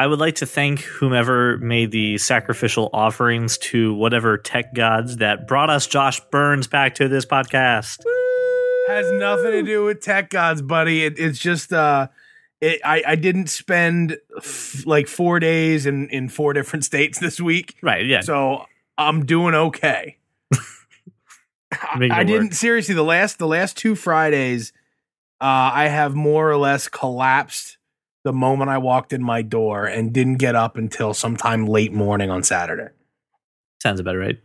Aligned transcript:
I 0.00 0.06
would 0.06 0.18
like 0.18 0.36
to 0.36 0.46
thank 0.46 0.80
whomever 0.80 1.58
made 1.58 1.90
the 1.90 2.16
sacrificial 2.18 2.88
offerings 2.92 3.58
to 3.58 3.92
whatever 3.94 4.38
tech 4.38 4.72
gods 4.74 5.18
that 5.18 5.46
brought 5.46 5.68
us 5.68 5.86
Josh 5.86 6.20
Burns 6.30 6.66
back 6.66 6.94
to 6.96 7.08
this 7.08 7.26
podcast. 7.26 7.98
Has 8.88 9.10
nothing 9.12 9.52
to 9.52 9.62
do 9.62 9.84
with 9.84 10.00
tech 10.00 10.30
gods, 10.30 10.62
buddy. 10.62 11.04
It, 11.04 11.18
it's 11.18 11.38
just 11.38 11.72
uh, 11.72 12.08
it, 12.62 12.80
I 12.84 13.02
I 13.08 13.14
didn't 13.16 13.48
spend 13.48 14.16
f- 14.38 14.84
like 14.86 15.06
four 15.06 15.38
days 15.38 15.84
in 15.86 16.08
in 16.08 16.28
four 16.30 16.52
different 16.54 16.84
states 16.86 17.18
this 17.18 17.40
week, 17.40 17.76
Right, 17.82 18.06
yeah. 18.06 18.22
so 18.22 18.64
I'm 18.96 19.26
doing 19.26 19.54
okay. 19.54 20.16
Make 21.98 22.10
it 22.10 22.16
I 22.16 22.24
didn't 22.24 22.52
seriously 22.52 22.94
the 22.94 23.04
last 23.04 23.38
the 23.38 23.46
last 23.46 23.76
two 23.76 23.94
Fridays, 23.94 24.72
uh, 25.40 25.70
I 25.74 25.88
have 25.88 26.14
more 26.14 26.50
or 26.50 26.56
less 26.56 26.88
collapsed 26.88 27.76
the 28.24 28.32
moment 28.32 28.70
I 28.70 28.78
walked 28.78 29.12
in 29.12 29.22
my 29.22 29.42
door 29.42 29.86
and 29.86 30.12
didn't 30.12 30.36
get 30.36 30.54
up 30.54 30.76
until 30.76 31.14
sometime 31.14 31.66
late 31.66 31.92
morning 31.92 32.30
on 32.30 32.42
Saturday. 32.42 32.88
Sounds 33.82 34.00
about 34.00 34.16
right. 34.16 34.38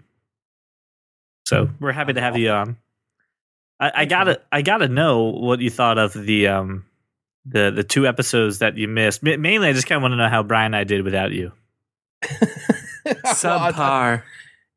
So 1.45 1.69
we're 1.79 1.91
happy 1.91 2.13
to 2.13 2.21
have 2.21 2.37
you 2.37 2.49
on. 2.51 2.77
I, 3.79 3.91
I 3.93 4.05
gotta 4.05 4.41
I 4.51 4.61
gotta 4.61 4.87
know 4.87 5.23
what 5.23 5.59
you 5.59 5.69
thought 5.69 5.97
of 5.97 6.13
the 6.13 6.47
um 6.47 6.85
the 7.45 7.71
the 7.71 7.83
two 7.83 8.07
episodes 8.07 8.59
that 8.59 8.77
you 8.77 8.87
missed. 8.87 9.21
Ma- 9.21 9.37
Mainly, 9.37 9.67
I 9.67 9.73
just 9.73 9.85
kind 9.87 9.97
of 9.97 10.01
want 10.01 10.13
to 10.13 10.17
know 10.17 10.29
how 10.29 10.41
Brian 10.43 10.67
and 10.67 10.75
I 10.77 10.83
did 10.85 11.03
without 11.03 11.31
you. 11.33 11.51
Subpar. 13.05 14.23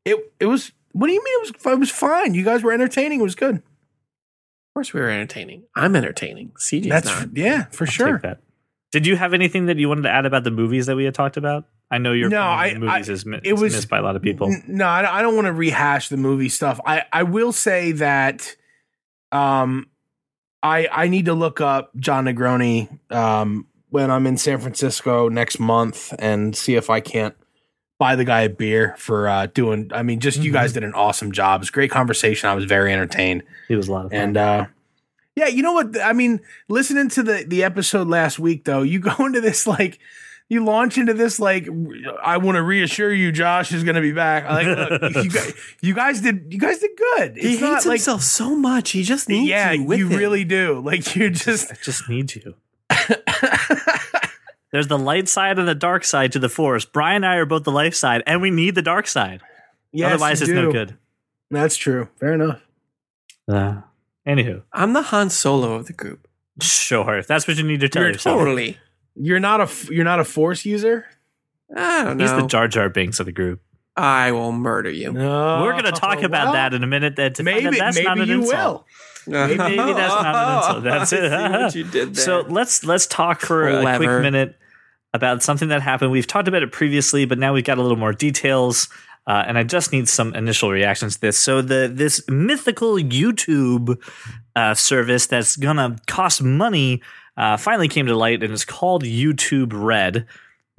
It 0.05 0.17
it 0.39 0.45
was. 0.45 0.71
What 0.91 1.07
do 1.07 1.13
you 1.13 1.23
mean 1.23 1.33
it 1.35 1.55
was? 1.63 1.73
It 1.73 1.79
was 1.79 1.91
fine. 1.91 2.33
You 2.33 2.43
guys 2.43 2.63
were 2.63 2.71
entertaining. 2.73 3.19
It 3.19 3.23
was 3.23 3.35
good. 3.35 3.55
Of 3.55 3.63
course, 4.73 4.93
we 4.93 4.99
were 4.99 5.09
entertaining. 5.09 5.63
I'm 5.75 5.95
entertaining. 5.95 6.49
CJ's 6.59 6.89
That's 6.89 7.05
not. 7.07 7.29
yeah, 7.37 7.65
for 7.65 7.85
I'll 7.85 7.91
sure. 7.91 8.37
Did 8.91 9.05
you 9.05 9.15
have 9.15 9.33
anything 9.33 9.67
that 9.67 9.77
you 9.77 9.87
wanted 9.87 10.03
to 10.03 10.09
add 10.09 10.25
about 10.25 10.43
the 10.43 10.51
movies 10.51 10.87
that 10.87 10.95
we 10.95 11.03
had 11.05 11.13
talked 11.13 11.37
about? 11.37 11.65
I 11.91 11.97
know 11.99 12.11
your 12.11 12.29
No, 12.29 12.41
I- 12.41 12.73
movies 12.75 13.09
I- 13.09 13.13
is, 13.13 13.25
it 13.43 13.53
was- 13.53 13.73
missed 13.73 13.89
by 13.89 13.97
a 13.97 14.01
lot 14.01 14.15
of 14.15 14.21
people. 14.21 14.47
N- 14.51 14.63
No, 14.67 14.85
I 14.85 15.19
I 15.19 15.21
don't 15.21 15.35
want 15.35 15.45
to 15.47 15.53
rehash 15.53 16.09
the 16.09 16.17
movie 16.17 16.49
stuff. 16.49 16.79
I 16.85 17.03
I 17.13 17.23
will 17.23 17.51
say 17.51 17.91
that, 17.93 18.55
um, 19.31 19.87
I 20.63 20.87
I 20.91 21.07
need 21.07 21.25
to 21.25 21.33
look 21.33 21.61
up 21.61 21.91
John 21.97 22.25
Negroni 22.25 22.89
um 23.11 23.65
when 23.89 24.11
I'm 24.11 24.27
in 24.27 24.37
San 24.37 24.59
Francisco 24.59 25.29
next 25.29 25.59
month 25.59 26.13
and 26.19 26.55
see 26.55 26.75
if 26.75 26.89
I 26.91 26.99
can't 26.99 27.35
buy 27.97 28.15
the 28.15 28.23
guy 28.23 28.41
a 28.41 28.49
beer 28.49 28.93
for 28.97 29.27
uh 29.27 29.47
doing. 29.47 29.89
I 29.93 30.03
mean, 30.03 30.19
just 30.19 30.39
you 30.39 30.51
Mhm. 30.51 30.53
guys 30.53 30.73
did 30.73 30.83
an 30.83 30.93
awesome 30.93 31.31
job. 31.31 31.61
It's 31.61 31.69
a 31.69 31.73
great 31.73 31.91
conversation. 31.91 32.49
I 32.49 32.53
was 32.55 32.65
very 32.65 32.93
entertained. 32.93 33.43
It 33.67 33.75
was 33.77 33.87
a 33.87 33.91
lot 33.91 34.05
of 34.05 34.11
fun. 34.11 34.19
And 34.19 34.37
uh 34.37 34.65
yeah, 35.39 35.47
you 35.47 35.63
know 35.63 35.71
what? 35.71 35.97
I 36.01 36.11
mean, 36.11 36.41
listening 36.67 37.07
to 37.09 37.23
the 37.23 37.45
the 37.47 37.63
episode 37.63 38.07
last 38.09 38.39
week 38.39 38.65
though, 38.65 38.81
you 38.81 38.99
go 39.11 39.13
into 39.25 39.39
this 39.39 39.65
like 39.65 39.99
you 40.49 40.65
launch 40.65 40.97
into 40.97 41.13
this 41.13 41.39
like 41.39 41.69
I 42.21 42.37
want 42.37 42.57
to 42.57 42.61
reassure 42.61 43.13
you 43.13 43.31
Josh 43.31 43.71
is 43.71 43.85
going 43.85 43.95
to 43.95 44.01
be 44.01 44.11
back. 44.11 44.43
Like 44.49 44.67
look, 44.67 45.15
you 45.23 45.29
guys 45.29 45.53
you 45.81 45.93
guys 45.93 46.21
did 46.21 46.47
you 46.51 46.59
guys 46.59 46.79
did 46.79 46.91
good. 46.97 47.37
He 47.37 47.53
It's 47.53 47.61
not 47.61 47.75
hates 47.75 47.85
like 47.85 47.99
himself 47.99 48.23
so 48.23 48.53
much. 48.53 48.91
He 48.91 49.03
just 49.03 49.29
needs 49.29 49.47
yeah, 49.49 49.71
you 49.71 49.83
with 49.85 49.99
you 49.99 50.09
him. 50.09 50.17
really 50.17 50.43
do. 50.43 50.81
Like 50.81 51.15
you're 51.15 51.29
just 51.29 51.71
I 51.71 51.75
just 51.81 52.09
need 52.09 52.35
you. 52.35 52.55
There's 54.71 54.87
the 54.87 54.99
light 54.99 55.29
side 55.29 55.57
and 55.57 55.67
the 55.67 55.73
dark 55.73 56.03
side 56.03 56.33
to 56.33 56.39
the 56.39 56.49
force. 56.49 56.85
Brian 56.85 57.23
and 57.23 57.25
I 57.25 57.35
are 57.37 57.45
both 57.45 57.63
the 57.63 57.71
light 57.71 57.95
side, 57.95 58.21
and 58.27 58.39
we 58.39 58.51
need 58.51 58.75
the 58.75 58.83
dark 58.83 59.07
side. 59.07 59.41
Yes, 59.91 60.13
Otherwise, 60.13 60.41
you 60.41 60.45
it's 60.45 60.53
no 60.53 60.71
good. 60.71 60.95
That's 61.49 61.75
true. 61.75 62.09
Fair 62.19 62.33
enough. 62.33 62.61
Uh, 63.47 63.81
anywho, 64.29 64.63
I'm 64.73 64.93
the 64.93 65.01
Han 65.03 65.29
Solo 65.29 65.73
of 65.73 65.87
the 65.87 65.93
group. 65.93 66.27
sure. 66.61 67.17
If 67.17 67.27
that's 67.27 67.47
what 67.47 67.57
you 67.57 67.63
need 67.63 67.79
to 67.81 67.89
tell 67.89 68.03
You're 68.03 68.11
yourself, 68.13 68.39
Totally. 68.39 68.77
You're 69.15 69.39
not 69.39 69.59
a 69.59 69.63
f- 69.63 69.89
you're 69.89 70.05
not 70.05 70.19
a 70.19 70.23
force 70.23 70.65
user? 70.65 71.05
I 71.75 72.03
don't 72.03 72.17
know. 72.17 72.23
he's 72.23 72.33
the 72.41 72.47
Jar 72.47 72.67
Jar 72.67 72.89
Binks 72.89 73.19
of 73.19 73.25
the 73.25 73.31
group. 73.31 73.61
I 73.97 74.31
will 74.31 74.51
murder 74.53 74.89
you. 74.89 75.11
No. 75.11 75.61
We're 75.63 75.73
going 75.73 75.83
to 75.85 75.91
talk 75.91 76.21
about 76.21 76.45
well, 76.45 76.53
that 76.53 76.73
in 76.73 76.83
a 76.83 76.87
minute. 76.87 77.17
That 77.17 77.35
to 77.35 77.43
Maybe 77.43 77.77
that's 77.77 77.97
maybe 77.97 78.07
not 78.07 78.19
an 78.19 78.27
you 78.29 78.35
insult. 78.41 78.85
will. 79.27 79.35
Maybe 79.47 79.57
that's 79.57 79.75
not 79.75 80.35
an 80.35 80.57
insult. 80.57 80.83
That's 80.83 81.13
it. 81.13 81.29
See 81.29 81.51
what 81.51 81.75
you 81.75 81.83
did 81.91 82.15
there. 82.15 82.23
So 82.23 82.45
let's 82.47 82.85
let's 82.85 83.07
talk 83.07 83.41
for 83.41 83.67
a 83.67 83.81
quick 83.97 84.09
minute 84.21 84.57
about 85.13 85.43
something 85.43 85.67
that 85.69 85.81
happened. 85.81 86.11
We've 86.11 86.27
talked 86.27 86.47
about 86.47 86.63
it 86.63 86.71
previously, 86.71 87.25
but 87.25 87.37
now 87.39 87.53
we've 87.53 87.63
got 87.65 87.77
a 87.77 87.81
little 87.81 87.97
more 87.97 88.13
details, 88.13 88.87
uh, 89.29 89.45
and 89.47 89.59
I 89.59 89.63
just 89.63 89.91
need 89.91 90.09
some 90.09 90.33
initial 90.33 90.71
reactions 90.71 91.13
to 91.13 91.21
this. 91.21 91.37
So 91.37 91.61
the 91.61 91.89
this 91.93 92.21
mythical 92.27 92.95
YouTube 92.95 93.95
uh, 94.55 94.73
service 94.73 95.27
that's 95.27 95.55
gonna 95.55 95.97
cost 96.07 96.41
money 96.41 97.03
uh, 97.37 97.55
finally 97.55 97.87
came 97.87 98.07
to 98.07 98.15
light, 98.17 98.41
and 98.41 98.51
it's 98.51 98.65
called 98.65 99.03
YouTube 99.03 99.71
Red. 99.71 100.25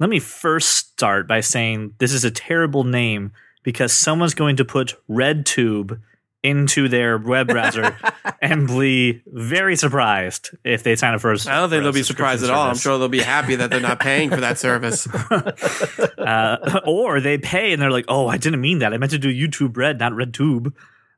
Let 0.01 0.09
me 0.09 0.19
first 0.19 0.69
start 0.69 1.29
by 1.29 1.39
saying 1.39 1.93
this 1.99 2.11
is 2.11 2.25
a 2.25 2.31
terrible 2.31 2.83
name 2.83 3.31
because 3.63 3.93
someone's 3.93 4.33
going 4.33 4.57
to 4.57 4.65
put 4.65 4.95
RedTube 5.09 5.99
into 6.43 6.87
their 6.87 7.17
web 7.17 7.47
browser 7.47 7.95
and 8.41 8.67
be 8.67 9.21
very 9.27 9.75
surprised 9.75 10.51
if 10.63 10.83
they 10.83 10.95
sign 10.95 11.13
up 11.13 11.21
for 11.21 11.31
a 11.31 11.37
I 11.47 11.59
don't 11.59 11.69
think 11.69 11.83
they'll 11.83 11.91
be 11.91 12.03
surprised 12.03 12.43
at 12.43 12.49
all. 12.49 12.67
I'm 12.67 12.75
sure 12.75 12.97
they'll 12.97 13.09
be 13.09 13.21
happy 13.21 13.55
that 13.55 13.69
they're 13.69 13.79
not 13.79 13.99
paying 13.99 14.29
for 14.29 14.41
that 14.41 14.57
service. 14.57 15.07
uh, 16.17 16.81
or 16.85 17.19
they 17.19 17.37
pay 17.37 17.73
and 17.73 17.81
they're 17.81 17.91
like, 17.91 18.05
"Oh, 18.07 18.27
I 18.27 18.37
didn't 18.37 18.61
mean 18.61 18.79
that. 18.79 18.93
I 18.93 18.97
meant 18.97 19.11
to 19.11 19.19
do 19.19 19.29
YouTube 19.29 19.77
Red, 19.77 19.99
not 19.99 20.13
RedTube." 20.13 20.73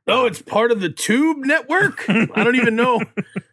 Oh, 0.06 0.26
it's 0.26 0.42
part 0.42 0.70
of 0.70 0.80
the 0.80 0.90
Tube 0.90 1.38
network. 1.46 2.04
I 2.10 2.26
don't 2.44 2.56
even 2.56 2.76
know. 2.76 3.00
I 3.00 3.06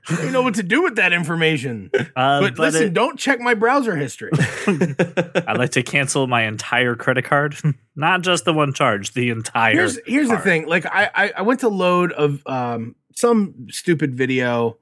don't 0.10 0.20
even 0.20 0.34
know 0.34 0.42
what 0.42 0.56
to 0.56 0.64
do 0.64 0.84
with 0.84 0.96
that 0.98 1.14
information. 1.14 1.90
Uh, 1.94 2.42
But, 2.42 2.60
listen, 2.60 2.88
it- 2.88 2.94
don't 2.94 3.18
check 3.18 3.40
my 3.40 3.54
browser 3.54 3.96
history. 3.96 4.32
I'd 4.68 5.56
like 5.58 5.72
to 5.72 5.84
cancel 5.84 6.28
my 6.28 6.44
entire 6.44 6.96
credit 6.96 7.24
card, 7.24 7.56
not 7.96 8.22
just 8.22 8.44
the 8.44 8.52
one 8.54 8.74
charge, 8.74 9.14
the 9.14 9.30
entire. 9.30 9.74
here's 9.74 10.00
here's 10.06 10.28
the 10.30 10.40
thing. 10.40 10.68
Like 10.68 10.86
I, 10.86 11.10
I 11.16 11.34
I 11.38 11.42
went 11.44 11.62
to 11.62 11.70
load 11.70 12.12
of 12.12 12.46
um 12.46 12.96
some 13.16 13.68
stupid 13.70 14.14
video 14.14 14.78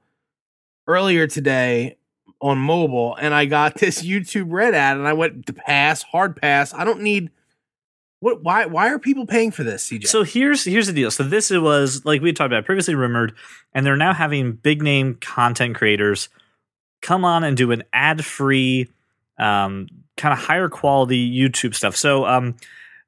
earlier 0.88 1.26
today 1.28 1.98
on 2.40 2.58
mobile, 2.58 3.14
and 3.20 3.32
I 3.32 3.44
got 3.44 3.74
this 3.78 4.02
YouTube 4.02 4.46
Red 4.48 4.74
ad, 4.74 4.96
and 4.96 5.06
I 5.06 5.12
went 5.12 5.46
to 5.46 5.52
pass, 5.52 6.02
hard 6.02 6.34
pass. 6.34 6.74
I 6.74 6.82
don't 6.84 7.02
need. 7.02 7.30
What? 8.20 8.42
Why? 8.42 8.66
Why 8.66 8.90
are 8.90 8.98
people 8.98 9.26
paying 9.26 9.50
for 9.50 9.64
this, 9.64 9.88
CJ? 9.88 10.06
So 10.06 10.22
here's 10.22 10.64
here's 10.64 10.86
the 10.86 10.92
deal. 10.92 11.10
So 11.10 11.24
this 11.24 11.50
was 11.50 12.04
like 12.04 12.20
we 12.20 12.32
talked 12.32 12.46
about 12.52 12.64
previously 12.64 12.94
rumored, 12.94 13.34
and 13.74 13.84
they're 13.84 13.96
now 13.96 14.14
having 14.14 14.52
big 14.52 14.82
name 14.82 15.16
content 15.20 15.74
creators 15.74 16.28
come 17.00 17.24
on 17.24 17.44
and 17.44 17.56
do 17.56 17.72
an 17.72 17.82
ad 17.92 18.24
free, 18.24 18.88
um, 19.38 19.88
kind 20.16 20.32
of 20.32 20.38
higher 20.38 20.68
quality 20.68 21.30
YouTube 21.30 21.74
stuff. 21.74 21.96
So 21.96 22.26
um, 22.26 22.56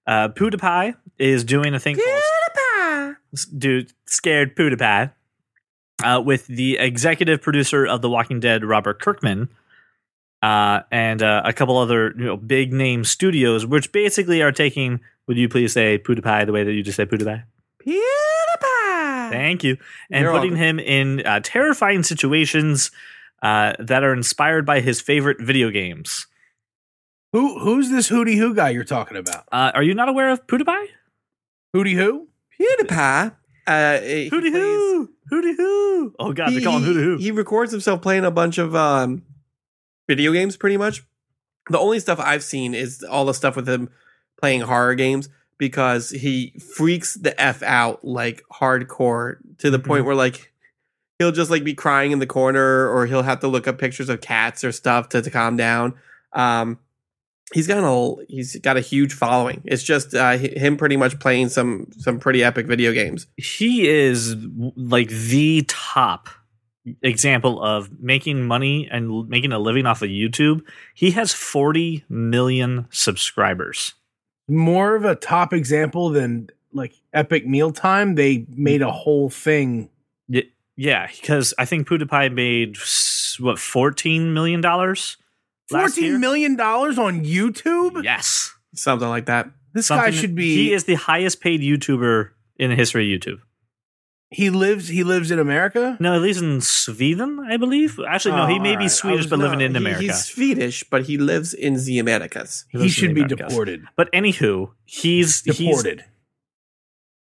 uh, 0.07 0.29
PewDiePie 0.29 0.97
is 1.19 1.45
doing 1.45 1.75
a 1.75 1.79
thing 1.79 1.97
called 1.97 3.17
dude 3.57 3.93
scared 4.07 4.57
PewDiePie 4.57 5.13
uh, 6.03 6.23
with 6.25 6.47
the 6.47 6.79
executive 6.79 7.43
producer 7.43 7.87
of 7.87 8.03
The 8.03 8.11
Walking 8.11 8.41
Dead, 8.41 8.65
Robert 8.65 9.01
Kirkman. 9.01 9.49
Uh, 10.43 10.81
and 10.91 11.23
uh, 11.23 11.43
a 11.45 11.53
couple 11.53 11.79
other 11.79 12.13
you 12.19 12.25
know 12.25 12.37
big 12.37 12.73
name 12.73 13.05
studios, 13.05 13.65
which 13.65 13.93
basically 13.93 14.43
are 14.43 14.53
taking. 14.53 15.01
Would 15.29 15.37
you 15.39 15.49
please 15.49 15.73
say 15.73 15.99
PewDiePie 15.99 16.47
the 16.47 16.53
way 16.53 16.65
that 16.65 16.73
you 16.73 16.83
just 16.83 16.97
said 16.97 17.09
PewDiePie? 17.09 17.45
PewDiePie. 17.87 19.31
Thank 19.31 19.65
you. 19.65 19.77
And 20.11 20.23
You're 20.23 20.33
putting 20.33 20.53
welcome. 20.53 20.79
him 20.79 20.81
in 20.81 21.27
uh, 21.27 21.41
terrifying 21.43 22.03
situations 22.03 22.91
uh, 23.43 23.75
that 23.79 24.03
are 24.05 24.13
inspired 24.13 24.67
by 24.67 24.81
his 24.81 25.01
favorite 25.01 25.41
video 25.41 25.71
games. 25.71 26.27
who 27.33 27.59
who's 27.61 27.91
this 27.91 28.11
Hootie 28.11 28.37
Who 28.37 28.55
guy 28.55 28.71
you're 28.71 28.85
talking 28.85 29.17
about? 29.17 29.45
Uh, 29.53 29.71
are 29.75 29.83
you 29.83 29.95
not 29.95 30.09
aware 30.09 30.31
of 30.31 30.47
PewDiePie? 30.47 30.87
Hootie 31.75 31.95
Who? 31.95 32.29
PewDiePie. 32.61 33.33
Uh, 33.67 34.01
he 34.01 34.29
Hootie 34.31 34.51
plays- 34.51 34.53
hoo, 34.55 35.09
hootie 35.31 35.57
hoo. 35.57 36.15
Oh 36.19 36.33
god, 36.33 36.51
they 36.53 36.61
call 36.61 36.79
him 36.79 36.83
he, 36.85 36.89
hootie 36.91 37.05
hoo. 37.05 37.17
he 37.19 37.31
records 37.31 37.71
himself 37.71 38.03
playing 38.03 38.25
a 38.25 38.31
bunch 38.33 38.59
of 38.59 38.75
um, 38.75 39.23
video 40.09 40.33
games 40.33 40.57
pretty 40.57 40.77
much. 40.77 41.03
The 41.71 41.79
only 41.79 42.01
stuff 42.01 42.19
I've 42.21 42.43
seen 42.43 42.75
is 42.75 43.03
all 43.03 43.25
the 43.25 43.35
stuff 43.35 43.57
with 43.57 43.69
him 43.69 43.89
playing 44.41 44.63
horror 44.63 44.95
games 44.95 45.29
because 45.59 46.11
he 46.11 46.59
freaks 46.75 47.15
the 47.15 47.41
F 47.41 47.63
out 47.63 48.05
like 48.05 48.43
hardcore 48.53 49.37
to 49.59 49.71
the 49.71 49.79
Mhm. 49.79 49.85
point 49.87 50.05
where 50.05 50.17
like 50.17 50.53
he'll 51.19 51.31
just 51.31 51.51
like 51.51 51.63
be 51.63 51.75
crying 51.75 52.11
in 52.11 52.19
the 52.19 52.27
corner 52.27 52.89
or 52.89 53.07
he'll 53.07 53.23
have 53.23 53.39
to 53.41 53.49
look 53.49 53.69
up 53.69 53.79
pictures 53.79 54.09
of 54.09 54.21
cats 54.21 54.65
or 54.65 54.73
stuff 54.73 55.09
to, 55.11 55.23
to 55.23 55.31
calm 55.31 55.57
down. 55.57 55.95
Um, 56.33 56.79
he's 57.55 57.69
got 57.69 57.85
a 57.85 58.25
he's 58.29 58.57
got 58.57 58.77
a 58.77 58.81
huge 58.81 59.13
following. 59.13 59.63
It's 59.65 59.85
just 59.85 60.15
uh, 60.17 60.37
him 60.39 60.77
pretty 60.77 60.97
much 60.97 61.21
playing 61.21 61.51
some 61.51 61.87
some 61.97 62.19
pretty 62.19 62.43
epic 62.43 62.67
video 62.67 62.93
games. 62.93 63.29
he 63.37 63.87
is 63.89 64.35
like 64.75 65.11
the 65.11 65.63
top 65.69 66.29
example 67.03 67.63
of 67.63 68.01
making 68.01 68.45
money 68.45 68.89
and 68.91 69.29
making 69.29 69.53
a 69.53 69.59
living 69.59 69.87
off 69.87 70.03
of 70.03 70.09
YouTube. 70.09 70.63
He 70.95 71.13
has 71.13 71.33
40 71.33 72.05
million 72.09 72.87
subscribers. 72.91 73.95
More 74.49 74.97
of 74.97 75.05
a 75.05 75.15
top 75.15 75.53
example 75.53 76.11
than 76.11 76.51
like 76.73 76.95
Epic 77.13 77.47
Mealtime. 77.47 78.17
They 78.17 78.47
made 78.51 78.83
a 78.83 78.91
whole 78.91 79.31
thing. 79.31 79.89
Yeah, 80.75 81.07
because 81.07 81.55
I 81.59 81.65
think 81.67 81.87
PewDiePie 81.87 82.33
made 82.33 82.77
what 83.39 83.59
14 83.59 84.33
million 84.35 84.61
dollars 84.61 85.19
last 85.71 85.97
year. 85.97 86.07
Fourteen 86.07 86.21
million 86.21 86.57
dollars 86.57 86.99
on 86.99 87.25
YouTube. 87.25 88.03
Yes. 88.03 88.55
Something 88.75 89.09
like 89.09 89.27
that. 89.27 89.51
This 89.75 89.89
guy 89.89 90.11
should 90.11 90.35
be. 90.35 90.55
He 90.55 90.73
is 90.73 90.85
the 90.85 90.95
highest 90.95 91.41
paid 91.41 91.61
YouTuber 91.61 92.31
in 92.57 92.71
the 92.71 92.77
history 92.77 93.13
of 93.13 93.21
YouTube. 93.21 93.41
He 94.33 94.49
lives. 94.51 94.89
He 94.89 95.05
lives 95.05 95.31
in 95.31 95.39
America. 95.39 95.97
No, 96.01 96.15
at 96.15 96.23
least 96.23 96.41
in 96.41 96.61
Sweden, 96.63 97.39
I 97.49 97.59
believe. 97.59 98.01
Actually, 98.09 98.37
no, 98.37 98.45
Oh, 98.45 98.47
he 98.47 98.59
may 98.59 98.77
be 98.77 98.85
right. 98.85 98.91
Swedish 98.91 99.19
was 99.25 99.27
but 99.29 99.39
living 99.39 99.59
not- 99.59 99.65
in 99.67 99.73
He- 99.73 99.77
America. 99.79 100.03
he's 100.03 100.25
Swedish, 100.25 100.85
but 100.85 101.03
he 101.05 101.19
lives 101.19 101.53
in 101.53 101.75
the 101.85 101.99
Americas. 101.99 102.65
He, 102.71 102.79
lives 102.79 102.93
in 102.97 103.09
should 103.09 103.15
be 103.15 103.21
Americas. 103.23 103.49
deported. 103.49 103.85
But 103.95 104.11
anywho, 104.13 104.71
he's 104.85 105.43
he's. 105.43 105.57
Deported. 105.59 106.05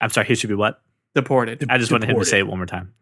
I'm 0.01 0.11
sorry, 0.11 0.27
he 0.27 0.35
should 0.35 0.49
be 0.49 0.55
what? 0.57 0.83
Deported. 1.15 1.61
De- 1.61 1.73
I 1.73 1.79
just 1.79 1.91
wanted 1.93 2.11
him 2.11 2.19
to 2.19 2.25
say 2.25 2.39
it 2.39 2.47
one 2.47 2.59
more 2.59 2.67
time. 2.67 2.95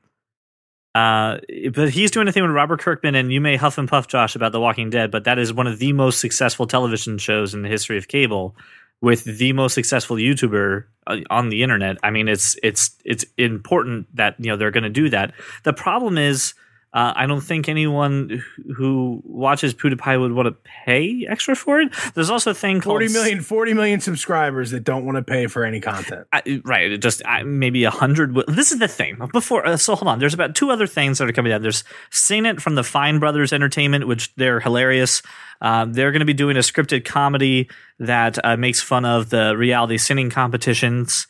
Uh, 0.95 1.39
but 1.75 1.91
he's 1.91 2.11
doing 2.11 2.27
a 2.27 2.33
thing 2.33 2.43
with 2.43 2.53
Robert 2.53 2.81
Kirkman, 2.81 3.15
and 3.15 3.31
you 3.31 3.41
may 3.41 3.57
huff 3.57 3.77
and 3.77 3.87
puff, 3.89 4.09
Josh, 4.09 4.35
about 4.35 4.53
The 4.53 4.61
Walking 4.61 4.89
Dead, 4.89 5.11
but 5.11 5.25
that 5.25 5.39
is 5.39 5.53
one 5.53 5.67
of 5.67 5.79
the 5.79 5.93
most 5.93 6.21
successful 6.21 6.67
television 6.67 7.19
shows 7.19 7.53
in 7.53 7.61
the 7.63 7.69
history 7.69 7.99
of 7.99 8.09
cable, 8.09 8.57
with 9.01 9.25
the 9.25 9.53
most 9.53 9.75
successful 9.75 10.17
YouTuber 10.17 10.85
uh, 11.07 11.17
on 11.31 11.49
the 11.49 11.63
internet. 11.63 11.97
I 12.03 12.11
mean, 12.11 12.29
it's 12.29 12.57
it's 12.63 12.97
it's 13.05 13.25
important 13.37 14.15
that 14.17 14.37
you 14.39 14.51
know 14.51 14.57
they're 14.57 14.71
going 14.71 14.85
to 14.85 14.91
do 14.91 15.09
that. 15.11 15.33
The 15.65 15.73
problem 15.73 16.19
is, 16.19 16.55
uh, 16.97 17.13
I 17.15 17.27
don't 17.27 17.43
think 17.43 17.69
anyone 17.69 18.43
who- 18.75 19.21
watches 19.25 19.75
PewDiePie 19.75 20.19
would 20.19 20.33
want 20.33 20.47
to 20.47 20.57
pay 20.65 21.27
extra 21.29 21.55
for 21.55 21.79
it. 21.81 21.93
There's 22.15 22.31
also 22.31 22.53
a 22.53 22.55
thing 22.55 22.81
called 22.81 22.95
40 22.95 23.13
million, 23.13 23.41
40 23.43 23.75
million 23.75 24.01
subscribers 24.01 24.71
that 24.71 24.81
don't 24.81 25.05
want 25.05 25.17
to 25.17 25.23
pay 25.23 25.47
for 25.47 25.65
any 25.65 25.81
content. 25.81 26.27
I, 26.33 26.63
right, 26.65 26.91
it 26.91 26.99
just 27.03 27.21
I, 27.27 27.43
maybe 27.43 27.85
a 27.85 27.91
hundred. 27.91 28.35
This 28.49 28.73
is 28.73 28.79
the 28.79 28.89
thing. 28.89 29.19
Before, 29.31 29.67
uh, 29.67 29.77
so 29.77 29.95
hold 29.95 30.09
on. 30.09 30.19
There's 30.19 30.33
about 30.33 30.55
two 30.55 30.71
other 30.71 30.87
things 30.87 31.19
that 31.19 31.29
are 31.29 31.33
coming 31.33 31.53
out. 31.53 31.61
There's 31.61 31.85
Seen 32.11 32.47
It 32.47 32.63
from 32.63 32.77
the 32.77 32.83
Fine 32.85 33.19
Brothers 33.19 33.53
Entertainment, 33.53 34.09
which 34.09 34.35
they're 34.37 34.61
hilarious. 34.61 35.21
Uh, 35.61 35.85
they're 35.87 36.13
going 36.13 36.21
to 36.21 36.27
be 36.27 36.35
doing 36.35 36.57
a 36.57 36.61
scripted 36.61 37.05
comedy 37.05 37.69
that 37.99 38.39
uh, 38.43 38.57
makes 38.57 38.81
fun 38.81 39.05
of 39.05 39.29
the 39.29 39.55
reality 39.57 39.99
singing 39.99 40.31
competitions. 40.31 41.27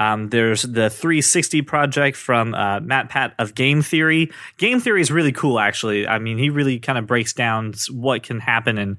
Um, 0.00 0.30
there's 0.30 0.62
the 0.62 0.88
360 0.88 1.60
project 1.60 2.16
from 2.16 2.54
uh, 2.54 2.80
MatPat 2.80 3.34
of 3.38 3.54
Game 3.54 3.82
Theory. 3.82 4.32
Game 4.56 4.80
Theory 4.80 5.02
is 5.02 5.10
really 5.10 5.30
cool, 5.30 5.60
actually. 5.60 6.08
I 6.08 6.18
mean, 6.18 6.38
he 6.38 6.48
really 6.48 6.78
kind 6.78 6.98
of 6.98 7.06
breaks 7.06 7.34
down 7.34 7.74
what 7.90 8.22
can 8.22 8.40
happen 8.40 8.78
and 8.78 8.96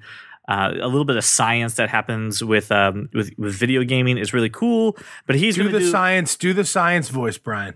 uh, 0.48 0.74
a 0.80 0.88
little 0.88 1.06
bit 1.06 1.16
of 1.16 1.24
science 1.24 1.74
that 1.76 1.90
happens 1.90 2.44
with 2.44 2.72
um, 2.72 3.10
with, 3.14 3.32
with 3.38 3.56
video 3.56 3.84
gaming 3.84 4.18
is 4.18 4.32
really 4.32 4.50
cool. 4.50 4.96
But 5.26 5.38
he's 5.38 5.56
Do 5.56 5.70
the 5.70 5.80
do 5.80 5.90
science. 5.90 6.36
Do 6.36 6.54
the 6.54 6.66
science 6.66 7.10
voice, 7.10 7.38
Brian. 7.38 7.76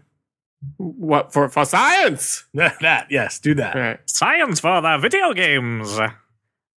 What 0.78 1.34
for? 1.34 1.50
For 1.50 1.66
science. 1.66 2.46
that 2.54 3.08
yes, 3.10 3.40
do 3.40 3.56
that. 3.56 3.76
All 3.76 3.82
right. 3.82 4.00
science 4.06 4.60
for 4.60 4.82
the 4.82 4.98
video 4.98 5.34
games. 5.34 5.98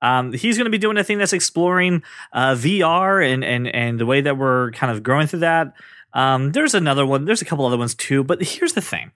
Um, 0.01 0.33
he's 0.33 0.57
going 0.57 0.67
to 0.67 0.71
be 0.71 0.79
doing 0.79 0.97
a 0.97 1.05
thing 1.05 1.19
that's 1.19 1.33
exploring 1.33 2.03
uh, 2.33 2.55
VR 2.55 3.27
and 3.27 3.45
and 3.45 3.67
and 3.67 3.99
the 3.99 4.07
way 4.07 4.21
that 4.21 4.39
we're 4.39 4.71
kind 4.73 4.93
of 4.93 5.03
growing 5.03 5.27
through 5.27 5.41
that. 5.41 5.75
Um, 6.13 6.53
there's 6.53 6.75
another 6.75 7.05
one. 7.07 7.25
There's 7.25 7.43
a 7.43 7.45
couple 7.45 7.67
other 7.67 7.79
ones 7.79 7.95
too. 7.95 8.25
But 8.25 8.43
here's 8.43 8.73
the 8.73 8.81
thing. 8.81 9.13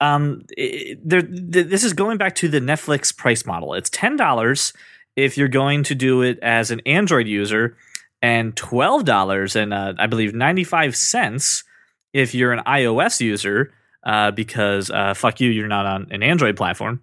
Um, 0.00 0.44
it, 0.50 0.98
there, 1.08 1.22
th- 1.22 1.68
this 1.68 1.84
is 1.84 1.92
going 1.92 2.18
back 2.18 2.34
to 2.36 2.48
the 2.48 2.60
Netflix 2.60 3.16
price 3.16 3.46
model. 3.46 3.74
It's 3.74 3.90
ten 3.90 4.16
dollars 4.16 4.72
if 5.16 5.38
you're 5.38 5.48
going 5.48 5.82
to 5.84 5.94
do 5.94 6.22
it 6.22 6.38
as 6.40 6.70
an 6.70 6.80
Android 6.84 7.26
user, 7.26 7.76
and 8.20 8.56
twelve 8.56 9.04
dollars 9.04 9.56
and 9.56 9.72
uh, 9.72 9.94
I 9.98 10.06
believe 10.06 10.34
ninety 10.34 10.64
five 10.64 10.94
cents 10.94 11.64
if 12.12 12.34
you're 12.34 12.52
an 12.52 12.64
iOS 12.66 13.20
user. 13.20 13.72
Uh, 14.04 14.30
because 14.30 14.88
uh, 14.88 15.14
fuck 15.14 15.40
you, 15.40 15.50
you're 15.50 15.66
not 15.66 15.84
on 15.84 16.06
an 16.12 16.22
Android 16.22 16.56
platform. 16.56 17.02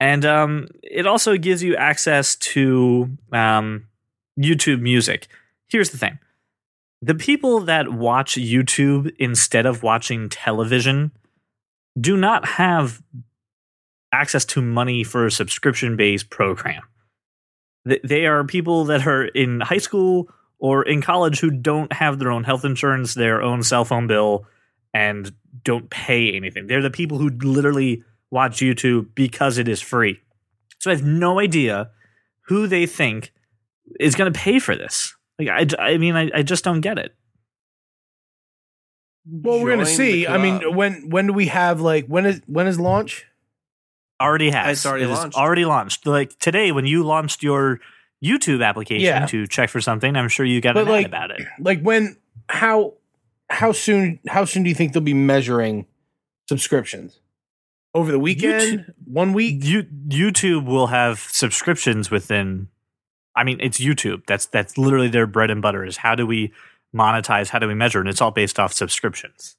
And 0.00 0.24
um, 0.24 0.66
it 0.82 1.06
also 1.06 1.36
gives 1.36 1.62
you 1.62 1.76
access 1.76 2.34
to 2.36 3.16
um, 3.32 3.86
YouTube 4.36 4.80
Music. 4.80 5.28
Here's 5.68 5.90
the 5.90 5.98
thing 5.98 6.18
the 7.00 7.14
people 7.14 7.60
that 7.60 7.92
watch 7.92 8.34
YouTube 8.34 9.14
instead 9.18 9.66
of 9.66 9.82
watching 9.82 10.28
television 10.28 11.12
do 12.00 12.16
not 12.16 12.44
have 12.46 13.02
access 14.12 14.44
to 14.44 14.62
money 14.62 15.04
for 15.04 15.26
a 15.26 15.30
subscription 15.30 15.96
based 15.96 16.30
program. 16.30 16.82
They 17.84 18.26
are 18.26 18.44
people 18.44 18.84
that 18.86 19.06
are 19.06 19.26
in 19.26 19.60
high 19.60 19.78
school 19.78 20.28
or 20.58 20.82
in 20.82 21.00
college 21.00 21.40
who 21.40 21.50
don't 21.50 21.92
have 21.92 22.18
their 22.18 22.30
own 22.30 22.44
health 22.44 22.64
insurance, 22.64 23.14
their 23.14 23.40
own 23.40 23.62
cell 23.62 23.84
phone 23.84 24.06
bill, 24.06 24.46
and 24.92 25.32
don't 25.62 25.88
pay 25.88 26.32
anything. 26.32 26.66
They're 26.66 26.82
the 26.82 26.90
people 26.90 27.18
who 27.18 27.30
literally 27.30 28.02
watch 28.30 28.58
YouTube 28.58 29.14
because 29.14 29.58
it 29.58 29.68
is 29.68 29.80
free. 29.80 30.20
So 30.78 30.90
I 30.90 30.94
have 30.94 31.04
no 31.04 31.38
idea 31.38 31.90
who 32.42 32.66
they 32.66 32.86
think 32.86 33.32
is 34.00 34.14
going 34.14 34.32
to 34.32 34.38
pay 34.38 34.58
for 34.58 34.76
this. 34.76 35.14
Like 35.38 35.48
I, 35.78 35.92
I 35.92 35.98
mean, 35.98 36.16
I, 36.16 36.30
I 36.34 36.42
just 36.42 36.64
don't 36.64 36.80
get 36.80 36.98
it. 36.98 37.14
Well, 39.30 39.60
we're 39.62 39.70
gonna 39.70 39.86
see. 39.86 40.26
I 40.26 40.38
mean, 40.38 40.74
when 40.74 41.10
when 41.10 41.26
do 41.26 41.32
we 41.32 41.46
have 41.46 41.80
like 41.80 42.06
when 42.06 42.26
is 42.26 42.40
when 42.46 42.66
is 42.66 42.80
launch? 42.80 43.26
Already 44.20 44.50
has. 44.50 44.78
It's 44.78 44.86
already 44.86 45.04
It 45.04 45.10
is 45.10 45.18
launched. 45.18 45.36
Already 45.36 45.64
launched. 45.64 46.06
Like 46.06 46.38
today, 46.38 46.72
when 46.72 46.86
you 46.86 47.04
launched 47.04 47.42
your 47.42 47.78
YouTube 48.24 48.64
application 48.64 49.04
Yeah. 49.04 49.26
to 49.26 49.46
check 49.46 49.68
for 49.70 49.80
something, 49.80 50.16
I'm 50.16 50.28
sure 50.28 50.44
you 50.44 50.60
got 50.60 50.74
But, 50.74 50.82
an 50.82 50.88
ad 50.88 50.92
like, 50.92 51.06
about 51.06 51.30
it. 51.30 51.42
Like 51.60 51.82
when? 51.82 52.16
How 52.48 52.94
how 53.50 53.72
soon? 53.72 54.18
How 54.26 54.44
soon 54.44 54.62
do 54.62 54.70
you 54.70 54.74
think 54.74 54.92
they'll 54.92 55.02
be 55.02 55.14
measuring 55.14 55.86
subscriptions? 56.48 57.20
Over 57.94 58.10
the 58.10 58.18
weekend? 58.18 58.92
One 59.04 59.32
week? 59.32 59.64
You, 59.64 59.82
YouTube 60.08 60.66
will 60.66 60.88
have 60.88 61.18
subscriptions 61.20 62.10
within. 62.10 62.68
I 63.38 63.44
mean, 63.44 63.58
it's 63.60 63.78
YouTube. 63.78 64.26
That's 64.26 64.46
that's 64.46 64.76
literally 64.76 65.08
their 65.08 65.26
bread 65.26 65.50
and 65.50 65.62
butter. 65.62 65.84
Is 65.84 65.96
how 65.96 66.14
do 66.14 66.26
we 66.26 66.52
monetize? 66.94 67.48
How 67.48 67.58
do 67.58 67.68
we 67.68 67.74
measure? 67.74 68.00
And 68.00 68.08
it's 68.08 68.20
all 68.20 68.30
based 68.30 68.58
off 68.58 68.72
subscriptions. 68.72 69.56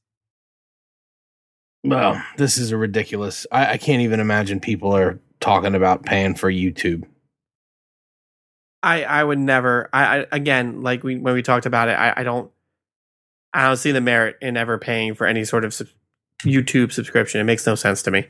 Well, 1.83 2.21
this 2.37 2.57
is 2.57 2.71
a 2.71 2.77
ridiculous. 2.77 3.47
I, 3.51 3.73
I 3.73 3.77
can't 3.77 4.01
even 4.01 4.19
imagine 4.19 4.59
people 4.59 4.95
are 4.95 5.19
talking 5.39 5.75
about 5.75 6.03
paying 6.03 6.35
for 6.35 6.51
YouTube. 6.51 7.05
I 8.83 9.03
I 9.03 9.23
would 9.23 9.39
never. 9.39 9.89
I, 9.93 10.19
I 10.21 10.25
again, 10.31 10.81
like 10.83 11.03
we 11.03 11.17
when 11.17 11.33
we 11.33 11.41
talked 11.41 11.65
about 11.65 11.87
it, 11.87 11.93
I, 11.93 12.13
I 12.17 12.23
don't. 12.23 12.51
I 13.53 13.67
don't 13.67 13.77
see 13.77 13.91
the 13.91 14.01
merit 14.01 14.37
in 14.41 14.57
ever 14.57 14.77
paying 14.77 15.15
for 15.15 15.25
any 15.25 15.43
sort 15.43 15.65
of 15.65 15.73
sub- 15.73 15.87
YouTube 16.43 16.91
subscription. 16.91 17.41
It 17.41 17.45
makes 17.45 17.65
no 17.65 17.75
sense 17.75 18.03
to 18.03 18.11
me. 18.11 18.27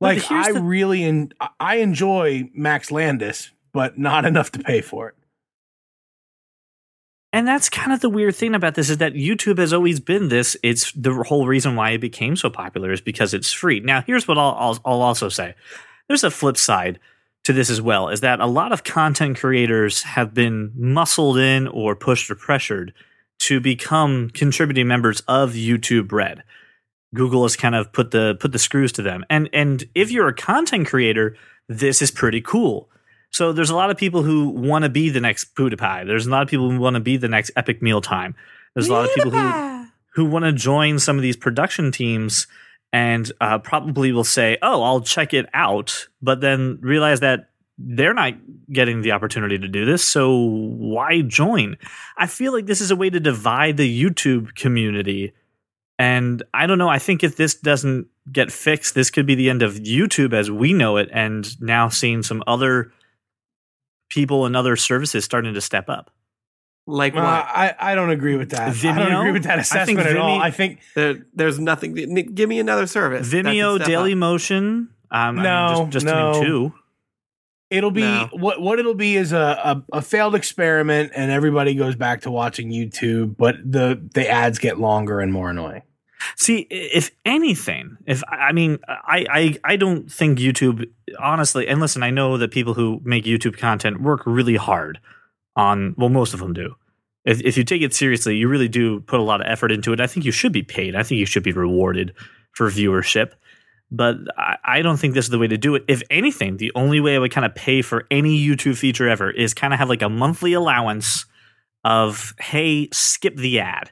Like 0.00 0.30
I 0.30 0.52
the- 0.52 0.60
really 0.62 1.02
en- 1.02 1.32
I 1.58 1.76
enjoy 1.76 2.50
Max 2.54 2.90
Landis, 2.90 3.50
but 3.72 3.98
not 3.98 4.24
enough 4.24 4.52
to 4.52 4.58
pay 4.58 4.80
for 4.80 5.08
it. 5.08 5.14
And 7.32 7.48
that's 7.48 7.70
kind 7.70 7.92
of 7.92 8.00
the 8.00 8.10
weird 8.10 8.36
thing 8.36 8.54
about 8.54 8.74
this 8.74 8.90
is 8.90 8.98
that 8.98 9.14
YouTube 9.14 9.56
has 9.56 9.72
always 9.72 10.00
been 10.00 10.28
this. 10.28 10.56
It's 10.62 10.92
the 10.92 11.14
whole 11.26 11.46
reason 11.46 11.76
why 11.76 11.90
it 11.90 11.98
became 11.98 12.36
so 12.36 12.50
popular 12.50 12.92
is 12.92 13.00
because 13.00 13.32
it's 13.32 13.50
free. 13.50 13.80
Now, 13.80 14.02
here's 14.02 14.28
what 14.28 14.36
I'll, 14.36 14.54
I'll, 14.58 14.78
I'll 14.84 15.00
also 15.00 15.30
say. 15.30 15.54
There's 16.08 16.24
a 16.24 16.30
flip 16.30 16.58
side 16.58 17.00
to 17.44 17.54
this 17.54 17.70
as 17.70 17.80
well, 17.80 18.10
is 18.10 18.20
that 18.20 18.40
a 18.40 18.46
lot 18.46 18.72
of 18.72 18.84
content 18.84 19.38
creators 19.38 20.02
have 20.02 20.34
been 20.34 20.72
muscled 20.74 21.38
in 21.38 21.68
or 21.68 21.96
pushed 21.96 22.30
or 22.30 22.34
pressured 22.34 22.92
to 23.40 23.60
become 23.60 24.30
contributing 24.30 24.86
members 24.86 25.20
of 25.26 25.54
YouTube 25.54 26.12
Red. 26.12 26.44
Google 27.14 27.42
has 27.42 27.56
kind 27.56 27.74
of 27.74 27.92
put 27.92 28.10
the 28.10 28.36
put 28.40 28.52
the 28.52 28.58
screws 28.58 28.92
to 28.92 29.02
them. 29.02 29.24
And 29.28 29.48
and 29.52 29.84
if 29.94 30.10
you're 30.10 30.28
a 30.28 30.34
content 30.34 30.86
creator, 30.86 31.36
this 31.68 32.00
is 32.00 32.10
pretty 32.10 32.40
cool. 32.40 32.88
So 33.32 33.52
there's 33.52 33.70
a 33.70 33.74
lot 33.74 33.90
of 33.90 33.96
people 33.96 34.22
who 34.22 34.50
want 34.50 34.84
to 34.84 34.90
be 34.90 35.08
the 35.08 35.20
next 35.20 35.54
PewDiePie. 35.54 36.06
There's 36.06 36.26
a 36.26 36.30
lot 36.30 36.42
of 36.42 36.48
people 36.48 36.70
who 36.70 36.78
want 36.78 36.94
to 36.94 37.00
be 37.00 37.16
the 37.16 37.28
next 37.28 37.50
Epic 37.56 37.82
Mealtime. 37.82 38.34
There's 38.74 38.88
a 38.88 38.92
lot 38.92 39.04
of 39.06 39.14
people 39.14 39.30
who 39.30 39.86
who 40.14 40.26
want 40.26 40.44
to 40.44 40.52
join 40.52 40.98
some 40.98 41.16
of 41.16 41.22
these 41.22 41.36
production 41.36 41.90
teams 41.90 42.46
and 42.92 43.32
uh, 43.40 43.58
probably 43.58 44.12
will 44.12 44.24
say, 44.24 44.58
"Oh, 44.60 44.82
I'll 44.82 45.00
check 45.00 45.32
it 45.32 45.46
out," 45.54 46.08
but 46.20 46.40
then 46.40 46.78
realize 46.82 47.20
that 47.20 47.48
they're 47.78 48.14
not 48.14 48.34
getting 48.70 49.00
the 49.00 49.12
opportunity 49.12 49.58
to 49.58 49.68
do 49.68 49.84
this. 49.84 50.06
So 50.06 50.36
why 50.36 51.22
join? 51.22 51.76
I 52.18 52.26
feel 52.26 52.52
like 52.52 52.66
this 52.66 52.80
is 52.80 52.90
a 52.90 52.96
way 52.96 53.08
to 53.10 53.18
divide 53.18 53.78
the 53.78 54.02
YouTube 54.02 54.54
community. 54.54 55.32
And 55.98 56.42
I 56.52 56.66
don't 56.66 56.78
know. 56.78 56.88
I 56.88 56.98
think 56.98 57.24
if 57.24 57.36
this 57.36 57.54
doesn't 57.54 58.08
get 58.30 58.52
fixed, 58.52 58.94
this 58.94 59.10
could 59.10 59.26
be 59.26 59.34
the 59.34 59.48
end 59.48 59.62
of 59.62 59.74
YouTube 59.74 60.32
as 60.34 60.50
we 60.50 60.72
know 60.72 60.96
it. 60.96 61.08
And 61.12 61.48
now 61.60 61.88
seeing 61.88 62.22
some 62.22 62.42
other 62.46 62.92
people 64.12 64.44
and 64.46 64.54
other 64.54 64.76
services 64.76 65.24
starting 65.24 65.54
to 65.54 65.60
step 65.60 65.88
up. 65.88 66.10
Like 66.86 67.14
what? 67.14 67.24
I 67.24 67.74
I 67.78 67.94
don't 67.94 68.10
agree 68.10 68.36
with 68.36 68.50
that. 68.50 68.76
I 68.84 68.98
don't 68.98 69.12
agree 69.20 69.32
with 69.32 69.44
that 69.44 69.58
I 69.58 69.62
think 69.62 69.98
assessment 69.98 70.06
at 70.08 70.16
all. 70.16 70.40
I 70.40 70.50
think 70.50 70.80
There, 70.94 71.24
there's 71.32 71.58
nothing. 71.58 71.94
Give 72.34 72.48
me 72.48 72.58
another 72.58 72.86
service. 72.86 73.28
Vimeo, 73.32 73.76
step 73.76 73.86
Daily 73.86 74.12
up. 74.12 74.18
Motion. 74.18 74.66
Um, 74.66 74.88
I 75.10 75.30
mean, 75.32 75.42
No, 75.44 75.68
just, 75.90 76.04
just 76.04 76.06
to 76.06 76.32
name 76.32 76.44
two. 76.44 76.74
it'll 77.70 77.90
be 77.92 78.02
No. 78.02 78.28
what 78.32 78.60
what 78.60 78.78
it'll 78.80 78.94
be 78.94 79.16
is 79.16 79.32
a, 79.32 79.38
a 79.92 79.98
a 79.98 80.02
failed 80.02 80.34
experiment, 80.34 81.12
and 81.14 81.30
everybody 81.30 81.74
goes 81.76 81.94
back 81.94 82.22
to 82.22 82.30
watching 82.32 82.70
YouTube, 82.70 83.36
but 83.36 83.56
the 83.64 84.00
the 84.14 84.28
ads 84.28 84.58
get 84.58 84.78
longer 84.80 85.20
and 85.20 85.32
more 85.32 85.50
annoying. 85.50 85.82
See, 86.36 86.66
if 86.70 87.10
anything, 87.24 87.96
if 88.06 88.22
I 88.28 88.52
mean, 88.52 88.78
I, 88.88 89.26
I 89.30 89.56
I 89.64 89.76
don't 89.76 90.10
think 90.10 90.38
YouTube 90.38 90.88
honestly. 91.18 91.68
And 91.68 91.80
listen, 91.80 92.02
I 92.02 92.10
know 92.10 92.38
that 92.38 92.50
people 92.50 92.74
who 92.74 93.00
make 93.04 93.24
YouTube 93.24 93.58
content 93.58 94.02
work 94.02 94.22
really 94.26 94.56
hard 94.56 95.00
on. 95.56 95.94
Well, 95.96 96.08
most 96.08 96.34
of 96.34 96.40
them 96.40 96.52
do. 96.52 96.74
If 97.24 97.40
if 97.42 97.56
you 97.56 97.64
take 97.64 97.82
it 97.82 97.94
seriously, 97.94 98.36
you 98.36 98.48
really 98.48 98.68
do 98.68 99.00
put 99.00 99.20
a 99.20 99.22
lot 99.22 99.40
of 99.40 99.46
effort 99.48 99.72
into 99.72 99.92
it. 99.92 100.00
I 100.00 100.06
think 100.06 100.26
you 100.26 100.32
should 100.32 100.52
be 100.52 100.62
paid. 100.62 100.96
I 100.96 101.02
think 101.02 101.18
you 101.18 101.26
should 101.26 101.44
be 101.44 101.52
rewarded 101.52 102.14
for 102.52 102.68
viewership. 102.68 103.32
But 103.90 104.16
I, 104.38 104.56
I 104.64 104.82
don't 104.82 104.96
think 104.96 105.14
this 105.14 105.26
is 105.26 105.30
the 105.30 105.38
way 105.38 105.48
to 105.48 105.58
do 105.58 105.74
it. 105.74 105.84
If 105.86 106.02
anything, 106.10 106.56
the 106.56 106.72
only 106.74 106.98
way 106.98 107.14
I 107.14 107.18
would 107.18 107.30
kind 107.30 107.44
of 107.44 107.54
pay 107.54 107.82
for 107.82 108.06
any 108.10 108.38
YouTube 108.38 108.78
feature 108.78 109.08
ever 109.08 109.30
is 109.30 109.52
kind 109.52 109.72
of 109.74 109.78
have 109.78 109.90
like 109.90 110.02
a 110.02 110.08
monthly 110.08 110.54
allowance 110.54 111.26
of 111.84 112.34
hey, 112.38 112.88
skip 112.92 113.36
the 113.36 113.60
ad 113.60 113.90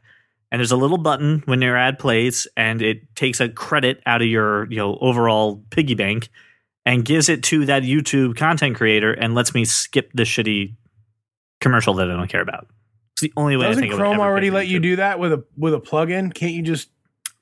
and 0.51 0.61
there's 0.61 0.73
a 0.73 0.77
little 0.77 0.99
button 0.99 1.43
when 1.47 1.63
your 1.63 1.77
ad 1.77 1.99
plays 1.99 2.47
and 2.57 2.83
it 2.83 3.15
takes 3.15 3.41
a 3.41 3.49
credit 3.49 4.03
out 4.07 4.23
of 4.23 4.29
your 4.29 4.71
you 4.71 4.77
know 4.77 4.99
overall 5.01 5.65
piggy 5.71 5.95
bank 5.95 6.29
and 6.87 7.05
gives 7.05 7.29
it 7.29 7.43
to 7.45 7.67
that 7.67 7.83
YouTube 7.83 8.37
content 8.37 8.77
creator 8.77 9.13
and 9.13 9.35
lets 9.35 9.55
me 9.55 9.65
skip 9.65 10.11
the 10.15 10.23
shitty 10.23 10.75
commercial 11.61 11.95
that 11.95 12.11
I 12.11 12.17
don't 12.17 12.29
care 12.29 12.41
about. 12.41 12.67
It's 13.13 13.23
the 13.23 13.33
only 13.37 13.57
way 13.57 13.67
Doesn't 13.67 13.85
I 13.85 13.87
think 13.87 13.95
Chrome 13.95 14.15
it 14.15 14.19
would 14.19 14.23
ever 14.23 14.31
already 14.31 14.51
let 14.51 14.67
you 14.67 14.81
do 14.81 14.97
that 14.97 15.19
with 15.19 15.33
a 15.33 15.45
with 15.57 15.75
a 15.75 15.81
plugin? 15.81 16.33
Can't 16.33 16.53
you 16.53 16.63
just 16.63 16.89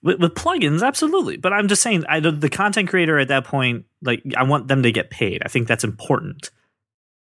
with, 0.02 0.20
with 0.20 0.34
plugins 0.34 0.82
absolutely 0.82 1.36
but 1.36 1.52
i'm 1.52 1.68
just 1.68 1.82
saying 1.82 2.04
I, 2.08 2.20
the, 2.20 2.30
the 2.30 2.48
content 2.48 2.88
creator 2.88 3.18
at 3.18 3.28
that 3.28 3.44
point 3.44 3.84
like 4.02 4.22
i 4.36 4.42
want 4.44 4.68
them 4.68 4.82
to 4.82 4.92
get 4.92 5.10
paid 5.10 5.42
i 5.44 5.48
think 5.48 5.66
that's 5.66 5.84
important 5.84 6.50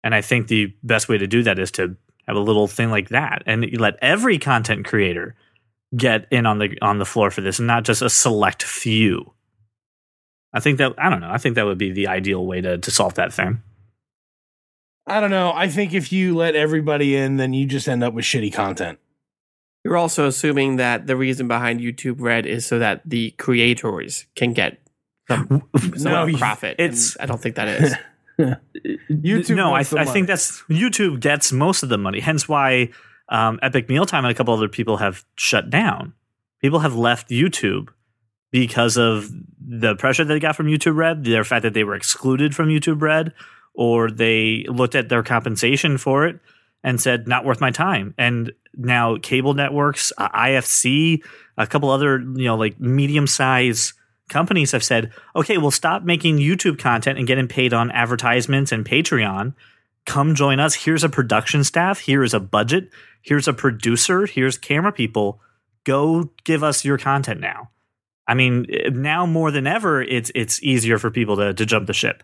and 0.03 0.14
i 0.14 0.21
think 0.21 0.49
the 0.49 0.75
best 0.83 1.09
way 1.09 1.19
to 1.19 1.26
do 1.26 1.43
that 1.45 1.59
is 1.59 1.71
to 1.73 1.97
have 2.26 2.37
a 2.37 2.41
little 2.41 2.67
thing 2.67 2.91
like 2.91 3.11
that 3.11 3.43
and 3.47 3.64
you 3.64 3.79
let 3.79 3.95
every 4.03 4.38
content 4.38 4.85
creator 4.87 5.37
get 5.96 6.26
in 6.30 6.46
on 6.46 6.58
the 6.58 6.76
on 6.82 6.98
the 6.98 7.04
floor 7.04 7.30
for 7.30 7.40
this 7.40 7.58
and 7.58 7.66
not 7.68 7.84
just 7.84 8.02
a 8.02 8.08
select 8.10 8.62
few 8.62 9.32
i 10.52 10.60
think 10.60 10.78
that 10.78 10.92
i 10.98 11.08
don't 11.10 11.20
know 11.20 11.30
i 11.30 11.38
think 11.38 11.54
that 11.54 11.64
would 11.66 11.78
be 11.78 11.92
the 11.92 12.08
ideal 12.08 12.44
way 12.46 12.60
to, 12.60 12.78
to 12.78 12.90
solve 12.90 13.14
that 13.14 13.32
thing 13.32 13.62
I 15.06 15.20
don't 15.20 15.30
know. 15.30 15.52
I 15.54 15.68
think 15.68 15.92
if 15.92 16.12
you 16.14 16.34
let 16.34 16.54
everybody 16.56 17.14
in, 17.14 17.36
then 17.36 17.52
you 17.52 17.66
just 17.66 17.86
end 17.90 18.02
up 18.02 18.14
with 18.14 18.24
shitty 18.24 18.54
content. 18.54 18.98
You're 19.84 19.98
also 19.98 20.26
assuming 20.26 20.76
that 20.76 21.06
the 21.06 21.14
reason 21.14 21.46
behind 21.46 21.80
YouTube 21.80 22.22
Red 22.22 22.46
is 22.46 22.64
so 22.64 22.78
that 22.78 23.02
the 23.04 23.32
creators 23.32 24.24
can 24.34 24.54
get 24.54 24.78
some, 25.28 25.62
some 25.98 26.10
No, 26.10 26.32
profit. 26.38 26.76
it's- 26.78 27.18
I 27.20 27.26
don't 27.26 27.38
think 27.38 27.56
that 27.56 27.68
is. 27.68 27.94
YouTube 29.10 29.56
no 29.56 29.68
I, 29.68 29.70
wants 29.72 29.90
the 29.90 29.98
I 29.98 30.06
think 30.06 30.26
that's 30.26 30.62
youtube 30.70 31.20
gets 31.20 31.52
most 31.52 31.82
of 31.82 31.88
the 31.90 31.98
money 31.98 32.18
hence 32.20 32.48
why 32.48 32.88
um, 33.28 33.59
epic 33.62 33.88
mealtime 33.88 34.25
and 34.25 34.33
a 34.33 34.35
couple 34.35 34.54
other 34.54 34.69
people 34.69 34.99
have 34.99 35.25
shut 35.37 35.71
down. 35.71 36.14
People 36.61 36.81
have 36.81 36.95
left 36.97 37.28
youtube 37.28 37.88
because 38.50 38.97
of 38.97 39.31
the 39.59 39.97
pressure 39.97 40.25
they 40.25 40.38
got 40.38 40.54
from 40.54 40.66
youtube 40.66 40.97
red 40.97 41.25
the 41.25 41.43
fact 41.43 41.62
that 41.62 41.75
they 41.75 41.83
were 41.83 41.95
excluded 41.95 42.54
from 42.54 42.69
youtube 42.69 43.02
red 43.02 43.33
or 43.75 44.11
they 44.11 44.64
looked 44.69 44.95
at 44.95 45.09
their 45.09 45.23
compensation 45.23 45.99
for 45.99 46.26
it 46.26 46.38
and 46.85 47.00
said 47.00 47.26
not 47.26 47.45
worth 47.45 47.61
my 47.61 47.71
time. 47.71 48.14
And 48.19 48.52
now 48.76 49.16
cable 49.19 49.54
networks 49.54 50.12
uh, 50.19 50.28
ifc 50.31 51.23
a 51.57 51.66
couple 51.66 51.90
other 51.90 52.19
you 52.19 52.45
know 52.45 52.57
like 52.57 52.81
medium 52.81 53.25
size 53.26 53.95
companies 54.28 54.73
have 54.73 54.83
said 54.83 55.12
okay 55.37 55.59
we'll 55.59 55.71
stop 55.71 56.02
making 56.02 56.38
youtube 56.38 56.76
content 56.76 57.16
and 57.16 57.28
getting 57.28 57.47
paid 57.47 57.73
on 57.73 57.93
advertisements 57.93 58.73
and 58.73 58.85
patreon 58.85 59.54
come 60.06 60.34
join 60.34 60.61
us 60.61 60.75
here's 60.75 61.04
a 61.04 61.08
production 61.08 61.64
staff 61.64 61.99
here 61.99 62.23
is 62.23 62.34
a 62.34 62.40
budget 62.40 62.90
here's 63.23 63.49
a 63.49 63.52
producer 63.52 64.26
here's 64.26 64.58
camera 64.58 64.92
people 64.92 65.40
go 65.84 66.30
give 66.44 66.62
us 66.62 66.84
your 66.84 66.99
content 66.99 67.40
now 67.40 67.70
i 68.26 68.34
mean 68.34 68.66
now 68.92 69.26
more 69.26 69.50
than 69.50 69.66
ever 69.66 70.02
it's 70.02 70.30
it's 70.34 70.62
easier 70.62 70.99
for 70.99 71.11
people 71.11 71.37
to 71.37 71.54
to 71.54 71.64
jump 71.64 71.87
the 71.87 71.92
ship 71.92 72.23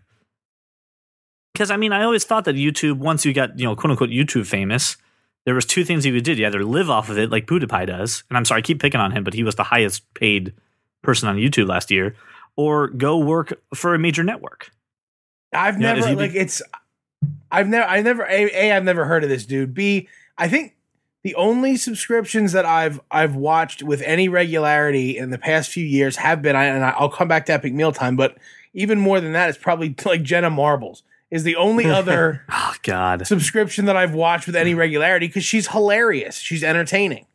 because 1.61 1.71
I 1.71 1.77
mean, 1.77 1.93
I 1.93 2.05
always 2.05 2.25
thought 2.25 2.45
that 2.47 2.55
YouTube, 2.55 2.99
once 2.99 3.27
you 3.27 3.33
got 3.33 3.59
you 3.59 3.67
know 3.67 3.77
quote 3.77 3.91
unquote 3.91 4.11
YouTube 4.11 4.47
famous, 4.47 4.97
there 5.45 5.55
was 5.55 5.67
two 5.67 5.85
things 5.85 6.07
you 6.07 6.15
could 6.15 6.25
do. 6.25 6.33
You 6.33 6.47
either 6.47 6.65
live 6.65 6.91
off 6.91 7.11
of 7.11 7.19
it 7.19 7.31
like 7.31 7.47
PewDiePie 7.47 7.87
does, 7.87 8.25
and 8.29 8.37
I'm 8.37 8.47
sorry, 8.47 8.61
I 8.61 8.63
keep 8.63 8.81
picking 8.81 9.01
on 9.01 9.13
him, 9.13 9.25
but 9.25 9.35
he 9.35 9.43
was 9.43 9.57
the 9.57 9.65
highest 9.65 10.13
paid 10.15 10.55
person 11.03 11.29
on 11.29 11.37
YouTube 11.37 11.69
last 11.69 11.91
year, 11.91 12.15
or 12.57 12.89
go 12.89 13.19
work 13.19 13.53
for 13.75 13.95
a 13.95 13.99
major 13.99 14.23
network. 14.23 14.71
I've 15.53 15.79
never 15.79 16.01
you 16.09 16.17
be- 16.17 16.23
like 16.23 16.35
it's. 16.35 16.63
I've 17.51 17.69
never. 17.69 17.87
I 17.89 18.01
never. 18.03 18.23
A, 18.25 18.51
a. 18.55 18.73
I've 18.77 18.85
never 18.85 19.05
heard 19.05 19.25
of 19.25 19.31
this 19.31 19.47
dude. 19.47 19.75
B. 19.75 20.09
I 20.39 20.49
think 20.49 20.77
the 21.23 21.35
only 21.35 21.77
subscriptions 21.77 22.53
that 22.53 22.65
I've 22.65 23.01
I've 23.11 23.35
watched 23.35 23.83
with 23.83 24.03
any 24.03 24.29
regularity 24.29 25.17
in 25.19 25.31
the 25.31 25.39
past 25.39 25.71
few 25.71 25.85
years 25.85 26.17
have 26.17 26.43
been. 26.43 26.57
I, 26.57 26.67
and 26.67 26.85
I'll 26.85 27.11
come 27.11 27.29
back 27.29 27.47
to 27.47 27.53
Epic 27.53 27.73
Mealtime, 27.75 28.17
but 28.17 28.39
even 28.73 28.99
more 29.01 29.21
than 29.21 29.33
that, 29.33 29.49
it's 29.49 29.59
probably 29.59 29.95
like 30.05 30.23
Jenna 30.23 30.51
Marbles 30.51 31.03
is 31.31 31.45
the 31.45 31.57
only 31.57 31.87
other 31.91 32.45
Oh 32.49 32.75
God! 32.83 33.27
subscription 33.27 33.85
that 33.87 33.97
I've 33.97 34.15
watched 34.15 34.47
with 34.47 34.57
any 34.57 34.75
regularity 34.75 35.27
because 35.27 35.45
she's 35.45 35.69
hilarious. 35.69 36.39
She's 36.39 36.65
entertaining. 36.65 37.27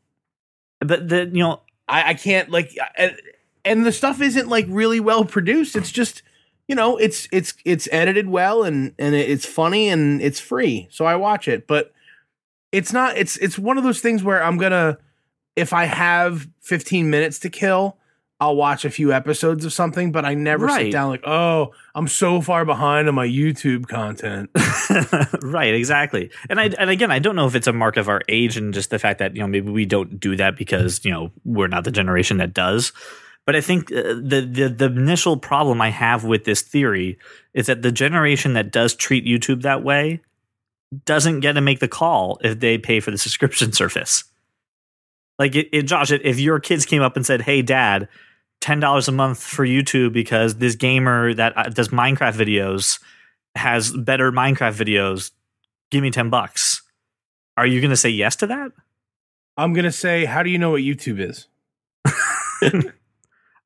But 0.80 1.10
the 1.10 1.26
you 1.26 1.40
know 1.44 1.62
I, 1.88 2.10
I 2.10 2.14
can't 2.16 2.50
like 2.50 2.76
and, 2.98 3.16
and 3.64 3.86
the 3.86 3.92
stuff 3.92 4.22
isn't 4.22 4.48
like 4.48 4.66
really 4.70 5.00
well 5.00 5.26
produced. 5.26 5.76
It's 5.76 5.92
just 5.92 6.22
you 6.68 6.76
know 6.76 6.98
it's 6.98 7.28
it's 7.32 7.54
it's 7.64 7.88
edited 7.92 8.28
well 8.28 8.64
and 8.64 8.94
and 8.98 9.16
it's 9.16 9.46
funny 9.46 9.90
and 9.90 10.22
it's 10.22 10.40
free, 10.40 10.88
so 10.92 11.06
I 11.06 11.16
watch 11.16 11.48
it. 11.48 11.68
But 11.68 11.92
it's 12.72 12.92
not. 12.92 13.18
It's 13.18 13.38
it's 13.38 13.58
one 13.58 13.78
of 13.78 13.84
those 13.84 14.02
things 14.02 14.24
where 14.24 14.44
I'm 14.44 14.58
gonna 14.58 14.98
if 15.56 15.74
I 15.74 15.86
have 15.86 16.48
15 16.62 17.10
minutes 17.10 17.40
to 17.40 17.50
kill. 17.50 17.98
I'll 18.38 18.58
watch 18.58 18.84
a 18.84 18.90
few 18.90 19.14
episodes 19.14 19.64
of 19.64 19.72
something, 19.72 20.12
but 20.12 20.26
I 20.26 20.34
never 20.34 20.68
sit 20.68 20.92
down 20.92 21.08
like, 21.08 21.26
oh, 21.26 21.72
I'm 21.96 22.10
so 22.10 22.42
far 22.42 22.66
behind 22.66 23.08
on 23.08 23.16
my 23.16 23.26
YouTube 23.26 23.88
content. 23.88 24.50
right, 25.42 25.74
exactly. 25.74 26.32
And 26.50 26.60
I 26.60 26.66
and 26.78 26.90
again, 26.90 27.12
I 27.12 27.20
don't 27.20 27.38
know 27.38 27.48
if 27.48 27.56
it's 27.56 27.68
a 27.68 27.74
mark 27.74 27.96
of 27.96 28.10
our 28.10 28.22
age 28.28 28.58
and 28.58 28.74
just 28.74 28.90
the 28.90 29.00
fact 29.00 29.20
that 29.20 29.36
you 29.36 29.42
know 29.42 29.48
maybe 29.48 29.72
we 29.72 29.86
don't 29.86 30.20
do 30.20 30.36
that 30.36 30.58
because 30.58 31.06
you 31.06 31.12
know 31.12 31.32
we're 31.46 31.70
not 31.70 31.86
the 31.86 31.92
generation 31.92 32.36
that 32.38 32.54
does. 32.54 32.92
But 33.46 33.56
I 33.56 33.62
think 33.62 33.92
uh, 33.92 34.02
the 34.16 34.48
the 34.52 34.70
the 34.70 34.86
initial 34.86 35.38
problem 35.38 35.82
I 35.82 35.90
have 35.90 36.24
with 36.24 36.46
this 36.46 36.62
theory 36.62 37.20
is 37.54 37.68
that 37.68 37.82
the 37.82 37.92
generation 37.92 38.54
that 38.54 38.72
does 38.72 38.96
treat 38.96 39.26
YouTube 39.26 39.62
that 39.62 39.84
way 39.84 40.22
doesn't 41.06 41.42
get 41.42 41.54
to 41.54 41.62
make 41.62 41.80
the 41.80 41.88
call 41.88 42.40
if 42.44 42.60
they 42.60 42.78
pay 42.78 43.00
for 43.00 43.12
the 43.12 43.18
subscription 43.26 43.72
service. 43.72 44.24
Like 45.38 45.56
it, 45.56 45.68
it 45.72 45.84
Josh, 45.84 46.12
if 46.12 46.40
your 46.40 46.60
kids 46.60 46.86
came 46.86 47.02
up 47.02 47.16
and 47.16 47.26
said, 47.26 47.42
"Hey, 47.42 47.62
Dad." 47.62 48.08
Ten 48.62 48.80
dollars 48.80 49.08
a 49.08 49.12
month 49.12 49.44
for 49.44 49.66
YouTube 49.66 50.14
because 50.14 50.56
this 50.56 50.76
gamer 50.76 51.34
that 51.34 51.56
uh, 51.58 51.64
does 51.64 51.90
Minecraft 51.90 52.34
videos 52.34 53.00
has 53.54 53.92
better 53.92 54.32
Minecraft 54.32 54.74
videos. 54.74 55.32
Give 55.92 56.02
me 56.02 56.10
10 56.10 56.30
bucks. 56.30 56.82
Are 57.58 57.68
you 57.68 57.80
going 57.80 57.92
to 57.92 57.98
say 57.98 58.10
yes 58.10 58.38
to 58.38 58.48
that? 58.48 58.72
I'm 59.58 59.74
gonna 59.74 59.92
say, 59.92 60.26
how 60.26 60.44
do 60.44 60.50
you 60.50 60.58
know 60.58 60.72
what 60.72 60.82
YouTube 60.82 61.20
is? 61.20 61.48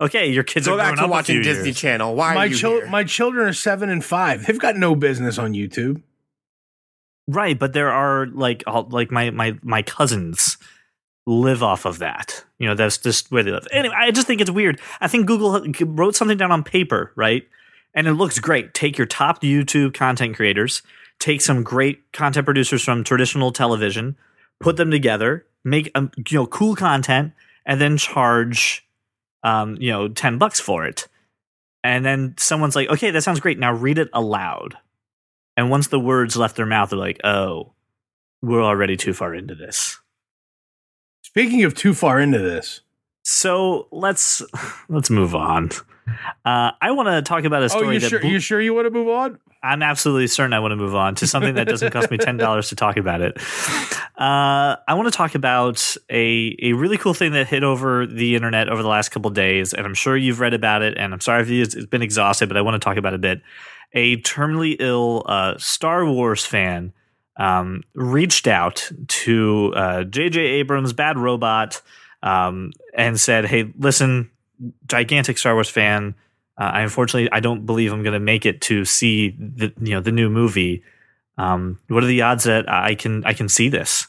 Okay, 0.02 0.32
your 0.32 0.44
kids 0.44 0.66
Go 0.66 0.76
are 0.76 0.78
back 0.78 0.96
to 0.96 1.04
up 1.04 1.10
watching 1.10 1.42
Disney 1.42 1.66
years. 1.66 1.78
Channel. 1.78 2.16
Why 2.16 2.34
my 2.34 2.44
are 2.44 2.48
you 2.48 2.56
chil- 2.56 2.72
here? 2.82 2.88
my 2.90 3.04
children 3.04 3.48
are 3.48 3.54
seven 3.54 3.90
and 3.90 4.04
five. 4.04 4.46
They've 4.46 4.60
got 4.60 4.78
no 4.78 4.96
business 4.96 5.38
on 5.38 5.54
YouTube. 5.54 6.02
Right, 7.28 7.58
but 7.60 7.74
there 7.74 7.92
are 7.92 8.28
like 8.28 8.64
all- 8.66 8.88
like 8.90 9.12
my 9.12 9.30
my 9.32 9.58
my 9.62 9.82
cousins 9.82 10.58
live 11.28 11.62
off 11.62 11.86
of 11.86 12.00
that. 12.00 12.44
You 12.58 12.68
know, 12.68 12.76
that's 12.76 12.98
just 12.98 13.30
where 13.32 13.44
they 13.44 13.52
live. 13.52 13.68
Anyway, 13.72 13.94
I 13.98 14.12
just 14.12 14.26
think 14.26 14.42
it's 14.42 14.50
weird. 14.50 14.80
I 15.02 15.08
think 15.08 15.28
Google 15.28 15.62
wrote 15.86 16.16
something 16.16 16.38
down 16.38 16.52
on 16.52 16.64
paper, 16.64 17.12
right? 17.16 17.48
And 17.94 18.08
it 18.08 18.14
looks 18.14 18.40
great. 18.40 18.74
Take 18.74 18.98
your 18.98 19.08
top 19.08 19.42
YouTube 19.42 19.94
content 19.94 20.36
creators, 20.36 20.82
take 21.20 21.42
some 21.42 21.64
great 21.64 22.12
content 22.14 22.46
producers 22.46 22.84
from 22.84 23.04
traditional 23.04 23.52
television, 23.52 24.16
put 24.60 24.78
them 24.78 24.90
together, 24.92 25.46
make 25.64 25.92
um, 25.94 26.10
you 26.30 26.40
know 26.40 26.48
cool 26.48 26.76
content, 26.76 27.34
and 27.66 27.80
then 27.82 27.98
charge 27.98 28.86
um, 29.44 29.78
you 29.80 29.92
know 29.92 30.08
10 30.08 30.38
bucks 30.38 30.60
for 30.60 30.86
it. 30.86 31.08
And 31.84 32.04
then 32.06 32.36
someone's 32.38 32.76
like, 32.76 32.90
"Okay, 32.90 33.12
that 33.12 33.22
sounds 33.22 33.40
great. 33.40 33.58
Now 33.60 33.72
read 33.74 33.98
it 33.98 34.10
aloud." 34.14 34.78
And 35.56 35.70
once 35.70 35.88
the 35.88 36.00
words 36.00 36.36
left 36.36 36.56
their 36.56 36.66
mouth, 36.66 36.90
they're 36.90 37.00
like, 37.00 37.20
"Oh, 37.24 37.74
we're 38.42 38.64
already 38.64 38.98
too 38.98 39.14
far 39.14 39.34
into 39.34 39.56
this." 39.56 40.00
Speaking 41.24 41.64
of 41.64 41.76
too 41.76 41.94
far 41.94 42.20
into 42.20 42.40
this, 42.40 42.82
So 43.24 43.88
let's 43.92 44.42
let's 44.90 45.10
move 45.10 45.36
on. 45.36 45.70
Uh, 46.44 46.72
I 46.82 46.92
want 46.92 47.08
to 47.08 47.22
talk 47.22 47.44
about 47.44 47.62
a 47.62 47.66
oh, 47.66 47.68
story 47.68 47.94
you 47.96 48.00
that 48.00 48.10
sure? 48.10 48.20
blew- 48.20 48.30
You 48.32 48.40
sure 48.40 48.60
you 48.60 48.74
want 48.74 48.88
to 48.88 48.92
move 48.92 49.08
on? 49.10 49.40
I'm 49.62 49.84
absolutely 49.84 50.28
certain 50.28 50.54
I 50.54 50.60
want 50.60 50.72
to 50.72 50.78
move 50.78 50.96
on 50.96 51.16
to 51.16 51.28
something 51.28 51.56
that 51.56 51.68
doesn't 51.68 51.92
cost 51.92 52.10
me 52.10 52.18
ten 52.18 52.38
dollars 52.38 52.70
to 52.70 52.76
talk 52.76 52.98
about 52.98 53.22
it. 53.22 53.38
Uh, 54.18 54.78
I 54.88 54.94
want 54.94 55.08
to 55.08 55.12
talk 55.12 55.36
about 55.36 55.96
a 56.10 56.56
a 56.62 56.74
really 56.74 56.98
cool 56.98 57.14
thing 57.14 57.34
that 57.34 57.48
hit 57.48 57.64
over 57.64 58.06
the 58.06 58.36
internet 58.36 58.70
over 58.70 58.82
the 58.82 58.88
last 58.88 59.10
couple 59.10 59.30
days, 59.32 59.74
and 59.74 59.86
I'm 59.86 59.94
sure 59.94 60.16
you've 60.16 60.40
read 60.40 60.54
about 60.54 60.82
it. 60.82 60.98
And 60.98 61.14
I'm 61.14 61.20
sorry 61.20 61.42
if 61.42 61.76
it's 61.76 61.86
been 61.86 62.02
exhausted, 62.02 62.48
but 62.48 62.58
I 62.58 62.62
want 62.62 62.76
to 62.76 62.80
talk 62.80 62.98
about 62.98 63.14
it 63.14 63.18
a 63.18 63.20
bit. 63.20 63.42
A 63.94 64.18
terminally 64.18 64.76
ill 64.80 65.24
uh, 65.26 65.58
Star 65.58 66.06
Wars 66.06 66.46
fan 66.46 66.94
um, 67.38 67.84
reached 67.96 68.48
out 68.48 68.90
to 69.08 69.74
uh, 69.76 70.04
J.J. 70.04 70.40
Abrams, 70.42 70.94
Bad 70.94 71.18
Robot, 71.18 71.82
um, 72.22 72.72
and 72.94 73.20
said, 73.20 73.46
"Hey, 73.46 73.74
listen, 73.78 74.30
gigantic 74.88 75.38
Star 75.38 75.54
Wars 75.54 75.70
fan. 75.70 76.16
Uh, 76.60 76.72
I 76.74 76.82
unfortunately 76.82 77.32
I 77.32 77.40
don't 77.40 77.66
believe 77.66 77.94
I'm 77.94 78.04
going 78.04 78.14
to 78.14 78.20
make 78.20 78.46
it 78.46 78.62
to 78.62 78.84
see 78.84 79.30
the 79.40 79.74
you 79.80 79.92
know 79.92 80.02
the 80.02 80.12
new 80.12 80.30
movie. 80.30 80.84
Um, 81.38 81.80
what 81.88 82.04
are 82.04 82.08
the 82.08 82.22
odds 82.22 82.44
that 82.44 82.70
I 82.70 82.96
can 82.96 83.24
I 83.26 83.34
can 83.34 83.48
see 83.48 83.70
this?" 83.70 84.08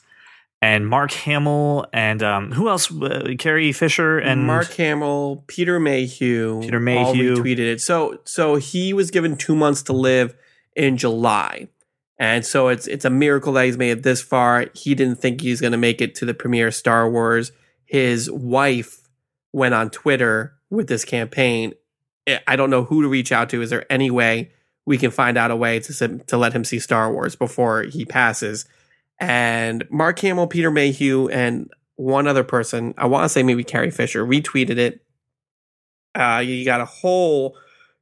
And 0.63 0.87
Mark 0.87 1.13
Hamill 1.13 1.87
and 1.93 2.23
um, 2.23 2.53
who 2.53 2.69
else? 2.69 2.93
Uh, 2.93 3.35
Carrie 3.39 3.73
Fisher 3.73 4.19
and 4.19 4.47
Mark 4.47 4.71
Hamill, 4.75 5.45
Peter 5.47 5.81
Mayhew, 5.81 6.61
Peter 6.61 6.77
all 6.77 7.15
Mayhew. 7.15 7.37
retweeted 7.37 7.61
it. 7.61 7.81
So 7.81 8.21
so 8.25 8.57
he 8.57 8.93
was 8.93 9.11
given 9.11 9.37
two 9.37 9.55
months 9.55 9.83
to 9.85 9.93
live 9.93 10.35
in 10.75 10.97
July, 10.97 11.69
and 12.19 12.45
so 12.45 12.69
it's 12.69 12.89
it's 12.89 13.05
a 13.05 13.11
miracle 13.11 13.53
that 13.55 13.65
he's 13.65 13.79
made 13.79 13.91
it 13.91 14.03
this 14.03 14.21
far. 14.21 14.67
He 14.75 14.97
didn't 14.97 15.21
think 15.21 15.41
he's 15.41 15.61
going 15.61 15.73
to 15.73 15.79
make 15.79 16.03
it 16.03 16.17
to 16.17 16.27
the 16.27 16.35
premiere 16.35 16.67
of 16.67 16.75
Star 16.75 17.09
Wars. 17.09 17.53
His 17.87 18.31
wife 18.31 19.09
went 19.53 19.75
on 19.75 19.89
Twitter 19.91 20.55
with 20.69 20.89
this 20.89 21.05
campaign. 21.05 21.75
I- 22.29 22.41
I 22.47 22.57
don't 22.57 22.71
know 22.71 22.85
who 22.85 23.03
to 23.03 23.09
reach 23.09 23.33
out 23.33 23.51
to. 23.51 23.63
Is 23.63 23.71
there 23.71 23.91
any 23.91 24.11
way 24.11 24.53
we 24.87 24.99
can 24.99 25.11
find 25.11 25.37
out 25.37 25.51
a 25.51 25.57
way 25.57 25.81
to 25.81 26.19
to 26.19 26.37
let 26.37 26.53
him 26.53 26.65
see 26.65 26.79
Star 26.79 27.13
Wars 27.13 27.37
before 27.37 27.83
he 27.85 28.05
passes? 28.05 28.65
And 29.21 29.85
Mark 29.91 30.19
Hamill, 30.21 30.47
Peter 30.47 30.71
Mayhew, 30.71 31.29
and 31.29 31.71
one 31.97 32.27
other 32.27 32.45
person, 32.45 32.95
I 32.97 33.07
want 33.07 33.25
to 33.25 33.29
say 33.29 33.43
maybe 33.43 33.63
Carrie 33.65 33.91
Fisher, 33.91 34.25
retweeted 34.25 34.79
it. 34.79 35.05
Uh, 36.15 36.43
you 36.45 36.65
got 36.65 36.81
a 36.81 36.87
whole 36.87 37.57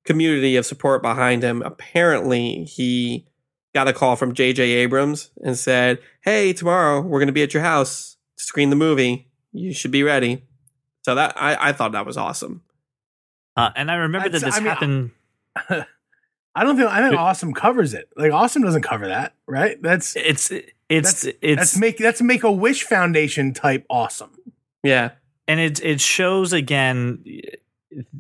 community 0.05 0.57
of 0.57 0.65
support 0.65 1.03
behind 1.03 1.43
him. 1.43 1.61
Apparently, 1.63 2.65
he 2.65 3.27
got 3.75 3.89
a 3.89 3.93
call 3.93 4.17
from 4.17 4.33
J.J. 4.33 4.63
Abrams 4.63 5.31
and 5.43 5.59
said, 5.59 5.99
"Hey, 6.23 6.53
tomorrow 6.53 7.01
we're 7.01 7.19
going 7.19 7.27
to 7.27 7.33
be 7.33 7.43
at 7.43 7.53
your 7.53 7.63
house 7.65 8.17
to 8.39 8.45
screen 8.45 8.71
the 8.71 8.77
movie. 8.77 9.29
You 9.53 9.75
should 9.75 9.91
be 9.91 10.03
ready." 10.05 10.45
So 11.03 11.15
that 11.15 11.35
I, 11.37 11.69
I 11.69 11.73
thought 11.73 11.93
that 11.93 12.07
was 12.07 12.17
awesome. 12.17 12.63
Uh, 13.59 13.71
and 13.75 13.91
I 13.91 13.97
remember 13.97 14.29
that 14.29 14.41
this 14.41 14.57
I 14.57 14.61
mean, 14.61 14.69
happened. 14.69 15.11
I 16.55 16.65
don't 16.65 16.77
think 16.77 16.89
I 16.89 17.03
think 17.03 17.19
Awesome 17.19 17.53
covers 17.53 17.93
it. 17.93 18.09
Like 18.17 18.33
Awesome 18.33 18.63
doesn't 18.63 18.83
cover 18.83 19.09
that, 19.09 19.35
right? 19.47 19.83
That's 19.83 20.15
It's 20.15 20.51
it's 20.89 21.25
it's 21.25 21.43
that's 21.43 21.77
make 21.77 21.99
that's 21.99 22.23
make 22.23 22.45
a 22.45 22.53
Wish 22.53 22.85
Foundation 22.85 23.53
type 23.53 23.85
awesome. 23.91 24.31
Yeah, 24.85 25.11
and 25.49 25.59
it 25.59 25.83
it 25.85 26.01
shows 26.01 26.53
again 26.53 27.25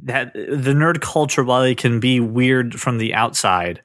that 0.02 0.35
the 0.35 0.73
nerd 0.73 1.00
culture, 1.00 1.45
while 1.45 1.62
it 1.62 1.78
can 1.78 2.00
be 2.00 2.18
weird 2.18 2.80
from 2.80 2.99
the 2.99 3.14
outside, 3.14 3.80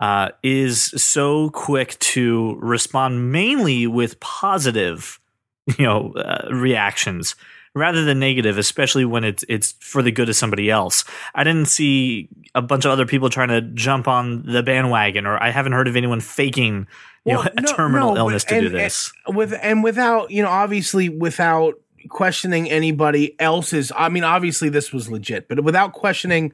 uh, 0.00 0.30
is 0.42 0.82
so 1.02 1.48
quick 1.50 1.98
to 2.00 2.56
respond 2.60 3.32
mainly 3.32 3.86
with 3.86 4.20
positive, 4.20 5.18
you 5.78 5.86
know, 5.86 6.12
uh, 6.12 6.48
reactions 6.52 7.36
rather 7.74 8.04
than 8.04 8.18
negative, 8.18 8.58
especially 8.58 9.04
when 9.04 9.24
it's 9.24 9.44
it's 9.48 9.72
for 9.80 10.02
the 10.02 10.10
good 10.10 10.28
of 10.28 10.36
somebody 10.36 10.70
else. 10.70 11.04
I 11.34 11.44
didn't 11.44 11.68
see 11.68 12.28
a 12.54 12.62
bunch 12.62 12.84
of 12.84 12.90
other 12.90 13.06
people 13.06 13.30
trying 13.30 13.48
to 13.48 13.60
jump 13.60 14.08
on 14.08 14.42
the 14.44 14.62
bandwagon, 14.62 15.26
or 15.26 15.42
I 15.42 15.50
haven't 15.50 15.72
heard 15.72 15.88
of 15.88 15.96
anyone 15.96 16.20
faking, 16.20 16.86
you 17.24 17.34
Well, 17.36 17.44
know, 17.44 17.50
a 17.56 17.60
no- 17.60 17.72
terminal 17.72 18.08
no, 18.08 18.14
but- 18.14 18.18
illness 18.20 18.44
to 18.44 18.60
do 18.60 18.66
and- 18.66 18.74
this. 18.74 19.12
with 19.28 19.54
and 19.62 19.84
without 19.84 20.30
you 20.30 20.42
know 20.42 20.48
obviously 20.48 21.08
without 21.08 21.74
questioning 22.08 22.68
anybody 22.70 23.38
else's 23.38 23.92
i 23.94 24.08
mean 24.08 24.24
obviously 24.24 24.70
this 24.70 24.90
was 24.90 25.10
legit 25.10 25.46
but 25.48 25.62
without 25.62 25.92
questioning 25.92 26.50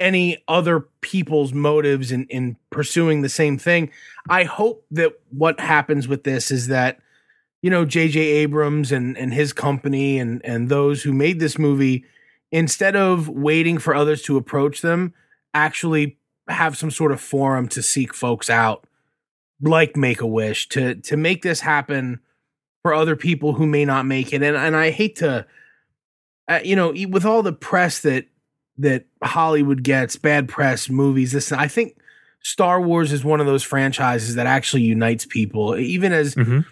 any 0.00 0.42
other 0.48 0.80
people's 1.02 1.52
motives 1.52 2.10
in 2.10 2.24
in 2.30 2.56
pursuing 2.70 3.20
the 3.20 3.28
same 3.28 3.58
thing 3.58 3.90
i 4.30 4.44
hope 4.44 4.86
that 4.90 5.12
what 5.28 5.60
happens 5.60 6.08
with 6.08 6.24
this 6.24 6.50
is 6.50 6.68
that 6.68 6.98
you 7.62 7.70
know 7.70 7.84
jj 7.84 8.16
abrams 8.16 8.92
and 8.92 9.16
and 9.18 9.34
his 9.34 9.52
company 9.52 10.18
and 10.18 10.44
and 10.44 10.68
those 10.68 11.02
who 11.02 11.12
made 11.12 11.40
this 11.40 11.58
movie 11.58 12.04
instead 12.52 12.96
of 12.96 13.28
waiting 13.28 13.78
for 13.78 13.94
others 13.94 14.22
to 14.22 14.36
approach 14.36 14.80
them 14.80 15.12
actually 15.54 16.18
have 16.48 16.76
some 16.76 16.90
sort 16.90 17.12
of 17.12 17.20
forum 17.20 17.68
to 17.68 17.82
seek 17.82 18.14
folks 18.14 18.48
out 18.48 18.86
like 19.60 19.96
Make 19.96 20.20
a 20.20 20.26
Wish 20.26 20.68
to 20.70 20.94
to 20.94 21.16
make 21.16 21.42
this 21.42 21.60
happen 21.60 22.20
for 22.82 22.94
other 22.94 23.16
people 23.16 23.54
who 23.54 23.66
may 23.66 23.84
not 23.84 24.06
make 24.06 24.32
it. 24.32 24.42
And 24.42 24.56
and 24.56 24.76
I 24.76 24.90
hate 24.90 25.16
to, 25.16 25.46
uh, 26.46 26.60
you 26.62 26.76
know, 26.76 26.94
with 27.08 27.24
all 27.24 27.42
the 27.42 27.52
press 27.52 28.00
that 28.02 28.26
that 28.78 29.06
Hollywood 29.22 29.82
gets, 29.82 30.14
bad 30.16 30.48
press, 30.48 30.88
movies. 30.88 31.32
This 31.32 31.50
I 31.50 31.66
think 31.66 31.98
Star 32.40 32.80
Wars 32.80 33.12
is 33.12 33.24
one 33.24 33.40
of 33.40 33.46
those 33.46 33.64
franchises 33.64 34.36
that 34.36 34.46
actually 34.46 34.82
unites 34.82 35.26
people, 35.26 35.76
even 35.76 36.12
as 36.12 36.36
Mhm. 36.36 36.64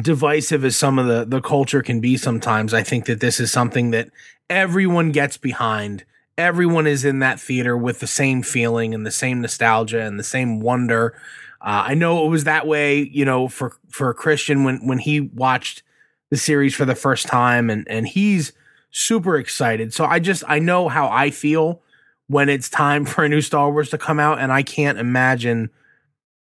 Divisive 0.00 0.64
as 0.64 0.76
some 0.76 0.98
of 0.98 1.06
the 1.06 1.24
the 1.24 1.40
culture 1.40 1.82
can 1.82 2.00
be 2.00 2.16
sometimes. 2.16 2.72
I 2.72 2.82
think 2.82 3.06
that 3.06 3.20
this 3.20 3.38
is 3.40 3.52
something 3.52 3.90
that 3.90 4.10
everyone 4.48 5.12
gets 5.12 5.36
behind. 5.36 6.04
Everyone 6.38 6.86
is 6.86 7.04
in 7.04 7.18
that 7.18 7.38
theater 7.38 7.76
with 7.76 8.00
the 8.00 8.06
same 8.06 8.42
feeling 8.42 8.94
and 8.94 9.06
the 9.06 9.10
same 9.10 9.42
nostalgia 9.42 10.02
and 10.02 10.18
the 10.18 10.24
same 10.24 10.60
wonder. 10.60 11.14
Uh, 11.60 11.84
i 11.86 11.94
know 11.94 12.26
it 12.26 12.28
was 12.28 12.42
that 12.42 12.66
way 12.66 12.98
you 13.12 13.24
know 13.24 13.46
for 13.46 13.76
for 13.88 14.10
a 14.10 14.14
christian 14.14 14.64
when 14.64 14.84
when 14.84 14.98
he 14.98 15.20
watched 15.20 15.84
the 16.30 16.36
series 16.36 16.74
for 16.74 16.84
the 16.84 16.94
first 16.94 17.26
time 17.26 17.70
and 17.70 17.86
and 17.88 18.08
he's 18.08 18.52
super 18.90 19.36
excited. 19.36 19.92
So 19.92 20.04
i 20.04 20.18
just 20.18 20.42
i 20.48 20.58
know 20.58 20.88
how 20.88 21.08
i 21.08 21.30
feel 21.30 21.82
when 22.28 22.48
it's 22.48 22.68
time 22.68 23.04
for 23.06 23.24
a 23.24 23.28
new 23.28 23.42
star 23.42 23.70
wars 23.70 23.90
to 23.90 23.98
come 23.98 24.18
out 24.18 24.38
and 24.38 24.50
i 24.52 24.62
can't 24.62 24.98
imagine 24.98 25.70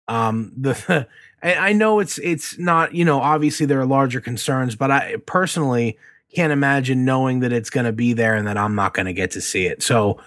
um 0.07 0.51
the 0.57 1.07
and 1.45 1.59
I 1.59 1.73
know 1.73 1.99
it's 1.99 2.17
it's 2.17 2.57
not 2.57 2.95
you 2.95 3.05
know 3.05 3.19
obviously 3.19 3.67
there 3.67 3.79
are 3.79 3.85
larger 3.85 4.19
concerns, 4.19 4.75
but 4.75 4.89
I 4.89 5.17
personally 5.27 5.97
can't 6.33 6.51
imagine 6.51 7.05
knowing 7.05 7.41
that 7.41 7.53
it's 7.53 7.69
going 7.69 7.85
to 7.85 7.91
be 7.91 8.13
there 8.13 8.35
and 8.35 8.47
that 8.47 8.57
I'm 8.57 8.73
not 8.73 8.95
going 8.95 9.05
to 9.05 9.13
get 9.13 9.31
to 9.31 9.41
see 9.41 9.67
it. 9.67 9.83
So 9.83 10.17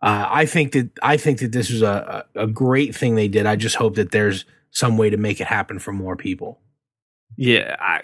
uh, 0.00 0.26
I 0.30 0.46
think 0.46 0.72
that 0.72 0.90
I 1.02 1.16
think 1.16 1.40
that 1.40 1.50
this 1.50 1.82
a, 1.82 2.24
a 2.34 2.44
a 2.44 2.46
great 2.46 2.94
thing 2.94 3.16
they 3.16 3.26
did. 3.26 3.44
I 3.44 3.56
just 3.56 3.74
hope 3.74 3.96
that 3.96 4.12
there's 4.12 4.44
some 4.70 4.96
way 4.96 5.10
to 5.10 5.16
make 5.16 5.40
it 5.40 5.48
happen 5.48 5.80
for 5.80 5.92
more 5.92 6.14
people. 6.14 6.60
Yeah, 7.36 7.74
I, 7.80 8.00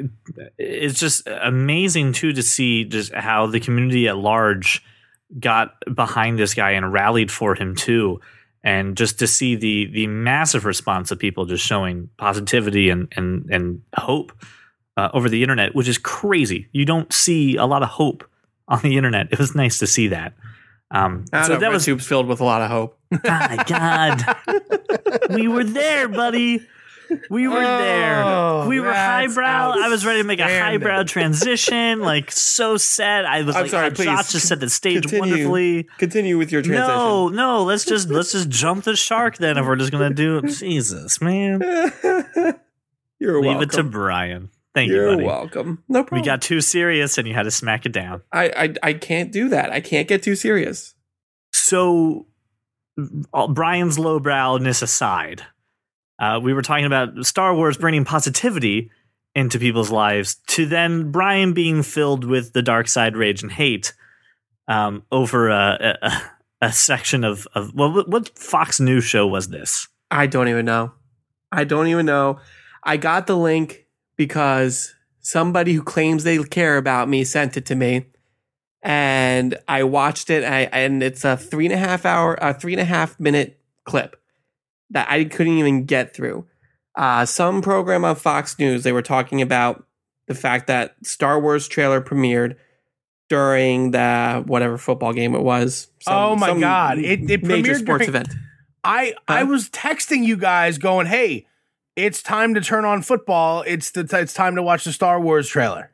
it's 0.58 0.98
just 0.98 1.28
amazing 1.28 2.12
too 2.12 2.32
to 2.32 2.42
see 2.42 2.84
just 2.84 3.14
how 3.14 3.46
the 3.46 3.60
community 3.60 4.08
at 4.08 4.16
large 4.16 4.84
got 5.38 5.74
behind 5.94 6.38
this 6.38 6.54
guy 6.54 6.72
and 6.72 6.92
rallied 6.92 7.30
for 7.30 7.54
him 7.54 7.76
too, 7.76 8.20
and 8.64 8.96
just 8.96 9.18
to 9.18 9.26
see 9.26 9.54
the 9.54 9.86
the 9.92 10.06
massive 10.08 10.64
response 10.64 11.10
of 11.10 11.18
people 11.18 11.44
just 11.44 11.64
showing 11.64 12.08
positivity 12.16 12.88
and 12.88 13.12
and 13.14 13.48
and 13.50 13.82
hope 13.96 14.32
uh, 14.96 15.10
over 15.12 15.28
the 15.28 15.42
internet, 15.42 15.74
which 15.74 15.86
is 15.86 15.98
crazy. 15.98 16.68
You 16.72 16.84
don't 16.84 17.12
see 17.12 17.56
a 17.56 17.66
lot 17.66 17.82
of 17.82 17.90
hope 17.90 18.28
on 18.66 18.80
the 18.82 18.96
internet. 18.96 19.28
It 19.30 19.38
was 19.38 19.54
nice 19.54 19.78
to 19.78 19.86
see 19.86 20.08
that. 20.08 20.34
Um, 20.90 21.26
so 21.32 21.54
know, 21.54 21.58
that 21.58 21.72
was 21.72 21.86
filled 21.86 22.26
with 22.26 22.40
a 22.40 22.44
lot 22.44 22.62
of 22.62 22.70
hope. 22.70 22.98
my 23.24 23.64
God, 23.66 24.22
we 25.30 25.46
were 25.48 25.64
there, 25.64 26.08
buddy. 26.08 26.60
We 27.30 27.48
were 27.48 27.60
there. 27.60 28.22
Oh, 28.24 28.66
We 28.68 28.80
were 28.80 28.92
highbrow. 28.92 29.74
I 29.82 29.88
was 29.88 30.04
ready 30.06 30.20
to 30.20 30.26
make 30.26 30.40
a 30.40 30.44
highbrow 30.44 31.02
transition, 31.04 32.00
like 32.00 32.30
so 32.30 32.76
sad. 32.76 33.24
I 33.24 33.42
was 33.42 33.54
I'm 33.56 33.62
like, 33.62 33.70
sorry, 33.70 33.90
please, 33.90 34.04
Josh 34.06 34.32
just 34.32 34.48
set 34.48 34.60
the 34.60 34.68
stage 34.70 35.02
continue. 35.02 35.20
wonderfully. 35.20 35.88
Continue 35.98 36.38
with 36.38 36.52
your 36.52 36.62
transition. 36.62 36.88
No, 36.88 37.28
no, 37.28 37.62
let's 37.64 37.84
just 37.84 38.08
let's 38.08 38.32
just 38.32 38.48
jump 38.48 38.84
the 38.84 38.96
shark 38.96 39.38
then. 39.38 39.58
If 39.58 39.66
we're 39.66 39.76
just 39.76 39.92
gonna 39.92 40.12
do 40.14 40.42
Jesus, 40.42 41.20
man, 41.20 41.60
You're 43.20 43.40
welcome. 43.40 43.42
leave 43.42 43.44
welcome. 43.44 43.62
it 43.62 43.70
to 43.72 43.82
Brian. 43.84 44.50
Thank 44.74 44.90
You're 44.90 45.10
you, 45.10 45.16
buddy. 45.16 45.26
welcome. 45.26 45.84
No 45.88 46.02
problem. 46.02 46.20
We 46.20 46.26
got 46.26 46.42
too 46.42 46.60
serious, 46.60 47.16
and 47.16 47.28
you 47.28 47.34
had 47.34 47.44
to 47.44 47.50
smack 47.52 47.86
it 47.86 47.92
down. 47.92 48.22
I, 48.32 48.48
I 48.82 48.88
I 48.88 48.92
can't 48.94 49.30
do 49.30 49.48
that. 49.50 49.70
I 49.70 49.80
can't 49.80 50.08
get 50.08 50.22
too 50.22 50.34
serious. 50.34 50.94
So, 51.52 52.26
all- 53.32 53.48
Brian's 53.48 53.98
lowbrowness 54.00 54.82
aside, 54.82 55.42
uh, 56.18 56.40
we 56.42 56.52
were 56.52 56.62
talking 56.62 56.84
about 56.84 57.24
Star 57.26 57.54
Wars 57.54 57.76
bringing 57.76 58.04
positivity 58.04 58.90
into 59.34 59.58
people's 59.58 59.90
lives 59.90 60.36
to 60.46 60.66
then 60.66 61.10
Brian 61.10 61.52
being 61.52 61.82
filled 61.82 62.24
with 62.24 62.52
the 62.52 62.62
dark 62.62 62.88
side, 62.88 63.16
rage, 63.16 63.42
and 63.42 63.50
hate 63.50 63.92
um, 64.68 65.02
over 65.10 65.48
a, 65.48 65.98
a, 66.02 66.22
a 66.66 66.72
section 66.72 67.24
of, 67.24 67.48
of 67.54 67.74
well, 67.74 67.92
what, 67.92 68.08
what 68.08 68.38
Fox 68.38 68.78
News 68.78 69.04
show 69.04 69.26
was 69.26 69.48
this? 69.48 69.88
I 70.10 70.26
don't 70.26 70.48
even 70.48 70.64
know. 70.64 70.92
I 71.50 71.64
don't 71.64 71.88
even 71.88 72.06
know. 72.06 72.38
I 72.82 72.96
got 72.96 73.26
the 73.26 73.36
link 73.36 73.86
because 74.16 74.94
somebody 75.20 75.72
who 75.72 75.82
claims 75.82 76.22
they 76.22 76.38
care 76.44 76.76
about 76.76 77.08
me 77.08 77.24
sent 77.24 77.56
it 77.56 77.66
to 77.66 77.74
me, 77.74 78.06
and 78.82 79.58
I 79.66 79.82
watched 79.82 80.30
it. 80.30 80.44
I, 80.44 80.62
and 80.64 81.02
it's 81.02 81.24
a 81.24 81.36
three 81.36 81.66
and 81.66 81.74
a 81.74 81.78
half 81.78 82.04
hour, 82.04 82.38
a 82.40 82.54
three 82.54 82.74
and 82.74 82.80
a 82.80 82.84
half 82.84 83.18
minute 83.18 83.58
clip 83.84 84.16
that 84.90 85.08
I 85.10 85.24
couldn't 85.24 85.58
even 85.58 85.84
get 85.84 86.14
through. 86.14 86.46
Uh, 86.96 87.24
some 87.26 87.60
program 87.62 88.04
on 88.04 88.14
Fox 88.16 88.58
News 88.58 88.82
they 88.84 88.92
were 88.92 89.02
talking 89.02 89.42
about 89.42 89.84
the 90.28 90.34
fact 90.34 90.66
that 90.68 90.94
Star 91.04 91.40
Wars 91.40 91.66
trailer 91.68 92.00
premiered 92.00 92.56
during 93.28 93.90
the 93.90 94.42
whatever 94.46 94.78
football 94.78 95.12
game 95.12 95.34
it 95.34 95.42
was. 95.42 95.88
Some- 96.02 96.14
Oh 96.14 96.36
my 96.36 96.58
God. 96.58 96.98
It- 96.98 97.30
it 97.30 97.42
major 97.42 97.72
premiered 97.72 97.78
sports 97.78 98.06
during- 98.06 98.08
event. 98.08 98.28
I 98.84 99.14
I 99.26 99.40
Huh? 99.40 99.46
was 99.46 99.70
texting 99.70 100.24
you 100.24 100.36
guys 100.36 100.76
going, 100.78 101.06
"Hey, 101.06 101.46
it's 101.96 102.22
time 102.22 102.52
to 102.54 102.60
turn 102.60 102.84
on 102.84 103.00
football. 103.02 103.62
It's 103.66 103.90
the 103.90 104.06
it's 104.18 104.34
time 104.34 104.54
to 104.56 104.62
watch 104.62 104.84
the 104.84 104.92
Star 104.92 105.18
Wars 105.18 105.48
trailer." 105.48 105.90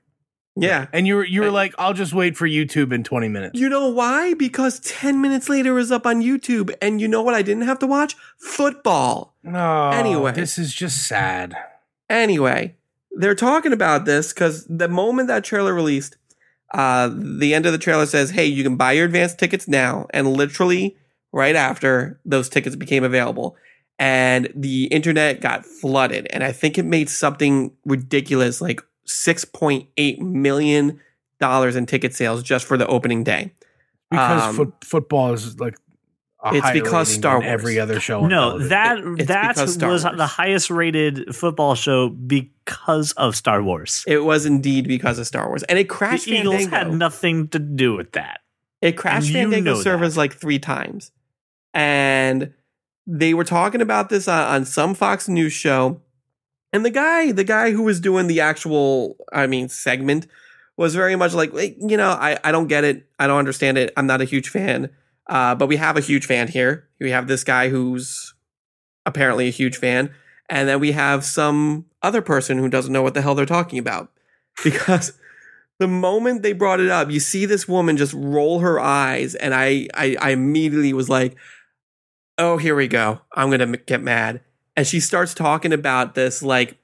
Yeah. 0.57 0.87
And 0.93 1.07
you 1.07 1.17
were 1.17 1.25
you 1.25 1.41
were 1.41 1.47
And- 1.47 1.55
like, 1.55 1.75
I'll 1.79 1.95
just 1.95 2.13
wait 2.13 2.37
for 2.37 2.47
YouTube 2.49 2.93
in 2.93 3.05
20 3.05 3.29
minutes. 3.29 3.59
You 3.59 3.69
know 3.69 3.89
why? 3.89 4.35
Because 4.35 4.81
10 4.81 5.21
minutes 5.21 5.49
later 5.49 5.71
it 5.71 5.75
was 5.75 5.93
up 5.93 6.07
on 6.07 6.23
YouTube. 6.23 6.75
And 6.83 7.01
you 7.01 7.09
know 7.09 7.23
what 7.23 7.35
I 7.35 7.43
didn't 7.43 7.63
have 7.65 7.79
to 7.81 7.87
watch? 7.87 8.17
Football. 8.39 9.35
No. 9.43 9.91
Anyway. 9.91 10.33
this 10.33 10.59
is 10.59 10.75
just 10.75 11.07
sad. 11.07 11.57
Anyway, 12.09 12.75
they're 13.13 13.35
talking 13.35 13.73
about 13.73 14.05
this 14.05 14.33
because 14.33 14.67
the 14.69 14.89
moment 14.89 15.29
that 15.29 15.45
trailer 15.45 15.73
released, 15.73 16.17
uh, 16.75 17.09
the 17.15 17.55
end 17.55 17.65
of 17.67 17.73
the 17.73 17.79
trailer 17.79 18.07
says, 18.07 18.31
hey, 18.31 18.45
you 18.47 18.63
can 18.63 18.77
buy 18.77 18.93
your 18.93 19.07
advance 19.07 19.35
tickets 19.35 19.67
now. 19.69 20.07
And 20.11 20.33
literally 20.35 20.97
right 21.33 21.55
after, 21.57 22.21
those 22.25 22.49
tickets 22.49 22.77
became 22.77 23.05
available. 23.05 23.57
And 23.99 24.53
the 24.55 24.87
internet 24.87 25.41
got 25.41 25.65
flooded. 25.65 26.27
And 26.31 26.43
I 26.43 26.53
think 26.53 26.77
it 26.79 26.85
made 26.85 27.09
something 27.09 27.73
ridiculous 27.85 28.61
like 28.61 28.81
$6.8 29.11 30.19
million 30.21 31.01
in 31.41 31.87
ticket 31.87 32.15
sales 32.15 32.43
just 32.43 32.65
for 32.67 32.77
the 32.77 32.87
opening 32.87 33.25
day. 33.25 33.53
Because 34.11 34.43
Um, 34.43 34.57
foot, 34.57 34.73
football 34.85 35.33
is 35.33 35.59
like 35.61 35.77
a 36.45 36.55
It's 36.55 36.71
because 36.73 37.13
Star 37.13 37.37
Wars. 37.39 37.47
every 37.47 37.79
other 37.79 38.01
show. 38.01 38.27
No, 38.27 38.59
that 38.69 38.99
It- 38.99 39.29
that 39.29 39.57
was 39.57 39.79
Wars. 39.79 40.03
the 40.03 40.27
highest 40.27 40.71
rated 40.71 41.35
football 41.35 41.75
show 41.75 42.09
because 42.09 43.13
of 43.13 43.37
Star 43.37 43.63
Wars. 43.63 44.05
It 44.07 44.25
was 44.25 44.47
indeed 44.47 44.89
because 44.89 45.19
of 45.19 45.27
Star 45.27 45.49
Wars. 45.49 45.63
And 45.65 45.79
it 45.79 45.89
crashed. 45.89 46.25
The 46.25 46.31
crashed 46.33 46.41
Eagles 46.41 46.63
Fandango. 46.65 46.77
had 46.91 46.95
nothing 46.99 47.49
to 47.49 47.59
do 47.59 47.95
with 47.97 48.13
that. 48.13 48.41
It 48.81 48.93
crashed 48.97 49.27
And 49.29 49.35
you 49.37 49.43
Fandango 49.43 49.81
servers 49.83 50.17
like 50.17 50.35
three 50.35 50.59
times. 50.59 51.13
And 51.75 52.53
they 53.07 53.35
were 53.35 53.45
talking 53.45 53.81
about 53.81 54.09
this 54.09 54.27
on, 54.27 54.43
on 54.45 54.65
some 54.65 54.95
Fox 54.95 55.29
News 55.29 55.53
show. 55.53 56.01
And 56.73 56.85
the 56.85 56.91
guy, 56.91 57.33
the 57.33 57.45
guy 57.45 57.73
who 57.73 57.83
was 57.83 58.01
doing 58.01 58.27
the 58.27 58.41
actual, 58.41 59.17
I 59.33 59.47
mean, 59.47 59.69
segment 59.69 60.27
was 60.77 60.95
very 60.95 61.17
much 61.17 61.35
like, 61.35 61.53
you 61.53 61.97
know, 61.97 62.11
I, 62.11 62.39
I 62.45 62.53
don't 62.53 62.69
get 62.69 62.85
it. 62.85 63.07
I 63.19 63.27
don't 63.27 63.39
understand 63.39 63.77
it. 63.77 63.93
I'm 63.97 64.07
not 64.07 64.21
a 64.21 64.25
huge 64.25 64.49
fan. 64.49 64.91
Uh, 65.29 65.55
but 65.55 65.67
we 65.67 65.77
have 65.77 65.97
a 65.97 66.01
huge 66.01 66.27
fan 66.27 66.49
here. 66.49 66.89
We 66.99 67.11
have 67.11 67.27
this 67.27 67.45
guy 67.45 67.69
who's 67.69 68.35
apparently 69.05 69.49
a 69.49 69.53
huge 69.53 69.77
fan. 69.77 70.13
And 70.49 70.69
then 70.69 70.81
we 70.81 70.93
have 70.93 71.25
some 71.25 71.87
other 72.03 72.23
person 72.23 72.59
who 72.59 72.69
doesn't 72.69 72.93
know 72.93 73.03
what 73.03 73.15
the 73.15 73.23
hell 73.23 73.35
they're 73.35 73.47
talking 73.47 73.79
about. 73.79 74.11
Because 74.65 75.15
the 75.79 75.89
moment 75.89 76.43
they 76.43 76.53
brought 76.53 76.81
it 76.81 76.91
up, 76.91 77.11
you 77.11 77.19
see 77.19 77.47
this 77.47 77.67
woman 77.67 77.97
just 77.97 78.13
roll 78.13 78.59
her 78.59 78.79
eyes, 78.79 79.35
and 79.35 79.55
I, 79.55 79.89
I, 79.95 80.17
I 80.21 80.31
immediately 80.31 80.93
was 80.93 81.09
like, 81.09 81.37
"Oh, 82.37 82.59
here 82.59 82.77
we 82.77 82.87
go. 82.87 83.23
I'm 83.35 83.51
gonna 83.51 83.65
m- 83.65 83.77
get 83.87 84.03
mad." 84.03 84.43
And 84.77 84.87
she 84.87 85.01
starts 85.01 85.35
talking 85.35 85.73
about 85.73 86.15
this 86.15 86.43
like 86.43 86.77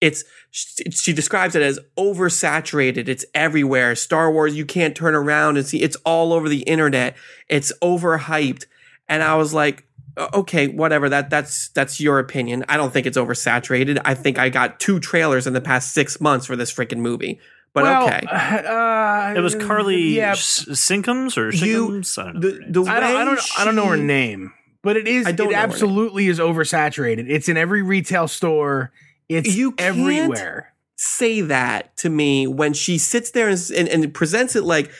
it's. 0.00 0.24
She, 0.50 0.90
she 0.90 1.12
describes 1.12 1.54
it 1.54 1.62
as 1.62 1.78
oversaturated. 1.96 3.06
It's 3.08 3.24
everywhere. 3.34 3.94
Star 3.94 4.30
Wars, 4.32 4.56
you 4.56 4.64
can't 4.66 4.96
turn 4.96 5.14
around 5.14 5.56
and 5.56 5.66
see. 5.66 5.82
It's 5.82 5.96
all 6.04 6.32
over 6.32 6.48
the 6.48 6.62
internet. 6.62 7.16
It's 7.48 7.72
overhyped, 7.82 8.64
and 9.08 9.22
I 9.22 9.36
was 9.36 9.54
like, 9.54 9.86
"Okay, 10.34 10.66
whatever. 10.68 11.08
That 11.08 11.30
that's 11.30 11.68
that's 11.68 12.00
your 12.00 12.18
opinion. 12.18 12.64
I 12.68 12.76
don't 12.76 12.92
think 12.92 13.06
it's 13.06 13.16
oversaturated. 13.18 14.00
I 14.04 14.14
think 14.14 14.38
I 14.38 14.48
got 14.48 14.80
two 14.80 14.98
trailers 15.00 15.46
in 15.46 15.52
the 15.52 15.60
past 15.60 15.92
six 15.94 16.20
months 16.20 16.46
for 16.46 16.56
this 16.56 16.72
freaking 16.72 16.98
movie." 16.98 17.38
But 17.72 17.84
Well, 17.84 18.06
okay. 18.08 18.26
Uh, 18.28 19.34
It 19.36 19.40
was 19.42 19.54
Carly 19.54 20.16
Yeah, 20.16 20.32
S- 20.32 20.64
Sinkums 20.70 21.38
or 21.38 21.50
You- 21.54 21.84
I 21.84 22.24
don't 22.24 22.34
know. 22.34 22.40
the- 22.40 22.82
the 22.82 22.90
I 22.90 22.98
don't, 22.98 23.04
I 23.04 23.14
way 23.20 23.24
don't, 23.26 23.40
I 23.60 23.64
don't 23.64 23.76
know 23.76 23.86
her 23.86 23.96
she- 23.96 24.02
name, 24.02 24.52
but 24.82 24.96
it 24.96 25.06
is. 25.08 25.26
It 25.26 25.38
know 25.38 25.44
her 25.46 25.50
name. 25.50 25.58
absolutely 25.60 26.28
is 26.28 26.38
oversaturated. 26.38 27.26
It's 27.28 27.48
in 27.48 27.56
every 27.56 27.82
retail 27.82 28.28
store. 28.28 28.92
It's 29.28 29.54
You 29.56 29.72
can't- 29.72 29.98
everywhere. 29.98 30.74
say 30.96 31.40
that 31.40 31.96
to 31.98 32.10
me 32.10 32.46
when 32.46 32.72
she 32.74 32.98
sits 32.98 33.30
there 33.30 33.48
and, 33.48 33.58
and, 33.76 33.88
and 33.88 34.12
presents 34.14 34.54
it 34.56 34.64
like, 34.64 34.90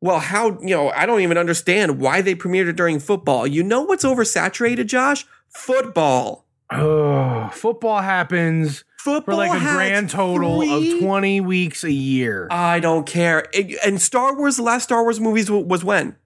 well, 0.00 0.18
how, 0.18 0.58
you 0.60 0.74
know, 0.74 0.90
I 0.90 1.04
don't 1.06 1.20
even 1.20 1.36
understand 1.38 2.00
why 2.00 2.22
they 2.22 2.34
premiered 2.34 2.68
it 2.68 2.76
during 2.76 2.98
football. 2.98 3.46
You 3.46 3.62
know 3.62 3.82
what's 3.82 4.04
oversaturated, 4.04 4.86
Josh? 4.86 5.26
Football. 5.50 6.46
Oh, 6.70 7.50
football 7.52 8.00
happens 8.00 8.82
Football 8.98 9.34
for 9.34 9.36
like 9.36 9.60
a 9.60 9.62
grand 9.62 10.08
total 10.10 10.62
three- 10.62 10.92
of 10.94 11.00
twenty 11.00 11.40
weeks 11.42 11.84
a 11.84 11.92
year. 11.92 12.48
I 12.50 12.80
don't 12.80 13.04
care. 13.06 13.46
It- 13.52 13.76
and 13.84 14.00
Star 14.00 14.34
Wars, 14.36 14.56
the 14.56 14.62
last 14.62 14.84
Star 14.84 15.02
Wars 15.02 15.20
movies 15.20 15.46
w- 15.46 15.66
was 15.66 15.84
when? 15.84 16.16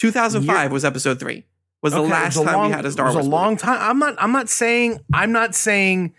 2005 0.00 0.72
was 0.72 0.84
episode 0.84 1.20
three. 1.20 1.44
Was 1.82 1.92
the 1.94 1.98
Okay, 2.00 2.08
it 2.08 2.10
last 2.12 2.36
was 2.36 2.42
a 2.42 2.44
time 2.46 2.56
long- 2.56 2.70
we 2.70 2.76
had 2.76 2.84
a 2.86 2.92
Star 2.92 3.06
it 3.06 3.08
was 3.08 3.14
Wars 3.16 3.26
a 3.26 3.28
movie. 3.28 3.42
long 3.42 3.56
time. 3.56 3.78
I'm 3.80 3.98
not. 3.98 4.14
I'm 4.18 4.32
not 4.32 4.48
saying. 4.48 5.00
I'm 5.12 5.32
not 5.32 5.54
saying. 5.54 6.14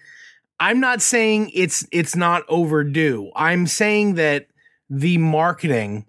I'm 0.59 0.79
not 0.79 1.01
saying 1.01 1.51
it's 1.53 1.87
it's 1.91 2.15
not 2.15 2.43
overdue. 2.49 3.31
I'm 3.35 3.65
saying 3.67 4.15
that 4.15 4.47
the 4.89 5.17
marketing 5.17 6.05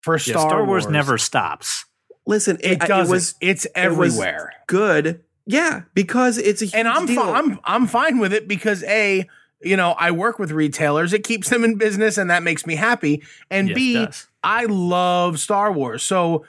for 0.00 0.14
Yeah, 0.14 0.18
Star, 0.18 0.48
Star 0.48 0.64
Wars, 0.64 0.84
Wars 0.84 0.92
never 0.92 1.18
stops. 1.18 1.84
Listen, 2.26 2.56
It 2.60 2.72
it, 2.72 2.80
does. 2.80 3.08
it 3.08 3.12
was 3.12 3.34
it's 3.40 3.64
was- 3.64 3.72
everywhere. 3.74 4.52
good. 4.66 5.20
Yeah, 5.46 5.82
because 5.92 6.38
it's 6.38 6.62
a 6.62 6.66
huge 6.66 6.74
and 6.74 6.88
I'm 6.88 7.04
deal. 7.04 7.20
fi- 7.22 7.32
I'm 7.32 7.60
I'm 7.64 7.86
fine 7.86 8.18
with 8.18 8.32
it 8.32 8.48
because 8.48 8.82
a 8.84 9.26
you 9.62 9.76
know 9.76 9.92
I 9.98 10.10
work 10.12 10.38
with 10.38 10.50
retailers. 10.52 11.12
It 11.12 11.22
keeps 11.24 11.50
them 11.50 11.64
in 11.64 11.76
business, 11.76 12.16
and 12.16 12.30
that 12.30 12.42
makes 12.42 12.64
me 12.66 12.76
happy. 12.76 13.22
And 13.50 13.68
Yes, 13.68 13.74
it 13.74 13.76
b 13.76 13.94
does. 13.94 14.26
I 14.42 14.64
love 14.64 15.38
Star 15.38 15.70
Wars, 15.72 16.02
so 16.02 16.44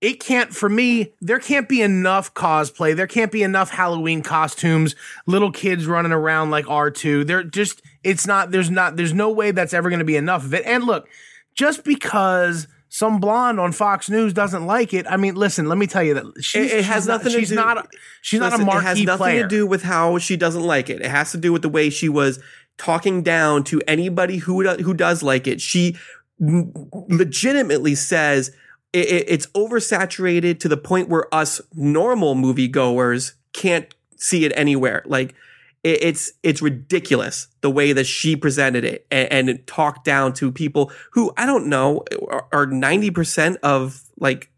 it 0.00 0.20
can't 0.20 0.54
for 0.54 0.68
me. 0.68 1.12
There 1.20 1.38
can't 1.38 1.68
be 1.68 1.82
enough 1.82 2.32
cosplay. 2.34 2.96
There 2.96 3.06
can't 3.06 3.30
be 3.30 3.42
enough 3.42 3.70
Halloween 3.70 4.22
costumes. 4.22 4.94
Little 5.26 5.52
kids 5.52 5.86
running 5.86 6.12
around 6.12 6.50
like 6.50 6.68
R 6.68 6.90
two. 6.90 7.24
They're 7.24 7.42
just 7.44 7.82
it's 8.02 8.26
not. 8.26 8.50
There's 8.50 8.70
not. 8.70 8.96
There's 8.96 9.12
no 9.12 9.30
way 9.30 9.50
that's 9.50 9.74
ever 9.74 9.90
going 9.90 9.98
to 9.98 10.04
be 10.04 10.16
enough 10.16 10.44
of 10.44 10.54
it. 10.54 10.64
And 10.66 10.84
look, 10.84 11.08
just 11.54 11.84
because. 11.84 12.66
Some 12.92 13.20
blonde 13.20 13.60
on 13.60 13.70
Fox 13.70 14.10
News 14.10 14.32
doesn't 14.32 14.66
like 14.66 14.92
it. 14.92 15.06
I 15.08 15.16
mean, 15.16 15.36
listen. 15.36 15.68
Let 15.68 15.78
me 15.78 15.86
tell 15.86 16.02
you 16.02 16.14
that 16.14 16.24
she's, 16.42 16.72
It- 16.72 16.78
it 16.78 16.84
has 16.86 17.02
she's 17.02 17.06
not- 17.06 17.12
nothing 17.18 17.32
to 17.34 17.38
she's 17.38 17.48
do- 17.50 17.54
Not 17.54 17.78
a, 17.78 17.88
she's 18.20 18.40
not 18.40 18.48
a 18.48 18.56
Listen, 18.56 18.66
marquee 18.66 18.80
It 18.80 18.84
has 18.88 19.02
nothing 19.04 19.16
player. 19.18 19.42
to 19.42 19.48
do 19.48 19.64
with 19.64 19.84
how 19.84 20.18
she 20.18 20.36
doesn't 20.36 20.64
like 20.64 20.90
it. 20.90 21.00
It 21.00 21.08
has 21.08 21.30
to 21.30 21.38
do 21.38 21.52
with 21.52 21.62
the 21.62 21.68
way 21.68 21.88
she 21.88 22.08
was 22.08 22.40
talking 22.78 23.22
down 23.22 23.62
to 23.62 23.80
anybody 23.86 24.38
who 24.38 24.66
who 24.78 24.92
does 24.92 25.22
like 25.22 25.46
it. 25.46 25.60
She 25.60 25.96
legitimately 26.40 27.94
says 27.94 28.50
it, 28.92 29.06
it- 29.08 29.24
it's 29.28 29.46
oversaturated 29.48 30.58
to 30.60 30.68
the 30.68 30.76
point 30.76 31.08
where 31.08 31.32
us 31.34 31.60
normal 31.74 32.34
moviegoers 32.34 33.32
can't 33.52 33.92
see 34.16 34.44
it 34.44 34.52
anywhere. 34.54 35.02
Like 35.06 35.34
it, 35.82 36.02
it's 36.02 36.32
it's 36.42 36.60
ridiculous 36.60 37.48
the 37.62 37.70
way 37.70 37.92
that 37.92 38.04
she 38.04 38.36
presented 38.36 38.84
it 38.84 39.06
and, 39.10 39.48
and 39.48 39.66
talked 39.66 40.04
down 40.04 40.32
to 40.34 40.52
people 40.52 40.92
who 41.12 41.32
I 41.36 41.46
don't 41.46 41.66
know 41.68 42.04
are 42.52 42.66
ninety 42.66 43.10
percent 43.10 43.58
of 43.62 44.02
like 44.18 44.50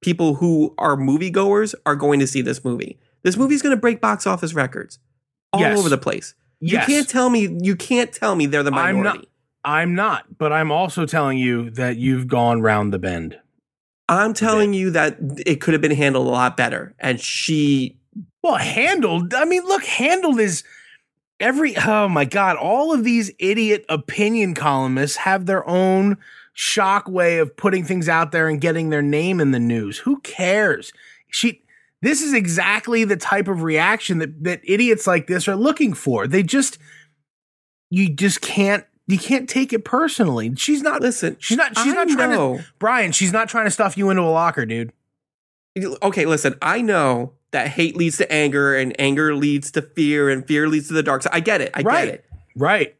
people 0.00 0.34
who 0.34 0.74
are 0.78 0.96
moviegoers 0.96 1.74
are 1.84 1.96
going 1.96 2.20
to 2.20 2.26
see 2.26 2.40
this 2.42 2.64
movie. 2.64 2.98
This 3.22 3.36
movie's 3.36 3.62
going 3.62 3.74
to 3.74 3.80
break 3.80 4.00
box 4.00 4.26
office 4.26 4.54
records 4.54 4.98
all 5.52 5.60
Yes. 5.60 5.78
over 5.78 5.88
the 5.88 5.98
place. 5.98 6.34
Yes. 6.60 6.86
You 6.88 6.94
can't 6.94 7.08
tell 7.08 7.30
me 7.30 7.58
you 7.62 7.74
can't 7.74 8.12
tell 8.12 8.34
me 8.36 8.46
they're 8.46 8.62
the 8.62 8.70
I'm 8.70 8.96
minority. 8.96 9.18
not- 9.18 9.26
I'm 9.64 9.94
not, 9.96 10.38
but 10.38 10.52
I'm 10.52 10.70
also 10.70 11.04
telling 11.04 11.36
you 11.36 11.70
that 11.70 11.96
you've 11.96 12.28
gone 12.28 12.62
round 12.62 12.92
the 12.92 12.98
bend. 12.98 13.38
I'm 14.08 14.32
telling 14.34 14.72
you 14.72 14.90
that 14.92 15.18
it 15.46 15.60
could 15.60 15.74
have 15.74 15.82
been 15.82 15.90
handled 15.90 16.26
a 16.26 16.30
lot 16.30 16.56
better 16.56 16.94
and 16.98 17.20
she 17.20 17.98
Well, 18.42 18.56
handled. 18.56 19.34
I 19.34 19.44
mean, 19.44 19.64
look, 19.64 19.84
handled 19.84 20.40
is 20.40 20.64
every. 21.40 21.76
Oh 21.76 22.08
my 22.08 22.24
god! 22.24 22.56
All 22.56 22.92
of 22.92 23.04
these 23.04 23.30
idiot 23.38 23.84
opinion 23.88 24.54
columnists 24.54 25.18
have 25.18 25.46
their 25.46 25.68
own 25.68 26.16
shock 26.54 27.08
way 27.08 27.38
of 27.38 27.56
putting 27.56 27.84
things 27.84 28.08
out 28.08 28.32
there 28.32 28.48
and 28.48 28.60
getting 28.60 28.90
their 28.90 29.02
name 29.02 29.40
in 29.40 29.50
the 29.50 29.60
news. 29.60 29.98
Who 29.98 30.20
cares? 30.20 30.92
She. 31.30 31.62
This 32.00 32.22
is 32.22 32.32
exactly 32.32 33.02
the 33.04 33.16
type 33.16 33.48
of 33.48 33.62
reaction 33.62 34.18
that 34.18 34.44
that 34.44 34.60
idiots 34.62 35.06
like 35.06 35.26
this 35.26 35.48
are 35.48 35.56
looking 35.56 35.92
for. 35.94 36.28
They 36.28 36.44
just, 36.44 36.78
you 37.90 38.08
just 38.08 38.40
can't. 38.40 38.84
You 39.08 39.18
can't 39.18 39.48
take 39.48 39.72
it 39.72 39.84
personally. 39.84 40.54
She's 40.56 40.82
not. 40.82 41.00
listen, 41.00 41.36
She's 41.40 41.56
not. 41.56 41.76
She's 41.78 41.92
I 41.92 42.04
not 42.04 42.08
trying 42.08 42.30
to. 42.58 42.64
Brian, 42.78 43.10
she's 43.10 43.32
not 43.32 43.48
trying 43.48 43.64
to 43.64 43.70
stuff 43.70 43.96
you 43.96 44.10
into 44.10 44.22
a 44.22 44.30
locker, 44.30 44.64
dude. 44.66 44.92
okay, 46.02 46.26
listen, 46.26 46.54
I 46.62 46.82
know 46.82 47.32
that 47.50 47.68
hate 47.68 47.96
leads 47.96 48.18
to 48.18 48.30
anger 48.30 48.76
and 48.76 48.94
anger 49.00 49.34
leads 49.34 49.70
to 49.72 49.82
fear 49.82 50.28
and 50.28 50.46
fear 50.46 50.68
leads 50.68 50.88
to 50.88 50.94
the 50.94 51.02
dark 51.02 51.22
side. 51.22 51.32
I 51.32 51.40
get 51.40 51.60
it. 51.62 51.70
I 51.74 51.80
Right. 51.80 52.04
get 52.04 52.14
it. 52.14 52.24
Right. 52.54 52.96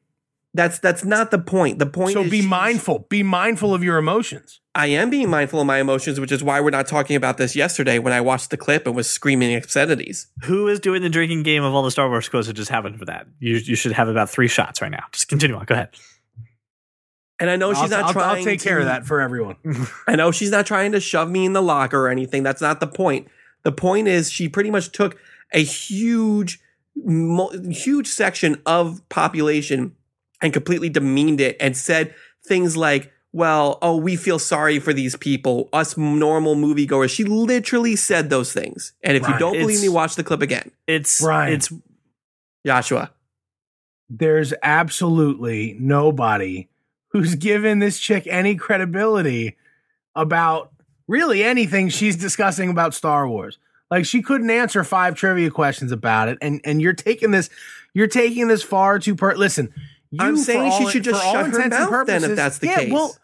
That's 0.54 0.78
that's 0.78 1.04
not 1.04 1.30
the 1.30 1.38
point. 1.38 1.78
The 1.78 1.87
point 1.87 2.14
So 2.14 2.22
is 2.22 2.30
be 2.30 2.42
mindful. 2.46 3.06
Be 3.11 3.22
mindful 3.22 3.74
of 3.74 3.84
your 3.84 3.98
emotions. 3.98 4.61
I 4.74 4.87
am 4.87 5.11
being 5.11 5.28
mindful 5.28 5.61
of 5.61 5.66
my 5.66 5.78
emotions, 5.78 6.18
which 6.18 6.32
is 6.32 6.42
why 6.42 6.61
we're 6.61 6.70
not 6.70 6.87
talking 6.87 7.16
about 7.16 7.37
this 7.37 7.54
yesterday 7.54 7.98
when 7.98 8.12
I 8.12 8.20
watched 8.20 8.50
the 8.50 8.56
clip 8.56 8.87
and 8.87 8.96
was 8.96 9.08
screaming 9.11 9.54
obscenities. 9.56 10.28
Who 10.44 10.66
is 10.68 10.80
doing 10.80 11.02
the 11.02 11.11
drinking 11.11 11.42
game 11.42 11.62
of 11.64 11.74
all 11.74 11.82
the 11.82 11.90
Star 11.90 12.08
Wars 12.08 12.28
quotes 12.28 12.46
that 12.46 12.54
just 12.54 12.70
happened 12.70 12.98
for 12.98 13.04
that? 13.04 13.26
You 13.40 13.56
you 13.56 13.76
should 13.76 13.92
have 13.92 14.08
about 14.08 14.30
three 14.30 14.48
shots 14.48 14.80
right 14.80 14.90
now. 14.90 15.04
Just 15.12 15.28
continue 15.28 15.54
on. 15.56 15.64
Go 15.66 15.74
ahead. 15.74 15.90
And 17.40 17.50
I 17.50 17.56
know 17.56 17.72
she's 17.72 17.82
I'll, 17.84 17.88
not 17.90 18.04
I'll- 18.04 18.12
trying 18.12 18.38
I'll 18.38 18.44
take 18.44 18.61
to, 18.61 18.64
care 18.68 18.78
of 18.78 18.87
that 18.87 19.06
for 19.06 19.20
everyone. 19.20 19.56
I 20.08 20.16
know 20.16 20.32
she's 20.32 20.50
not 20.50 20.66
trying 20.66 20.92
to 20.92 21.00
shove 21.00 21.30
me 21.30 21.44
in 21.44 21.52
the 21.52 21.62
locker 21.62 22.00
or 22.06 22.08
anything. 22.08 22.42
That's 22.42 22.61
not 22.62 22.80
the 22.80 22.87
point. 22.88 23.28
The 23.64 23.72
point 23.72 24.08
is 24.08 24.30
she 24.30 24.48
pretty 24.48 24.70
much 24.70 24.90
took 24.92 25.18
a 25.52 25.62
huge, 25.62 26.58
huge 27.70 28.08
section 28.08 28.61
of 28.66 29.06
population 29.08 29.94
and 30.40 30.53
completely 30.53 30.88
demeaned 30.88 31.40
it 31.40 31.57
and 31.61 31.77
said 31.77 32.14
things 32.44 32.77
like, 32.77 33.12
well, 33.33 33.79
oh, 33.83 33.96
we 33.96 34.16
feel 34.16 34.38
sorry 34.38 34.79
for 34.79 34.92
these 34.92 35.14
people, 35.16 35.68
us 35.72 35.96
normal 35.96 36.57
moviegoers. 36.57 37.11
She 37.11 37.24
literally 37.24 37.94
said 37.94 38.31
those 38.31 38.53
things. 38.53 38.92
And 39.03 39.16
if 39.16 39.29
you 39.29 39.38
don't 39.38 39.59
believe 39.59 39.83
me, 39.83 39.88
watch 39.88 40.14
the 40.14 40.24
clip 40.24 40.40
again. 40.40 40.70
It's 40.87 41.20
Brian. 41.20 41.53
it's 41.53 41.72
Joshua. 42.66 43.11
There's 44.09 44.55
absolutely 44.62 45.77
nobody 45.79 46.68
who's 47.09 47.35
given 47.35 47.79
this 47.79 47.98
chick 47.98 48.27
any 48.27 48.57
credibility 48.57 49.57
about 50.14 50.72
really 51.07 51.42
anything 51.42 51.88
she's 51.88 52.16
discussing 52.16 52.70
about 52.70 52.94
Star 52.94 53.29
Wars. 53.29 53.59
Like 53.90 54.05
she 54.05 54.22
couldn't 54.22 54.51
answer 54.51 54.85
five 54.85 55.14
trivia 55.14 55.51
questions 55.51 55.92
about 55.92 56.29
it, 56.29 56.38
and 56.42 56.61
and 56.64 56.83
you're 56.83 56.92
taking 56.92 57.31
this, 57.31 57.48
you're 57.94 58.07
taking 58.07 58.48
this 58.48 58.62
far 58.62 58.98
too 58.98 59.14
per. 59.14 59.35
Listen, 59.35 59.72
you, 60.11 60.18
I'm 60.21 60.37
saying 60.37 60.73
she 60.79 60.90
should 60.90 61.05
just 61.05 61.23
shut 61.23 61.47
her 61.47 61.68
mouth 61.68 62.07
then, 62.07 62.25
if 62.25 62.37
that's 62.37 62.59
the 62.59 62.66
yeah, 62.66 62.79
case. 62.79 62.92
Well, 62.92 63.16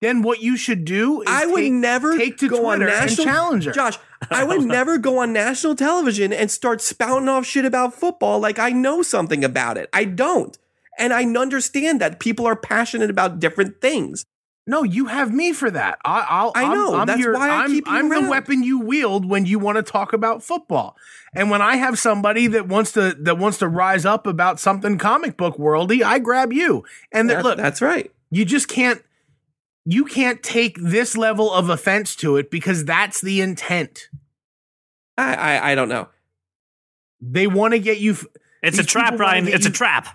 then 0.00 0.22
what 0.22 0.40
you 0.40 0.56
should 0.56 0.84
do 0.84 1.20
is 1.22 1.28
I 1.28 1.46
would 1.46 1.60
take- 1.60 1.72
never 1.72 2.16
take 2.16 2.38
to 2.38 2.48
go 2.48 2.66
on 2.66 2.78
Twitter 2.78 2.92
and 2.92 3.06
national 3.06 3.26
challenge 3.26 3.64
her. 3.66 3.72
Josh, 3.72 3.98
I 4.30 4.44
would 4.44 4.62
never 4.62 4.98
go 4.98 5.18
on 5.18 5.32
national 5.32 5.74
television 5.74 6.32
and 6.32 6.50
start 6.50 6.80
spouting 6.80 7.28
off 7.28 7.44
shit 7.44 7.64
about 7.64 7.94
football 7.94 8.40
like 8.40 8.58
I 8.58 8.70
know 8.70 9.02
something 9.02 9.44
about 9.44 9.76
it. 9.76 9.88
I 9.92 10.04
don't. 10.04 10.56
And 10.98 11.12
I 11.12 11.24
understand 11.24 12.00
that 12.00 12.20
people 12.20 12.46
are 12.46 12.56
passionate 12.56 13.10
about 13.10 13.38
different 13.38 13.80
things. 13.80 14.24
No, 14.66 14.82
you 14.84 15.06
have 15.06 15.32
me 15.32 15.52
for 15.52 15.70
that. 15.70 15.98
I, 16.04 16.26
I'll. 16.28 16.52
I 16.54 16.62
I'm- 16.64 16.72
know. 16.74 16.94
I'm, 16.94 17.06
That's 17.06 17.20
your, 17.20 17.34
why 17.34 17.48
I 17.48 17.62
I'm, 17.64 17.70
keep 17.70 17.86
you 17.86 17.92
I'm 17.92 18.08
the 18.08 18.28
weapon 18.30 18.62
you 18.62 18.78
wield 18.80 19.28
when 19.28 19.44
you 19.46 19.58
want 19.58 19.76
to 19.76 19.82
talk 19.82 20.12
about 20.12 20.42
football. 20.42 20.96
And 21.34 21.50
when 21.50 21.60
I 21.62 21.76
have 21.76 21.98
somebody 21.98 22.46
that 22.48 22.68
wants 22.68 22.92
to 22.92 23.16
that 23.20 23.38
wants 23.38 23.58
to 23.58 23.68
rise 23.68 24.04
up 24.04 24.26
about 24.26 24.60
something 24.60 24.96
comic 24.98 25.36
book 25.36 25.56
worldy, 25.56 26.02
I 26.02 26.18
grab 26.18 26.52
you. 26.52 26.84
And 27.10 27.28
that, 27.30 27.36
That- 27.36 27.44
look, 27.44 27.56
that's 27.56 27.80
right. 27.82 28.12
you 28.30 28.44
just 28.44 28.68
can't. 28.68 29.02
You 29.86 30.04
can't 30.04 30.42
take 30.42 30.76
this 30.80 31.16
level 31.16 31.50
of 31.52 31.68
offense 31.70 32.14
to 32.16 32.36
it 32.36 32.50
because 32.50 32.84
that's 32.84 33.20
the 33.22 33.40
intent. 33.40 34.08
I 35.16 35.34
I, 35.34 35.72
I 35.72 35.74
don't 35.74 35.88
know. 35.88 36.08
They 37.20 37.46
want 37.46 37.72
to 37.72 37.78
get 37.80 37.98
you. 37.98 38.12
f- 38.12 38.26
it's 38.62 38.78
a 38.78 38.84
trap, 38.84 39.12
Ryan. 39.12 39.18
wanna 39.18 39.18
Brian. 39.18 39.44
get 39.46 39.54
It's 39.54 39.66
a 39.66 39.70
trap. 39.70 40.06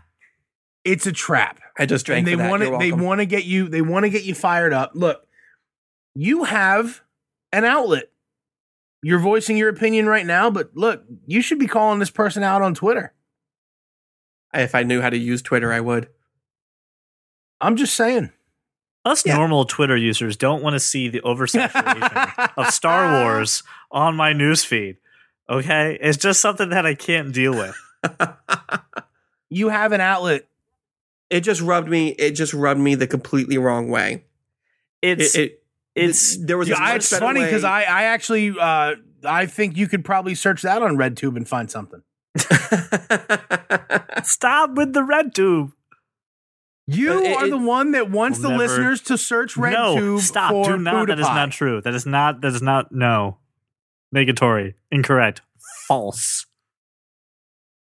It's 0.86 1.08
a 1.08 1.12
trap. 1.12 1.60
I 1.78 1.86
just 1.86 2.06
drank 2.06 2.28
and 2.28 2.40
they 2.40 2.50
want 2.50 2.64
to 2.64 2.78
they 2.78 2.92
want 2.92 3.20
to 3.20 3.26
get 3.26 3.46
you 3.46 3.68
they 3.68 3.82
want 3.82 4.04
to 4.04 4.10
get 4.10 4.24
you 4.24 4.34
fired 4.36 4.74
up 4.74 4.92
look 4.96 5.28
you 6.14 6.44
have 6.46 7.02
an 7.52 7.66
outlet 7.66 8.06
you're 9.04 9.20
voicing 9.20 9.58
your 9.58 9.70
opinion 9.70 10.06
right 10.08 10.26
now 10.26 10.50
but 10.50 10.72
look 10.76 11.04
you 11.26 11.42
should 11.42 11.60
be 11.60 11.68
calling 11.68 12.00
this 12.00 12.10
person 12.10 12.44
out 12.44 12.62
on 12.62 12.74
twitter 12.74 13.14
if 14.54 14.74
I 14.74 14.84
knew 14.84 15.02
how 15.02 15.10
to 15.10 15.18
use 15.18 15.42
Twitter, 15.42 15.74
I 15.74 15.82
would. 15.82 16.08
i'm 17.60 17.76
just 17.76 17.94
saying 17.94 18.32
Us 19.04 19.26
Yeah. 19.26 19.36
normal 19.36 19.66
Twitter 19.66 19.98
users 19.98 20.38
don't 20.38 20.64
want 20.64 20.76
to 20.76 20.80
see 20.80 21.10
the 21.10 21.20
oversaturation 21.22 22.50
of 22.56 22.74
Star 22.74 23.22
Wars 23.22 23.64
on 23.92 24.16
my 24.16 24.32
newsfeed. 24.34 24.96
Okay, 25.50 25.98
it's 26.02 26.18
just 26.18 26.40
something 26.42 26.70
that 26.70 26.86
I 26.88 26.96
can't 26.96 27.32
deal 27.34 27.52
with. 27.54 27.76
you 29.50 29.70
have 29.70 29.92
an 29.92 30.02
outlet 30.02 30.48
it 31.30 31.42
just 31.42 31.62
rubbed 31.62 31.90
me. 31.90 32.10
It 32.10 32.32
just 32.32 32.54
rubbed 32.54 32.80
me 32.80 32.96
the 32.96 33.08
completely 33.08 33.58
wrong 33.58 33.90
way. 33.90 34.26
It's 35.02 35.36
It, 35.36 35.42
it 35.42 35.64
it's 35.96 36.38
there 36.38 36.58
was. 36.58 36.68
yeah, 36.70 36.96
it's 36.96 37.16
funny 37.18 37.42
because 37.44 37.64
i 37.64 37.84
i 37.84 38.04
actually 38.04 38.54
uh 38.60 38.96
i 39.24 39.46
think 39.46 39.78
you 39.78 39.88
could 39.88 40.04
probably 40.04 40.36
search 40.36 40.62
that 40.64 40.82
on 40.82 40.98
redtube 40.98 41.38
and 41.38 41.48
find 41.48 41.72
something 41.72 42.02
stop 44.24 44.72
with 44.76 44.94
the 44.94 45.04
red 45.04 45.34
tube. 45.34 45.72
you 46.88 47.24
it- 47.24 47.38
are 47.38 47.48
the 47.48 47.58
one 47.58 47.92
that 47.92 48.10
wants 48.10 48.40
We'll 48.40 48.50
the 48.52 48.58
never- 48.58 48.68
listeners 48.68 49.02
to 49.04 49.18
search 49.18 49.56
redtube 49.56 49.96
no, 49.96 50.18
stop. 50.20 50.52
for 50.52 50.66
Do 50.66 50.78
not. 50.78 51.08
That 51.08 51.20
is 51.20 51.26
not 51.26 51.52
true. 51.52 51.82
That 51.82 51.94
is 51.94 52.06
not. 52.06 52.42
That 52.42 52.54
is 52.54 52.62
not. 52.62 52.92
No. 52.92 53.38
Negatory. 54.14 54.74
Incorrect. 54.92 55.42
False. 55.88 56.46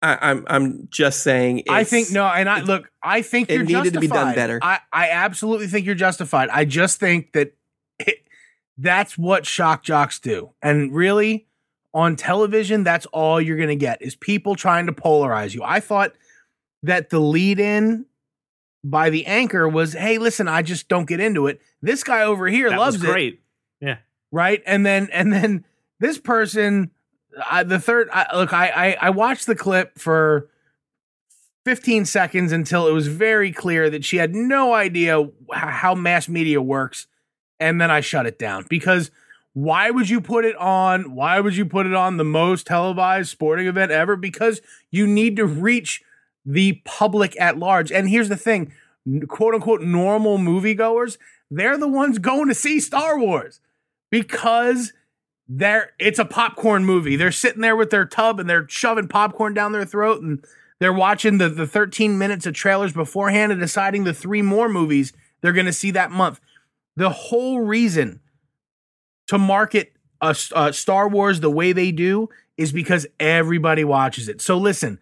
I, 0.05 0.31
I'm 0.31 0.45
I'm 0.49 0.89
just 0.91 1.23
saying. 1.23 1.63
I 1.69 1.85
think 1.85 2.11
no, 2.13 2.27
and 2.27 2.49
I 2.49 2.59
it- 2.59 2.67
look. 2.67 2.91
I 3.03 3.23
think 3.23 3.49
it 3.49 3.55
you're 3.55 3.65
needed 3.65 3.95
to 3.95 4.01
be 4.01 4.07
done 4.09 4.35
better. 4.35 4.59
I, 4.63 4.81
I 4.93 5.11
absolutely 5.11 5.67
think 5.67 5.87
you're 5.87 5.95
justified. 5.95 6.49
I 6.51 6.65
just 6.65 7.01
think 7.01 7.33
that 7.33 7.55
it, 7.99 8.27
that's 8.77 9.17
what 9.17 9.47
shock 9.47 9.83
jocks 9.83 10.19
do, 10.21 10.51
and 10.63 10.95
really, 10.95 11.47
on 11.95 12.17
television, 12.17 12.85
that's 12.85 13.07
all 13.07 13.41
you're 13.41 13.57
going 13.57 13.69
to 13.71 13.77
get 13.77 14.03
is 14.03 14.15
people 14.15 14.55
trying 14.57 14.87
to 14.87 14.93
polarize 14.93 15.55
you. 15.55 15.63
I 15.63 15.81
thought 15.81 16.13
that 16.83 17.09
the 17.11 17.21
lead 17.21 17.59
in 17.59 18.05
by 18.83 19.09
the 19.11 19.25
anchor 19.27 19.67
was, 19.69 19.95
"Hey, 19.95 20.19
listen, 20.19 20.49
I 20.49 20.63
just 20.63 20.89
don't 20.89 21.07
get 21.07 21.21
into 21.21 21.47
it." 21.47 21.61
This 21.81 22.05
guy 22.05 22.23
over 22.23 22.47
here 22.47 22.69
That 22.69 22.79
loves 22.79 22.99
was 22.99 23.05
it 23.05 23.13
great. 23.13 23.41
Yeah. 23.81 23.97
Right? 24.31 24.63
And 24.67 24.85
then 24.85 25.09
and 25.13 25.33
then 25.33 25.65
this 26.01 26.19
person, 26.19 26.91
I, 27.51 27.63
the 27.63 27.79
third, 27.79 28.09
I, 28.13 28.27
look, 28.37 28.53
I, 28.53 28.69
I 28.69 28.97
I 29.03 29.11
watched 29.11 29.47
the 29.47 29.55
clip 29.55 29.99
for 29.99 30.49
15 31.65 32.05
seconds 32.05 32.53
until 32.53 32.87
it 32.87 32.93
was 32.93 33.07
very 33.07 33.53
clear 33.53 33.89
that 33.91 34.05
she 34.05 34.19
had 34.19 34.35
no 34.35 34.75
idea 34.75 35.29
how 35.53 35.95
mass 35.95 36.29
media 36.29 36.61
works, 36.61 37.07
and 37.59 37.81
then 37.81 37.91
I 37.91 38.01
shut 38.01 38.27
it 38.27 38.39
down 38.39 38.67
because. 38.69 39.11
Why 39.57 39.89
would 39.89 40.09
you 40.09 40.21
put 40.21 40.45
it 40.45 40.57
on? 40.57 41.15
Why 41.15 41.39
would 41.39 41.55
you 41.55 41.65
put 41.65 41.87
it 41.87 41.95
on 41.95 42.17
the 42.17 42.25
most 42.25 42.67
televised 42.67 43.31
sporting 43.31 43.69
event 43.69 43.93
ever? 43.93 44.17
Because 44.17 44.61
you 44.91 45.07
need 45.07 45.37
to 45.37 45.47
reach 45.47 46.03
the 46.45 46.83
public 46.85 47.41
at 47.41 47.57
large. 47.57 47.93
And 47.93 48.09
here's 48.09 48.29
the 48.29 48.37
thing 48.37 48.73
quote 49.29 49.55
unquote 49.55 49.83
normal 49.83 50.39
moviegoers, 50.39 51.19
they're 51.51 51.79
the 51.79 51.89
ones 51.89 52.19
going 52.19 52.49
to 52.49 52.55
see 52.55 52.81
Star 52.81 53.19
Wars 53.19 53.61
because 54.11 54.93
they're 55.49 55.93
it's 55.99 56.19
a 56.19 56.25
popcorn 56.25 56.85
movie. 56.85 57.17
They're 57.17 57.33
sitting 57.33 57.61
there 57.61 57.77
with 57.77 57.91
their 57.91 58.07
tub 58.07 58.41
and 58.41 58.49
they're 58.49 58.69
shoving 58.69 59.09
popcorn 59.09 59.55
down 59.55 59.73
their 59.73 59.85
throat 59.85 60.23
and 60.23 60.45
they're 60.81 60.93
watching 60.93 61.39
the, 61.39 61.49
the 61.49 61.67
13 61.67 62.19
minutes 62.19 62.47
of 62.47 62.55
trailers 62.55 62.93
beforehand 62.93 63.53
and 63.53 63.61
deciding 63.61 64.05
the 64.05 64.15
three 64.15 64.43
more 64.43 64.69
movies 64.69 65.13
they're 65.41 65.53
going 65.53 65.67
to 65.67 65.73
see 65.73 65.91
that 65.93 66.11
month. 66.11 66.41
The 66.97 67.11
whole 67.11 67.61
reason 67.61 68.21
to 69.27 69.39
market 69.39 69.93
a, 70.21 70.37
a 70.55 70.73
Star 70.73 71.09
Wars 71.09 71.41
the 71.41 71.51
way 71.51 71.73
they 71.73 71.93
do 71.93 72.29
is 72.57 72.73
because 72.73 73.07
everybody 73.21 73.85
watches 73.85 74.29
it. 74.29 74.41
So 74.41 74.57
listen, 74.57 74.99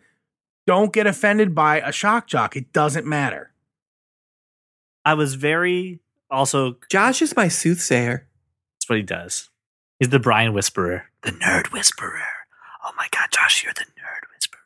don't 0.66 0.92
get 0.92 1.06
offended 1.06 1.54
by 1.54 1.80
a 1.80 1.92
shock 1.92 2.26
jock. 2.26 2.56
It 2.56 2.72
doesn't 2.72 3.06
matter. 3.06 3.52
I 5.04 5.14
was 5.14 5.34
very 5.34 6.00
also. 6.30 6.76
Josh 6.88 7.22
is 7.22 7.36
my 7.36 7.48
soothsayer. 7.48 8.26
That's 8.76 8.88
what 8.88 8.96
he 8.96 9.02
does. 9.02 9.50
He's 10.02 10.08
the 10.08 10.18
Brian 10.18 10.52
Whisperer, 10.52 11.04
the 11.22 11.30
Nerd 11.30 11.70
Whisperer. 11.70 12.18
Oh 12.84 12.90
my 12.96 13.06
God, 13.12 13.28
Josh, 13.30 13.62
you're 13.62 13.72
the 13.72 13.82
Nerd 13.82 14.26
Whisperer. 14.34 14.58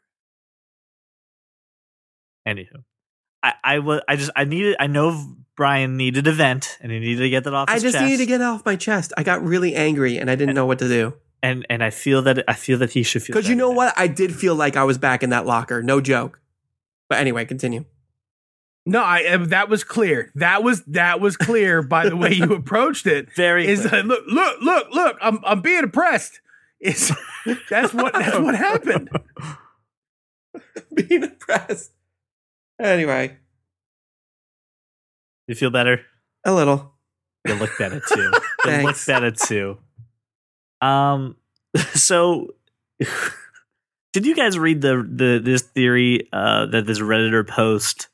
Anywho, 2.49 2.85
I 3.43 3.53
I 3.63 3.79
was 3.81 4.01
I 4.09 4.17
just 4.17 4.31
I 4.35 4.45
needed 4.45 4.77
I 4.81 4.87
know 4.87 5.37
Brian 5.55 5.99
needed 5.99 6.27
a 6.27 6.33
vent 6.33 6.79
and 6.81 6.91
he 6.91 6.99
needed 7.01 7.21
to 7.21 7.29
get 7.29 7.45
that 7.45 7.53
off. 7.53 7.69
I 7.69 7.79
just 7.79 7.97
chest. 7.97 8.05
needed 8.07 8.17
to 8.17 8.25
get 8.25 8.41
it 8.41 8.45
off 8.45 8.65
my 8.65 8.77
chest. 8.77 9.13
I 9.19 9.25
got 9.25 9.45
really 9.45 9.75
angry 9.75 10.17
and 10.17 10.31
I 10.31 10.37
didn't 10.37 10.55
know 10.55 10.65
what 10.65 10.79
to 10.79 10.89
do. 10.89 11.13
and 11.43 11.67
and 11.69 11.85
I 11.85 11.91
feel 11.91 12.23
that 12.23 12.43
I 12.49 12.55
feel 12.55 12.79
that 12.79 12.93
he 12.93 13.03
should 13.03 13.23
feel 13.23 13.35
Because 13.37 13.47
you 13.51 13.57
know 13.57 13.73
now. 13.73 13.77
what? 13.77 13.95
I 13.95 14.07
did 14.07 14.35
feel 14.35 14.55
like 14.55 14.75
I 14.75 14.85
was 14.85 14.97
back 14.97 15.23
in 15.23 15.29
that 15.29 15.45
locker. 15.45 15.83
No 15.83 16.01
joke. 16.01 16.41
But 17.11 17.19
anyway, 17.19 17.45
continue. 17.45 17.85
No, 18.89 19.03
I 19.03 19.25
uh, 19.25 19.45
that 19.47 19.69
was 19.69 19.83
clear. 19.83 20.31
That 20.37 20.63
was 20.63 20.83
that 20.85 21.21
was 21.21 21.37
clear 21.37 21.83
by 21.83 22.09
the 22.09 22.17
way 22.17 22.33
you 22.35 22.53
approached 22.55 23.07
it. 23.07 23.35
Very 23.35 23.67
Is 23.67 23.85
clear. 23.85 24.01
uh, 24.03 24.05
look 24.05 24.25
look 24.29 24.61
look 24.63 24.87
look. 24.93 25.17
I'm 25.21 25.41
I'm 25.45 25.61
being 25.61 25.83
oppressed. 25.85 26.41
It's 26.79 27.11
that's 27.69 27.93
what 27.93 28.13
that's 28.13 28.39
what 28.39 28.55
happened. 28.55 29.11
Being 30.95 31.25
impressed. 31.25 31.91
Anyway, 32.81 33.37
you 35.47 35.55
feel 35.55 35.71
better. 35.71 36.01
a 36.45 36.55
little. 36.55 36.93
You 37.47 37.55
look 37.55 37.71
better 37.79 38.01
too. 38.01 38.21
You 38.23 38.31
look 38.31 38.43
Thanks. 38.65 39.07
better 39.07 39.31
too. 39.31 39.79
Um. 40.81 41.37
So, 41.95 42.55
did 44.13 44.25
you 44.27 44.35
guys 44.35 44.59
read 44.59 44.81
the 44.81 45.07
the 45.09 45.41
this 45.43 45.63
theory 45.63 46.29
uh, 46.33 46.67
that 46.67 46.87
this 46.87 47.01
redditor 47.01 47.47
post 47.47 48.09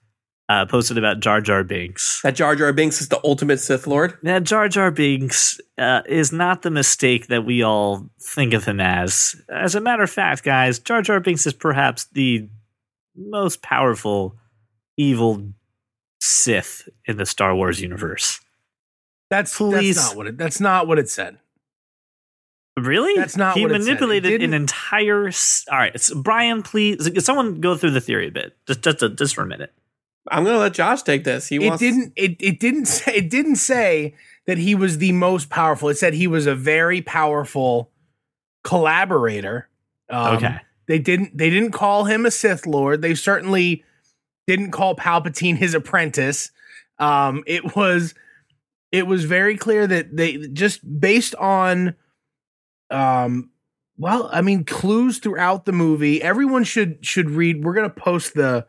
uh, 0.49 0.67
posted 0.67 0.99
about 0.99 1.21
Jar 1.21 1.41
Jar 1.41 1.65
Binks? 1.65 2.21
That 2.23 2.35
Jar 2.35 2.55
Jar 2.55 2.73
Binks 2.73 3.01
is 3.01 3.09
the 3.09 3.21
ultimate 3.25 3.59
Sith 3.59 3.87
Lord. 3.87 4.19
That 4.23 4.45
Jar 4.45 4.69
Jar 4.69 4.91
Binks 4.91 5.61
uh, 5.79 6.03
is 6.07 6.33
not 6.33 6.63
the 6.63 6.71
mistake 6.71 7.29
that 7.29 7.45
we 7.45 7.63
all 7.63 8.09
think 8.21 8.53
of 8.53 8.65
him 8.65 8.81
as. 8.81 9.37
As 9.49 9.75
a 9.75 9.81
matter 9.81 10.03
of 10.03 10.11
fact, 10.11 10.43
guys, 10.43 10.79
Jar 10.79 11.03
Jar 11.03 11.21
Binks 11.21 11.47
is 11.47 11.53
perhaps 11.53 12.05
the 12.13 12.49
most 13.17 13.63
powerful 13.63 14.37
evil 14.97 15.53
Sith 16.21 16.89
in 17.07 17.17
the 17.17 17.27
Star 17.27 17.55
Wars 17.55 17.81
universe. 17.81 18.41
That's 19.31 19.57
Please. 19.57 19.97
that's 19.97 20.09
not 20.11 20.17
what 20.17 20.27
it 20.27 20.39
that's 20.39 20.61
not 20.61 20.87
what 20.87 20.99
it 20.99 21.09
said. 21.09 21.39
Really? 22.79 23.19
That's 23.19 23.37
not 23.37 23.57
he 23.57 23.63
what 23.63 23.73
it 23.73 23.75
said. 23.75 23.81
It 23.81 24.01
manipulated 24.01 24.43
an 24.43 24.55
entire. 24.55 25.31
All 25.71 25.79
right, 25.79 25.99
so 26.01 26.21
Brian, 26.21 26.63
please, 26.63 27.25
someone 27.25 27.61
go 27.61 27.77
through 27.77 27.91
the 27.91 28.01
theory 28.01 28.29
a 28.29 28.31
bit, 28.31 28.57
just 28.67 28.83
just 28.83 29.19
just 29.19 29.35
for 29.35 29.43
a 29.43 29.47
minute. 29.47 29.73
I'm 30.31 30.45
gonna 30.45 30.59
let 30.59 30.75
Josh 30.75 31.03
take 31.03 31.25
this. 31.25 31.49
He 31.49 31.57
it 31.57 31.69
wants. 31.69 31.81
didn't 31.81 32.13
it, 32.17 32.37
it 32.41 32.61
didn't 32.61 32.87
say 32.87 33.15
it 33.15 33.31
didn't 33.31 33.57
say 33.57 34.15
that 34.47 34.59
he 34.59 34.75
was 34.75 34.99
the 34.99 35.13
most 35.13 35.51
powerful. 35.51 35.89
It 35.89 35.99
said 35.99 36.15
he 36.15 36.27
was 36.27 36.47
a 36.47 36.55
very 36.55 37.03
powerful 37.03 37.91
collaborator. 38.65 39.69
Um, 40.11 40.37
okay. 40.37 40.57
They 40.87 40.99
didn't 40.99 41.37
they 41.37 41.51
didn't 41.51 41.73
call 41.73 42.05
him 42.05 42.27
a 42.27 42.31
Sith 42.31 42.67
Lord. 42.67 43.03
They 43.03 43.15
certainly 43.15 43.85
didn't 44.47 44.73
call 44.73 44.97
Palpatine 44.97 45.57
his 45.57 45.75
apprentice. 45.75 46.51
Um, 46.99 47.45
it 47.47 47.77
was 47.77 48.15
it 48.91 49.07
was 49.07 49.25
very 49.25 49.57
clear 49.57 49.87
that 49.87 50.17
they 50.17 50.39
just 50.49 51.01
based 51.01 51.35
on 51.37 51.95
um 52.91 53.51
well, 53.99 54.29
I 54.33 54.41
mean 54.41 54.65
clues 54.65 55.19
throughout 55.19 55.65
the 55.65 55.73
movie. 55.73 56.23
Everyone 56.23 56.65
should 56.65 57.05
should 57.05 57.31
read. 57.31 57.65
We're 57.65 57.75
gonna 57.75 57.91
post 57.91 58.35
the 58.35 58.67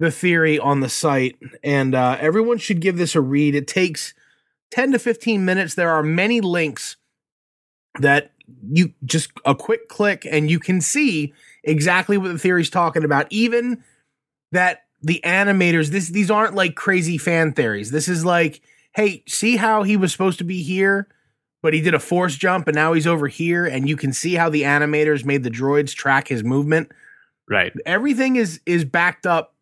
the 0.00 0.10
theory 0.10 0.58
on 0.58 0.80
the 0.80 0.88
site, 0.88 1.38
and 1.62 1.94
uh, 1.94 2.16
everyone 2.18 2.58
should 2.58 2.80
give 2.80 2.96
this 2.96 3.14
a 3.14 3.20
read. 3.20 3.54
It 3.54 3.68
takes 3.68 4.14
ten 4.70 4.90
to 4.92 4.98
fifteen 4.98 5.44
minutes. 5.44 5.74
There 5.74 5.90
are 5.90 6.02
many 6.02 6.40
links 6.40 6.96
that 8.00 8.32
you 8.68 8.92
just 9.04 9.30
a 9.44 9.54
quick 9.54 9.88
click 9.88 10.26
and 10.28 10.50
you 10.50 10.58
can 10.58 10.80
see 10.80 11.32
exactly 11.62 12.18
what 12.18 12.32
the 12.32 12.38
theory's 12.38 12.70
talking 12.70 13.04
about. 13.04 13.26
Even 13.30 13.84
that 14.52 14.84
the 15.02 15.20
animators, 15.24 15.88
this 15.88 16.08
these 16.08 16.30
aren't 16.30 16.54
like 16.54 16.74
crazy 16.74 17.18
fan 17.18 17.52
theories. 17.52 17.90
This 17.90 18.08
is 18.08 18.24
like, 18.24 18.62
hey, 18.94 19.22
see 19.28 19.56
how 19.56 19.82
he 19.82 19.96
was 19.96 20.12
supposed 20.12 20.38
to 20.38 20.44
be 20.44 20.62
here, 20.62 21.08
but 21.62 21.74
he 21.74 21.80
did 21.80 21.94
a 21.94 22.00
force 22.00 22.36
jump 22.36 22.66
and 22.68 22.74
now 22.74 22.94
he's 22.94 23.06
over 23.06 23.28
here, 23.28 23.66
and 23.66 23.88
you 23.88 23.96
can 23.96 24.12
see 24.12 24.34
how 24.34 24.48
the 24.48 24.62
animators 24.62 25.24
made 25.24 25.42
the 25.42 25.50
droids 25.50 25.94
track 25.94 26.28
his 26.28 26.42
movement. 26.42 26.90
Right. 27.48 27.72
Everything 27.84 28.36
is 28.36 28.60
is 28.64 28.84
backed 28.84 29.26
up 29.26 29.54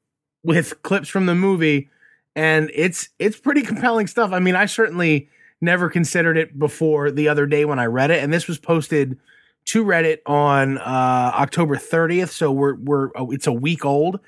with 0.48 0.82
clips 0.82 1.11
from 1.11 1.26
the 1.26 1.34
movie, 1.34 1.90
and 2.34 2.70
it's 2.74 3.11
it's 3.18 3.38
pretty 3.38 3.61
compelling 3.61 4.06
stuff. 4.06 4.32
I 4.32 4.38
mean, 4.38 4.56
I 4.56 4.64
certainly 4.64 5.28
never 5.61 5.90
considered 5.90 6.38
it 6.38 6.58
before 6.58 7.11
the 7.11 7.28
other 7.28 7.44
day 7.46 7.66
when 7.66 7.78
I 7.78 7.84
read 7.84 8.11
it, 8.11 8.24
and 8.24 8.32
this 8.32 8.48
was 8.48 8.58
posted 8.58 9.18
to 9.66 9.84
Reddit 9.84 10.20
on 10.24 10.78
uh, 10.78 11.32
October 11.34 11.76
30th, 11.76 12.30
so 12.30 12.50
we're 12.50 12.76
we're 12.76 13.11
oh, 13.14 13.30
it's 13.30 13.46
a 13.46 13.52
week 13.52 13.84
old, 13.84 14.20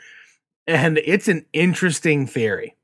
and 0.67 0.99
it's 0.99 1.27
an 1.27 1.47
interesting 1.55 2.27
theory. 2.27 2.77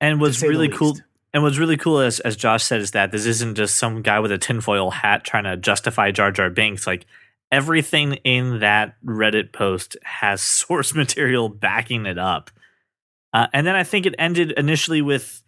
And 0.00 0.20
what's 0.20 0.40
really 0.40 0.68
cool 0.68 0.96
and 1.34 1.42
what's 1.42 1.58
really 1.58 1.76
cool 1.76 1.98
as 1.98 2.20
as 2.20 2.36
Josh 2.36 2.62
said 2.62 2.80
is 2.80 2.92
that 2.92 3.10
this 3.10 3.26
isn't 3.26 3.56
just 3.56 3.74
some 3.74 4.00
guy 4.00 4.20
with 4.20 4.30
a 4.30 4.38
tinfoil 4.38 4.92
hat 4.92 5.24
trying 5.24 5.44
to 5.44 5.56
justify 5.56 6.12
Jar 6.12 6.30
Jar 6.30 6.50
Binks. 6.50 6.86
Like 6.86 7.04
everything 7.50 8.12
in 8.22 8.60
that 8.60 8.94
Reddit 9.04 9.52
post 9.52 9.96
has 10.04 10.40
source 10.42 10.94
material 10.94 11.48
backing 11.48 12.06
it 12.06 12.18
up. 12.18 12.52
Uh, 13.36 13.46
and 13.52 13.66
then 13.66 13.76
I 13.76 13.84
think 13.84 14.06
it 14.06 14.14
ended 14.18 14.52
initially 14.52 15.02
with 15.02 15.42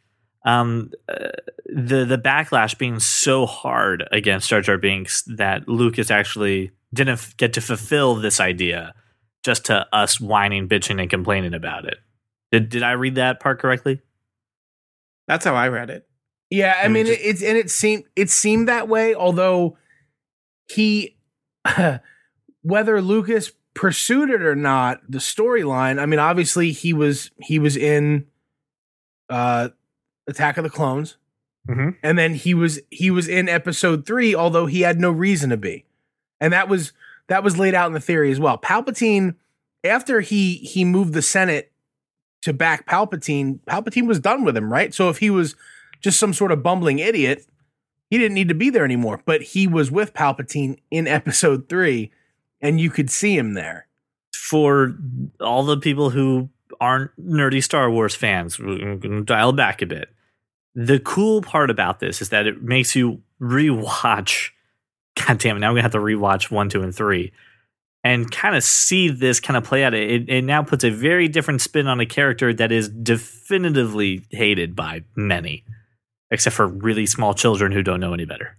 um, 0.44 0.90
uh, 1.08 1.28
the 1.66 2.04
the 2.04 2.18
backlash 2.18 2.76
being 2.76 3.00
so 3.00 3.46
hard 3.46 4.06
against 4.12 4.50
Jar 4.50 4.60
Jar 4.60 4.76
Binks 4.76 5.22
that 5.36 5.66
Lucas 5.68 6.10
actually 6.10 6.70
didn't 6.92 7.14
f- 7.14 7.34
get 7.38 7.54
to 7.54 7.60
fulfill 7.62 8.14
this 8.16 8.40
idea, 8.40 8.94
just 9.42 9.64
to 9.66 9.86
us 9.92 10.20
whining, 10.20 10.68
bitching, 10.68 11.00
and 11.00 11.08
complaining 11.08 11.54
about 11.54 11.86
it. 11.86 11.96
Did 12.52 12.68
did 12.68 12.82
I 12.82 12.92
read 12.92 13.14
that 13.14 13.40
part 13.40 13.58
correctly? 13.58 14.02
That's 15.26 15.44
how 15.46 15.54
I 15.54 15.68
read 15.68 15.88
it. 15.90 16.06
Yeah, 16.50 16.74
I 16.78 16.84
And 16.84 16.92
mean, 16.92 17.06
just- 17.06 17.20
it's 17.22 17.42
and 17.42 17.56
it 17.56 17.70
seemed 17.70 18.04
it 18.16 18.28
seemed 18.30 18.68
that 18.68 18.86
way. 18.88 19.14
Although 19.14 19.78
he, 20.70 21.16
whether 22.62 23.00
Lucas 23.00 23.50
pursued 23.78 24.28
it 24.28 24.42
or 24.42 24.56
not, 24.56 25.00
the 25.08 25.18
storyline. 25.18 26.00
I 26.00 26.06
mean, 26.06 26.18
obviously 26.18 26.72
he 26.72 26.92
was 26.92 27.30
he 27.40 27.60
was 27.60 27.76
in 27.76 28.26
uh 29.30 29.68
Attack 30.26 30.56
of 30.58 30.64
the 30.64 30.70
Clones, 30.70 31.16
Mhm. 31.68 31.94
and 32.02 32.18
then 32.18 32.34
he 32.34 32.54
was 32.54 32.80
he 32.90 33.10
was 33.10 33.28
in 33.28 33.48
Episode 33.48 34.04
three, 34.04 34.34
although 34.34 34.66
he 34.66 34.80
had 34.80 34.98
no 35.00 35.10
reason 35.12 35.50
to 35.50 35.56
be, 35.56 35.84
and 36.40 36.52
that 36.52 36.68
was 36.68 36.92
that 37.28 37.44
was 37.44 37.56
laid 37.56 37.74
out 37.74 37.86
in 37.86 37.92
the 37.92 38.00
theory 38.00 38.32
as 38.32 38.40
well. 38.40 38.58
Palpatine, 38.58 39.36
after 39.84 40.20
he 40.22 40.56
he 40.56 40.84
moved 40.84 41.14
the 41.14 41.22
Senate 41.22 41.70
to 42.42 42.52
back 42.52 42.84
Palpatine, 42.86 43.60
Palpatine 43.68 44.08
was 44.08 44.18
done 44.18 44.42
with 44.44 44.56
him, 44.56 44.72
right? 44.72 44.92
So 44.92 45.08
if 45.08 45.18
he 45.18 45.30
was 45.30 45.54
just 46.00 46.18
some 46.18 46.34
sort 46.34 46.50
of 46.52 46.62
bumbling 46.62 46.98
idiot, 46.98 47.46
he 48.10 48.18
didn't 48.18 48.34
need 48.34 48.48
to 48.48 48.54
be 48.54 48.70
there 48.70 48.84
anymore. 48.84 49.20
But 49.24 49.42
he 49.42 49.66
was 49.68 49.90
with 49.90 50.14
Palpatine 50.14 50.78
in 50.90 51.06
episode 51.06 51.68
three, 51.68 52.10
and 52.60 52.80
you 52.80 52.90
could 52.90 53.10
see 53.10 53.36
him 53.36 53.54
there. 53.54 53.86
for 54.32 54.96
all 55.40 55.64
the 55.64 55.76
people 55.76 56.10
who 56.10 56.48
aren't 56.80 57.10
nerdy 57.20 57.62
Star 57.62 57.90
Wars 57.90 58.14
fans, 58.14 58.58
we're 58.58 58.96
going 58.96 59.00
to 59.00 59.24
dial 59.24 59.52
back 59.52 59.82
a 59.82 59.86
bit. 59.86 60.10
The 60.74 61.00
cool 61.00 61.42
part 61.42 61.70
about 61.70 62.00
this 62.00 62.22
is 62.22 62.28
that 62.30 62.46
it 62.46 62.62
makes 62.62 62.94
you 62.94 63.20
rewatch. 63.40 64.50
God 65.26 65.38
damn 65.38 65.56
it! 65.56 65.60
Now 65.60 65.68
I'm 65.68 65.72
gonna 65.72 65.82
have 65.82 65.92
to 65.92 65.98
rewatch 65.98 66.50
one, 66.50 66.68
two, 66.68 66.82
and 66.82 66.94
three, 66.94 67.32
and 68.04 68.30
kind 68.30 68.54
of 68.54 68.62
see 68.62 69.08
this 69.08 69.40
kind 69.40 69.56
of 69.56 69.64
play 69.64 69.82
out. 69.82 69.92
It, 69.94 70.28
it 70.28 70.42
now 70.42 70.62
puts 70.62 70.84
a 70.84 70.90
very 70.90 71.26
different 71.26 71.60
spin 71.60 71.88
on 71.88 71.98
a 71.98 72.06
character 72.06 72.54
that 72.54 72.70
is 72.70 72.88
definitively 72.88 74.22
hated 74.30 74.76
by 74.76 75.02
many, 75.16 75.64
except 76.30 76.54
for 76.54 76.68
really 76.68 77.06
small 77.06 77.34
children 77.34 77.72
who 77.72 77.82
don't 77.82 77.98
know 77.98 78.14
any 78.14 78.24
better. 78.24 78.56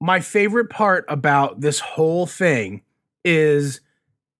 My 0.00 0.20
favorite 0.20 0.68
part 0.68 1.06
about 1.08 1.62
this 1.62 1.80
whole 1.80 2.26
thing 2.26 2.82
is, 3.28 3.80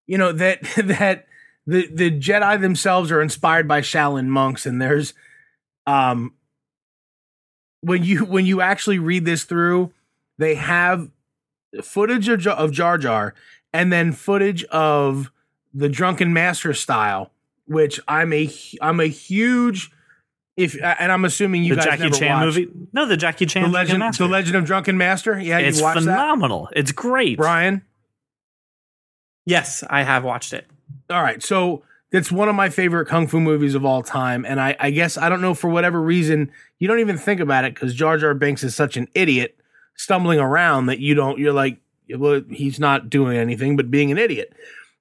you 0.07 0.19
know, 0.19 0.33
that 0.33 0.63
that 0.77 1.27
the 1.67 1.87
the 1.93 2.11
Jedi 2.11 2.61
themselves 2.61 3.13
are 3.13 3.21
inspired 3.21 3.69
by 3.69 3.81
Shaolin 3.81 4.27
monks, 4.27 4.67
and 4.67 4.81
there's, 4.81 5.15
um, 5.87 6.33
when 7.81 8.05
you 8.05 8.25
when 8.25 8.47
you 8.47 8.61
actually 8.61 8.99
read 8.99 9.25
this 9.25 9.45
through, 9.45 9.93
they 10.39 10.55
have 10.55 11.11
footage 11.83 12.29
of, 12.29 12.41
Jar- 12.41 12.57
of 12.57 12.73
Jar 12.73 12.97
Jar 12.97 13.35
and 13.73 13.93
then 13.93 14.13
footage 14.13 14.65
of 14.65 15.31
the 15.75 15.89
drunken 15.89 16.33
master 16.33 16.73
style, 16.73 17.31
which 17.67 18.01
I'm 18.09 18.33
a 18.33 18.51
I'm 18.81 19.01
a 19.01 19.07
huge 19.07 19.91
if 20.57 20.77
and 20.83 21.13
I'm 21.13 21.25
assuming 21.25 21.63
you 21.63 21.75
the 21.75 21.83
guys 21.83 21.85
Jackie 21.85 22.03
never 22.05 22.17
Chan 22.17 22.41
watched 22.41 22.59
movie? 22.59 22.89
No, 22.93 23.07
the 23.07 23.17
Jackie 23.17 23.47
Chan 23.47 23.63
the 23.63 23.69
legend 23.69 24.03
the 24.15 24.27
Legend 24.27 24.57
of 24.57 24.65
Drunken 24.65 24.99
Master. 24.99 25.39
Yeah, 25.39 25.59
It's 25.59 25.79
you 25.79 25.85
watched 25.85 26.05
that, 26.05 26.19
phenomenal. 26.19 26.69
It's 26.75 26.93
great. 26.93 27.37
Brian. 27.37 27.83
Yes, 29.49 29.83
I 29.89 30.03
have 30.03 30.25
watched 30.25 30.53
it. 30.53 30.67
All 31.09 31.23
right, 31.23 31.43
so 31.43 31.83
it's 32.13 32.31
one 32.31 32.51
of 32.51 32.55
my 32.55 32.69
favorite 32.69 33.07
kung 33.07 33.27
fu 33.27 33.41
movies 33.41 33.75
of 33.75 33.83
all 33.83 34.03
time, 34.03 34.45
and 34.45 34.61
I, 34.61 34.77
I 34.79 34.91
guess 34.91 35.17
I 35.17 35.31
don't 35.31 35.41
know 35.41 35.55
for 35.55 35.71
whatever 35.71 36.03
reason 36.03 36.53
you 36.79 36.87
don't 36.87 37.01
even 37.01 37.17
think 37.17 37.41
about 37.41 37.65
it 37.65 37.75
because 37.75 37.95
Jar 37.95 38.19
Jar 38.19 38.35
Binks 38.35 38.63
is 38.63 38.75
such 38.75 38.99
an 38.99 39.09
idiot 39.15 39.59
stumbling 39.97 40.39
around 40.39 40.85
that 40.87 40.99
you 40.99 41.15
don't. 41.15 41.39
You're 41.39 41.55
like, 41.55 41.79
well, 42.15 42.43
he's 42.51 42.79
not 42.79 43.09
doing 43.09 43.39
anything 43.39 43.75
but 43.75 43.91
being 43.91 44.13
an 44.13 44.19
idiot. 44.19 44.53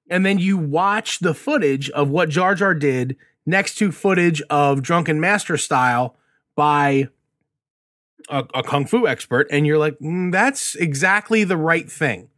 And 0.09 0.25
then 0.25 0.39
you 0.39 0.57
watch 0.57 1.19
the 1.19 1.33
footage 1.33 1.89
of 1.89 2.09
what 2.09 2.29
Jar 2.29 2.55
Jar 2.55 2.73
did 2.73 3.17
next 3.45 3.75
to 3.79 3.91
footage 3.91 4.41
of 4.43 4.81
Drunken 4.81 5.19
Master 5.19 5.57
style 5.57 6.15
by 6.55 7.09
a, 8.29 8.45
a 8.53 8.63
kung 8.63 8.85
fu 8.85 9.09
expert, 9.09 9.47
and 9.51 9.67
you're 9.67 9.77
like, 9.77 9.99
mm, 9.99 10.31
that's 10.31 10.73
exactly 10.75 11.43
the 11.43 11.57
right 11.57 11.91
thing. 11.91 12.29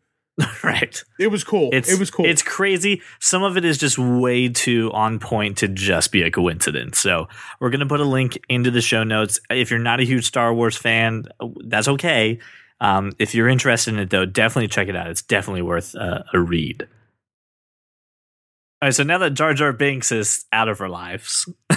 right. 0.63 1.03
It 1.19 1.27
was 1.27 1.43
cool. 1.43 1.69
It's 1.73 1.91
it 1.91 1.99
was 1.99 2.11
cool. 2.11 2.25
It's 2.25 2.41
crazy. 2.41 3.01
Some 3.19 3.43
of 3.43 3.57
it 3.57 3.65
is 3.65 3.77
just 3.77 3.97
way 3.97 4.49
too 4.49 4.91
on 4.93 5.19
point 5.19 5.57
to 5.59 5.67
just 5.67 6.11
be 6.11 6.21
a 6.23 6.31
coincidence. 6.31 6.99
So 6.99 7.27
we're 7.59 7.69
gonna 7.69 7.85
put 7.85 7.99
a 7.99 8.05
link 8.05 8.37
into 8.49 8.71
the 8.71 8.81
show 8.81 9.03
notes. 9.03 9.39
If 9.49 9.69
you're 9.69 9.79
not 9.79 9.99
a 9.99 10.03
huge 10.03 10.25
Star 10.25 10.53
Wars 10.53 10.77
fan, 10.77 11.25
that's 11.65 11.87
okay. 11.87 12.39
Um, 12.81 13.11
if 13.19 13.35
you're 13.35 13.49
interested 13.49 13.93
in 13.93 13.99
it, 13.99 14.09
though, 14.09 14.25
definitely 14.25 14.69
check 14.69 14.87
it 14.87 14.95
out. 14.95 15.07
It's 15.07 15.21
definitely 15.21 15.63
worth 15.63 15.95
uh, 15.95 16.23
a 16.33 16.39
read. 16.39 16.87
All 18.81 18.87
right, 18.87 18.95
so 18.95 19.03
now 19.03 19.17
that 19.17 19.31
Jar 19.31 19.53
Jar 19.53 19.73
Binks 19.73 20.11
is 20.11 20.45
out 20.53 20.69
of 20.69 20.79
our 20.79 20.87
lives, 20.87 21.49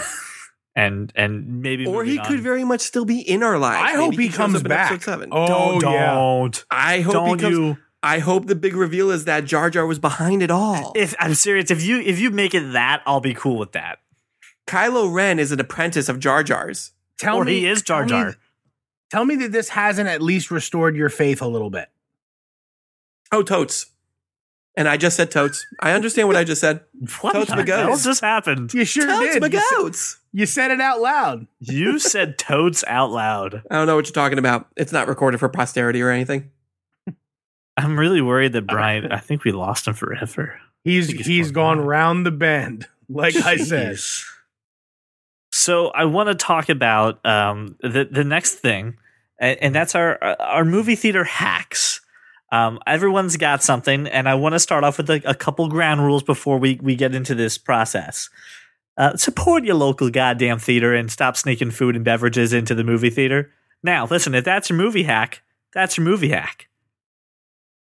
and 0.77 1.13
and 1.17 1.61
maybe 1.61 1.85
Or 1.85 2.05
he 2.05 2.17
moving 2.17 2.25
could 2.25 2.41
very 2.41 2.63
much 2.63 2.81
still 2.81 3.05
be 3.05 3.21
in 3.21 3.43
our 3.43 3.59
lives. 3.59 3.93
I 3.93 3.97
hope 3.97 4.15
he 4.15 4.29
shows 4.29 4.37
comes 4.37 4.63
back. 4.63 4.93
episode 4.93 5.11
seven. 5.11 5.29
Oh, 5.33 5.47
don't 5.49 5.81
don't 5.81 6.65
I 6.71 7.01
hope 7.01 7.13
don't 7.13 7.39
he 7.39 7.43
comes. 7.43 7.57
you 7.57 7.77
I 8.03 8.19
hope 8.19 8.47
the 8.47 8.55
big 8.57 8.75
reveal 8.75 9.11
is 9.11 9.25
that 9.27 9.45
Jar 9.45 9.71
Jar 9.71 9.87
was 9.87 9.99
behind 9.99 10.43
it 10.43 10.51
all. 10.51 10.93
if 10.97 11.15
I'm 11.21 11.35
serious, 11.35 11.71
if 11.71 11.83
you 11.83 12.01
if 12.01 12.19
you 12.19 12.31
make 12.31 12.55
it 12.55 12.73
that, 12.73 13.03
I'll 13.07 13.21
be 13.21 13.35
cool 13.35 13.59
with 13.59 13.73
that. 13.73 14.01
Kylo 14.67 15.13
Ren 15.13 15.39
is 15.39 15.53
an 15.53 15.61
apprentice 15.61 16.09
of 16.09 16.19
Jar 16.19 16.43
Jar's. 16.43 16.93
Tell 17.19 17.37
or 17.37 17.45
me 17.45 17.61
he 17.61 17.67
is 17.67 17.83
Jar 17.83 18.05
tell 18.05 18.19
me- 18.19 18.25
Jar. 18.33 18.37
Tell 19.11 19.25
me 19.27 19.37
that 19.37 19.53
this 19.53 19.69
hasn't 19.69 20.09
at 20.09 20.23
least 20.23 20.51
restored 20.51 20.97
your 20.97 21.11
faith 21.11 21.43
a 21.43 21.47
little 21.47 21.69
bit. 21.71 21.89
Oh, 23.31 23.43
totes. 23.43 23.87
And 24.75 24.89
I 24.89 24.97
just 24.97 25.17
said 25.17 25.31
totes. 25.31 25.67
I 25.81 25.93
understand 25.93 26.29
what 26.29 26.37
I 26.37 26.45
just 26.45 26.61
said. 26.61 26.81
What 27.21 27.35
Totes 27.35 27.51
the 27.51 27.63
hell 27.77 27.97
just 27.99 28.23
happened? 28.23 28.73
You 28.73 28.85
sure 28.87 29.07
totes 29.07 29.35
did. 29.35 29.41
my 29.43 29.49
You 29.49 29.61
said, 29.61 29.77
goats. 29.77 30.19
you 30.33 30.47
said 30.47 30.71
it 30.71 30.81
out 30.81 31.01
loud. 31.03 31.47
You 31.61 31.99
said 31.99 32.39
totes 32.39 32.83
out 32.87 33.11
loud. 33.11 33.63
I 33.71 33.75
don't 33.75 33.87
know 33.87 33.97
what 33.97 34.07
you're 34.07 34.13
talking 34.15 34.39
about. 34.39 34.69
It's 34.77 34.93
not 34.93 35.09
recorded 35.09 35.39
for 35.41 35.49
posterity 35.51 36.01
or 36.01 36.09
anything. 36.09 36.51
I'm 37.77 37.99
really 37.99 38.21
worried 38.21 38.53
that 38.53 38.63
Brian. 38.67 39.11
I 39.11 39.19
think 39.19 39.45
we 39.45 39.53
lost 39.53 39.87
him 39.87 39.95
forever. 39.95 40.61
He's 40.85 41.09
he's 41.09 41.27
he's 41.27 41.51
gone 41.51 41.79
back. 41.79 41.87
round 41.87 42.27
the 42.27 42.31
bend, 42.31 42.87
like 43.09 43.37
I 43.37 43.57
said. 43.57 43.99
So 45.51 45.89
I 45.89 46.07
want 46.07 46.29
to 46.29 46.35
talk 46.35 46.69
about 46.69 47.25
um, 47.27 47.77
the 47.81 48.09
the 48.11 48.25
next 48.25 48.55
thing, 48.57 48.97
and, 49.39 49.59
and 49.63 49.75
that's 49.75 49.95
our 49.95 50.23
our 50.41 50.65
movie 50.65 50.97
theater 50.97 51.25
hacks. 51.25 52.01
Um, 52.51 52.79
everyone's 52.87 53.37
got 53.37 53.63
something, 53.63 54.07
and 54.09 54.29
I 54.29 54.35
want 54.35 54.55
to 54.55 54.59
start 54.59 54.85
off 54.85 54.99
with 54.99 55.09
a, 55.09 55.23
a 55.25 55.35
couple 55.35 55.69
ground 55.69 56.05
rules 56.05 56.23
before 56.23 56.59
we 56.59 56.79
we 56.83 56.97
get 56.97 57.15
into 57.15 57.35
this 57.35 57.59
process. 57.59 58.29
Uh, 58.99 59.17
support 59.17 59.65
your 59.65 59.75
local 59.75 60.11
goddamn 60.11 60.59
theater 60.59 60.95
and 60.95 61.11
stop 61.11 61.37
sneaking 61.37 61.71
food 61.71 61.97
and 61.97 62.05
beverages 62.05 62.53
into 62.53 62.75
the 62.75 62.85
movie 62.85 63.09
theater. 63.09 63.51
Now, 63.83 64.07
listen, 64.07 64.35
if 64.35 64.45
that's 64.45 64.69
your 64.69 64.77
movie 64.77 65.05
hack, 65.05 65.43
that's 65.73 65.97
your 65.97 66.05
movie 66.05 66.29
hack. 66.29 66.69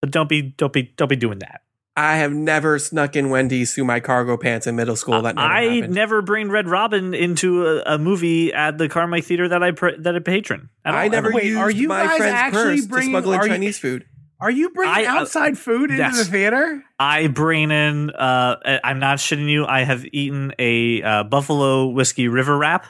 But 0.01 0.11
don't 0.11 0.29
be 0.29 0.41
don't 0.57 0.73
be 0.73 0.93
don't 0.97 1.07
be 1.09 1.15
doing 1.15 1.39
that. 1.39 1.61
I 1.95 2.17
have 2.17 2.31
never 2.31 2.77
snuck 2.77 3.15
in 3.15 3.31
Wendy's 3.31 3.73
through 3.73 3.85
my 3.85 3.99
cargo 3.99 4.37
pants 4.37 4.67
in 4.67 4.75
middle 4.75 4.95
school. 4.95 5.23
That 5.23 5.35
never 5.35 5.47
I 5.47 5.63
happened. 5.63 5.93
never 5.95 6.21
bring 6.21 6.49
Red 6.51 6.67
Robin 6.67 7.15
into 7.15 7.65
a, 7.65 7.95
a 7.95 7.97
movie 7.97 8.53
at 8.53 8.77
the 8.77 8.87
Carmike 8.87 9.23
Theater 9.23 9.49
that 9.49 9.63
I 9.63 9.71
pr- 9.71 9.97
that 9.97 10.15
I 10.15 10.19
patron. 10.19 10.69
I, 10.85 11.05
I 11.05 11.07
never 11.07 11.31
Wait, 11.31 11.45
used 11.45 11.57
are 11.59 11.71
you 11.71 11.87
my 11.87 12.05
guys 12.05 12.17
friend's 12.17 12.33
actually 12.35 12.75
purse 12.77 12.85
bringing- 12.85 13.07
to 13.07 13.11
smuggle 13.13 13.33
in 13.33 13.39
are 13.39 13.45
you- 13.47 13.51
Chinese 13.53 13.79
food. 13.79 14.05
Are 14.39 14.51
you 14.51 14.69
bringing 14.69 14.93
I, 14.95 15.05
uh, 15.05 15.21
outside 15.21 15.57
food 15.57 15.89
into 15.89 15.95
yes. 16.03 16.15
the 16.19 16.25
theater? 16.31 16.83
I 16.99 17.25
bring 17.25 17.71
in. 17.71 18.11
Uh, 18.11 18.57
I'm 18.83 18.99
not 18.99 19.17
shitting 19.17 19.49
you. 19.49 19.65
I 19.65 19.81
have 19.83 20.05
eaten 20.13 20.53
a 20.59 21.01
uh, 21.01 21.23
Buffalo 21.23 21.87
whiskey 21.87 22.27
river 22.27 22.55
wrap 22.55 22.85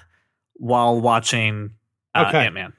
while 0.55 0.99
watching 0.99 1.72
uh, 2.14 2.26
Okay. 2.28 2.47
Ant 2.47 2.53
Man. 2.53 2.74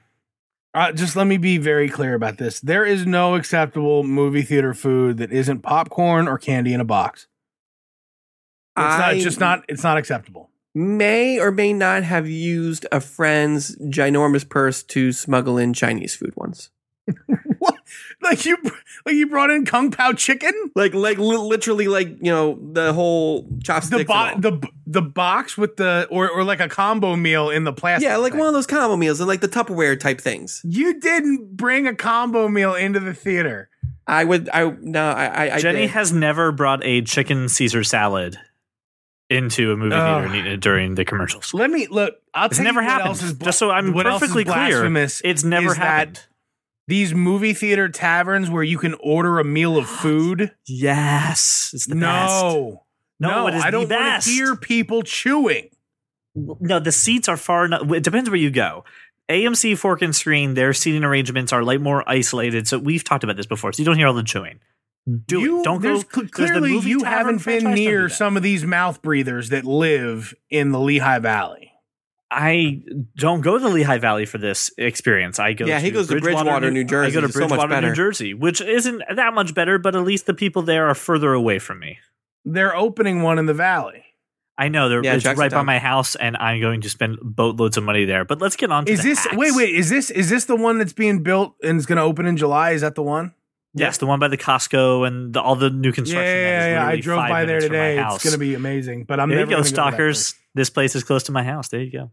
Uh, 0.73 0.91
just 0.91 1.15
let 1.15 1.25
me 1.25 1.37
be 1.37 1.57
very 1.57 1.89
clear 1.89 2.13
about 2.13 2.37
this. 2.37 2.59
There 2.59 2.85
is 2.85 3.05
no 3.05 3.35
acceptable 3.35 4.03
movie 4.03 4.43
theater 4.43 4.73
food 4.73 5.17
that 5.17 5.31
isn't 5.31 5.61
popcorn 5.61 6.27
or 6.27 6.37
candy 6.37 6.73
in 6.73 6.79
a 6.79 6.85
box. 6.85 7.27
It's 8.77 8.85
I 8.85 9.13
not 9.13 9.15
just 9.21 9.39
not. 9.39 9.63
It's 9.67 9.83
not 9.83 9.97
acceptable. 9.97 10.51
may 10.75 11.39
or 11.39 11.51
may 11.51 11.73
not 11.73 12.03
have 12.03 12.29
used 12.29 12.85
a 12.91 13.01
friend's 13.01 13.75
ginormous 13.77 14.47
purse 14.47 14.83
to 14.83 15.11
smuggle 15.11 15.57
in 15.57 15.73
Chinese 15.73 16.15
food 16.15 16.33
once. 16.35 16.69
what? 17.59 17.75
Like 18.21 18.45
you, 18.45 18.57
like 19.05 19.15
you 19.15 19.27
brought 19.27 19.49
in 19.49 19.65
kung 19.65 19.91
pao 19.91 20.13
chicken. 20.13 20.53
Like, 20.75 20.93
like 20.93 21.17
li- 21.17 21.37
literally, 21.37 21.87
like 21.87 22.09
you 22.21 22.31
know, 22.31 22.59
the 22.73 22.93
whole 22.93 23.47
chopsticks. 23.63 23.89
The 23.89 23.97
and 23.99 24.41
bo- 24.41 24.49
all. 24.49 24.59
the 24.59 24.67
the 24.87 25.01
box 25.01 25.57
with 25.57 25.77
the 25.77 26.07
or 26.11 26.29
or 26.29 26.43
like 26.43 26.59
a 26.59 26.67
combo 26.69 27.15
meal 27.15 27.49
in 27.49 27.63
the 27.63 27.73
plastic. 27.73 28.07
yeah, 28.07 28.17
like 28.17 28.33
thing. 28.33 28.39
one 28.39 28.47
of 28.47 28.53
those 28.53 28.67
combo 28.67 28.95
meals 28.97 29.19
and 29.19 29.27
like 29.27 29.41
the 29.41 29.47
Tupperware 29.47 29.99
type 29.99 30.19
things. 30.21 30.61
You 30.63 30.99
didn't 30.99 31.55
bring 31.55 31.87
a 31.87 31.95
combo 31.95 32.47
meal 32.49 32.75
into 32.75 32.99
the 32.99 33.13
theater. 33.13 33.69
I 34.07 34.23
would. 34.23 34.49
I 34.53 34.69
no. 34.81 35.09
I. 35.09 35.25
I, 35.25 35.55
I 35.55 35.59
Jenny 35.59 35.81
did. 35.81 35.91
has 35.91 36.11
never 36.11 36.51
brought 36.51 36.83
a 36.83 37.01
chicken 37.03 37.47
Caesar 37.47 37.83
salad 37.83 38.37
into 39.29 39.71
a 39.71 39.77
movie 39.77 39.93
Ugh. 39.95 40.01
theater 40.01 40.25
and 40.25 40.35
eaten 40.35 40.51
it 40.53 40.59
during 40.61 40.95
the 40.95 41.05
commercials. 41.05 41.53
Let 41.53 41.69
me 41.69 41.85
look. 41.87 42.15
I'll 42.33 42.47
It's 42.47 42.57
tell 42.57 42.63
never 42.63 42.81
you 42.81 42.87
what 42.87 42.91
happened. 42.91 43.07
else 43.09 43.23
is 43.23 43.33
bla- 43.33 43.45
Just 43.45 43.59
so 43.59 43.69
I'm 43.69 43.93
what 43.93 44.07
else 44.07 44.21
is 44.23 44.29
perfectly 44.29 44.45
clear, 44.45 44.85
It's 45.23 45.43
never 45.43 45.67
is 45.67 45.75
that 45.75 45.79
happened. 45.83 46.25
These 46.89 47.13
movie 47.13 47.53
theater 47.53 47.87
taverns 47.87 48.49
where 48.49 48.63
you 48.63 48.79
can 48.79 48.95
order 48.95 49.37
a 49.39 49.43
meal 49.43 49.77
of 49.77 49.87
food. 50.03 50.51
Yes, 50.65 51.69
it's 51.73 51.85
the 51.85 51.93
best. 51.95 52.43
no, 52.43 52.83
No, 53.19 53.47
it 53.47 53.53
is 53.53 53.63
I 53.63 53.67
the 53.67 53.71
don't 53.71 53.79
want 53.81 53.89
best. 53.89 54.27
to 54.27 54.33
hear 54.33 54.55
people 54.55 55.03
chewing. 55.03 55.69
No, 56.35 56.79
the 56.79 56.91
seats 56.91 57.27
are 57.29 57.37
far 57.37 57.65
enough. 57.65 57.91
It 57.91 58.03
depends 58.03 58.29
where 58.29 58.39
you 58.39 58.49
go. 58.49 58.85
AMC 59.29 59.77
Fork 59.77 60.01
and 60.01 60.15
Screen, 60.15 60.55
their 60.55 60.73
seating 60.73 61.03
arrangements 61.03 61.53
are 61.53 61.63
like 61.63 61.79
more 61.79 62.03
isolated. 62.09 62.67
So 62.67 62.79
we've 62.79 63.03
talked 63.03 63.23
about 63.23 63.37
this 63.37 63.45
before, 63.45 63.71
so 63.71 63.81
you 63.81 63.85
don't 63.85 63.97
hear 63.97 64.07
all 64.07 64.13
the 64.13 64.23
chewing. 64.23 64.59
Do 65.27 65.39
you, 65.41 65.59
it. 65.59 65.63
Don't 65.65 65.81
go. 65.81 65.89
there's 65.89 66.01
cl- 66.01 66.11
there's 66.13 66.31
the 66.31 66.31
clearly, 66.31 66.71
movie 66.71 66.89
you 66.89 67.03
haven't 67.03 67.45
been 67.45 67.71
near 67.75 68.09
some 68.09 68.35
of 68.37 68.41
these 68.43 68.63
mouth 68.65 69.01
breathers 69.03 69.49
that 69.49 69.65
live 69.65 70.33
in 70.49 70.71
the 70.71 70.79
Lehigh 70.79 71.19
Valley. 71.19 71.68
I 72.31 72.83
don't 73.15 73.41
go 73.41 73.57
to 73.57 73.63
the 73.63 73.69
Lehigh 73.69 73.97
Valley 73.97 74.25
for 74.25 74.37
this 74.37 74.71
experience. 74.77 75.39
I 75.39 75.53
go. 75.53 75.65
Yeah, 75.65 75.79
to 75.79 75.83
he 75.83 75.91
goes 75.91 76.07
to 76.07 76.19
Bridgewater, 76.19 76.69
New 76.69 76.83
Jersey. 76.83 77.11
I 77.11 77.13
go 77.13 77.21
to 77.21 77.25
It's 77.27 77.33
so 77.33 77.47
Bridgewater, 77.47 77.81
New. 77.81 77.93
Jersey, 77.93 78.33
which 78.33 78.61
isn't 78.61 79.01
that 79.15 79.33
much 79.33 79.55
better, 79.55 79.79
but 79.79 79.95
at 79.95 80.03
least 80.03 80.27
the 80.27 80.33
people 80.33 80.61
there 80.61 80.87
are 80.87 80.95
further 80.95 81.33
away 81.33 81.57
from 81.59 81.79
me. 81.79 81.97
They're 82.45 82.75
opening 82.75 83.23
one 83.23 83.39
in 83.39 83.47
the 83.47 83.53
valley. 83.53 84.03
I 84.57 84.67
know 84.67 84.89
they're 84.89 85.03
Yeah, 85.03 85.15
it's 85.15 85.23
Jackson 85.23 85.39
right 85.39 85.51
by 85.51 85.63
my 85.63 85.79
house, 85.79 86.15
and 86.15 86.35
I'm 86.37 86.59
going 86.59 86.81
to 86.81 86.89
spend 86.89 87.17
boatloads 87.21 87.77
of 87.77 87.83
money 87.83 88.05
there. 88.05 88.25
But 88.25 88.41
let's 88.41 88.57
get 88.57 88.71
on. 88.71 88.85
to 88.85 88.91
Is 88.91 89.01
the 89.01 89.09
this 89.09 89.19
hacks. 89.23 89.35
wait 89.35 89.55
wait 89.55 89.73
is 89.73 89.89
this 89.89 90.11
is 90.11 90.29
this 90.29 90.45
the 90.45 90.55
one 90.55 90.77
that's 90.77 90.93
being 90.93 91.23
built 91.23 91.55
and 91.63 91.79
is 91.79 91.85
going 91.85 91.97
to 91.97 92.03
open 92.03 92.25
in 92.25 92.37
July? 92.37 92.71
Is 92.71 92.81
that 92.81 92.95
the 92.95 93.03
one? 93.03 93.33
Yes, 93.73 93.99
the 93.99 94.07
one 94.07 94.19
by 94.19 94.27
the 94.27 94.37
Costco 94.37 95.07
and 95.07 95.31
the, 95.33 95.41
all 95.41 95.55
the 95.55 95.69
new 95.69 95.91
construction. 95.91 96.25
yeah, 96.25 96.59
that 96.59 96.69
is 96.69 96.73
yeah. 96.73 96.87
I 96.87 96.99
drove 96.99 97.17
by 97.19 97.45
there 97.45 97.57
minutes 97.61 97.65
from 97.67 97.75
my 97.75 97.85
today. 97.85 98.15
It's 98.15 98.23
going 98.23 98.33
to 98.33 98.39
be 98.39 98.55
amazing. 98.55 99.03
But 99.03 99.19
I'm 99.19 99.29
there 99.29 99.37
you 99.37 99.41
never 99.45 99.49
go, 99.51 99.55
gonna 99.57 99.63
to 99.63 99.69
stalkers. 99.69 100.35
This 100.59 100.69
place 100.69 100.93
is 100.95 101.03
close 101.03 101.23
to 101.23 101.31
my 101.31 101.43
house. 101.43 101.69
There 101.69 101.81
you 101.81 101.91
go. 101.91 102.11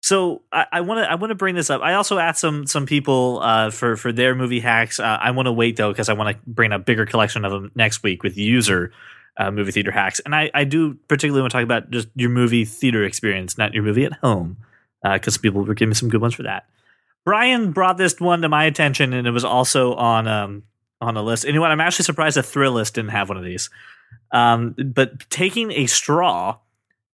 So 0.00 0.42
I 0.52 0.82
want 0.82 0.98
to 1.02 1.10
I 1.10 1.14
want 1.14 1.30
to 1.30 1.34
bring 1.34 1.54
this 1.54 1.70
up. 1.70 1.80
I 1.80 1.94
also 1.94 2.18
asked 2.18 2.40
some 2.40 2.66
some 2.66 2.84
people 2.84 3.40
uh, 3.42 3.70
for 3.70 3.96
for 3.96 4.12
their 4.12 4.34
movie 4.34 4.60
hacks. 4.60 5.00
Uh, 5.00 5.18
I 5.20 5.30
want 5.30 5.46
to 5.46 5.52
wait 5.52 5.76
though 5.76 5.90
because 5.92 6.10
I 6.10 6.12
want 6.12 6.36
to 6.36 6.42
bring 6.46 6.72
a 6.72 6.78
bigger 6.78 7.06
collection 7.06 7.44
of 7.44 7.52
them 7.52 7.70
next 7.74 8.02
week 8.02 8.22
with 8.22 8.36
user 8.36 8.92
uh, 9.38 9.50
movie 9.50 9.72
theater 9.72 9.90
hacks. 9.90 10.20
And 10.20 10.34
I 10.34 10.50
I 10.52 10.64
do 10.64 10.94
particularly 11.08 11.40
want 11.40 11.52
to 11.52 11.56
talk 11.56 11.64
about 11.64 11.90
just 11.90 12.08
your 12.16 12.28
movie 12.28 12.66
theater 12.66 13.02
experience, 13.02 13.56
not 13.56 13.72
your 13.72 13.82
movie 13.82 14.04
at 14.04 14.12
home, 14.12 14.58
because 15.02 15.38
people 15.38 15.64
were 15.64 15.72
giving 15.72 15.90
me 15.90 15.94
some 15.94 16.10
good 16.10 16.20
ones 16.20 16.34
for 16.34 16.42
that. 16.42 16.66
Brian 17.24 17.72
brought 17.72 17.96
this 17.96 18.20
one 18.20 18.42
to 18.42 18.48
my 18.50 18.64
attention, 18.64 19.14
and 19.14 19.26
it 19.26 19.30
was 19.30 19.44
also 19.44 19.94
on 19.94 20.28
um 20.28 20.64
on 21.00 21.16
a 21.16 21.22
list. 21.22 21.46
What? 21.50 21.70
I'm 21.70 21.80
actually 21.80 22.04
surprised 22.04 22.36
that 22.36 22.44
Thrillist 22.44 22.92
didn't 22.92 23.12
have 23.12 23.30
one 23.30 23.38
of 23.38 23.44
these. 23.44 23.70
Um, 24.32 24.74
but 24.78 25.30
taking 25.30 25.72
a 25.72 25.86
straw 25.86 26.58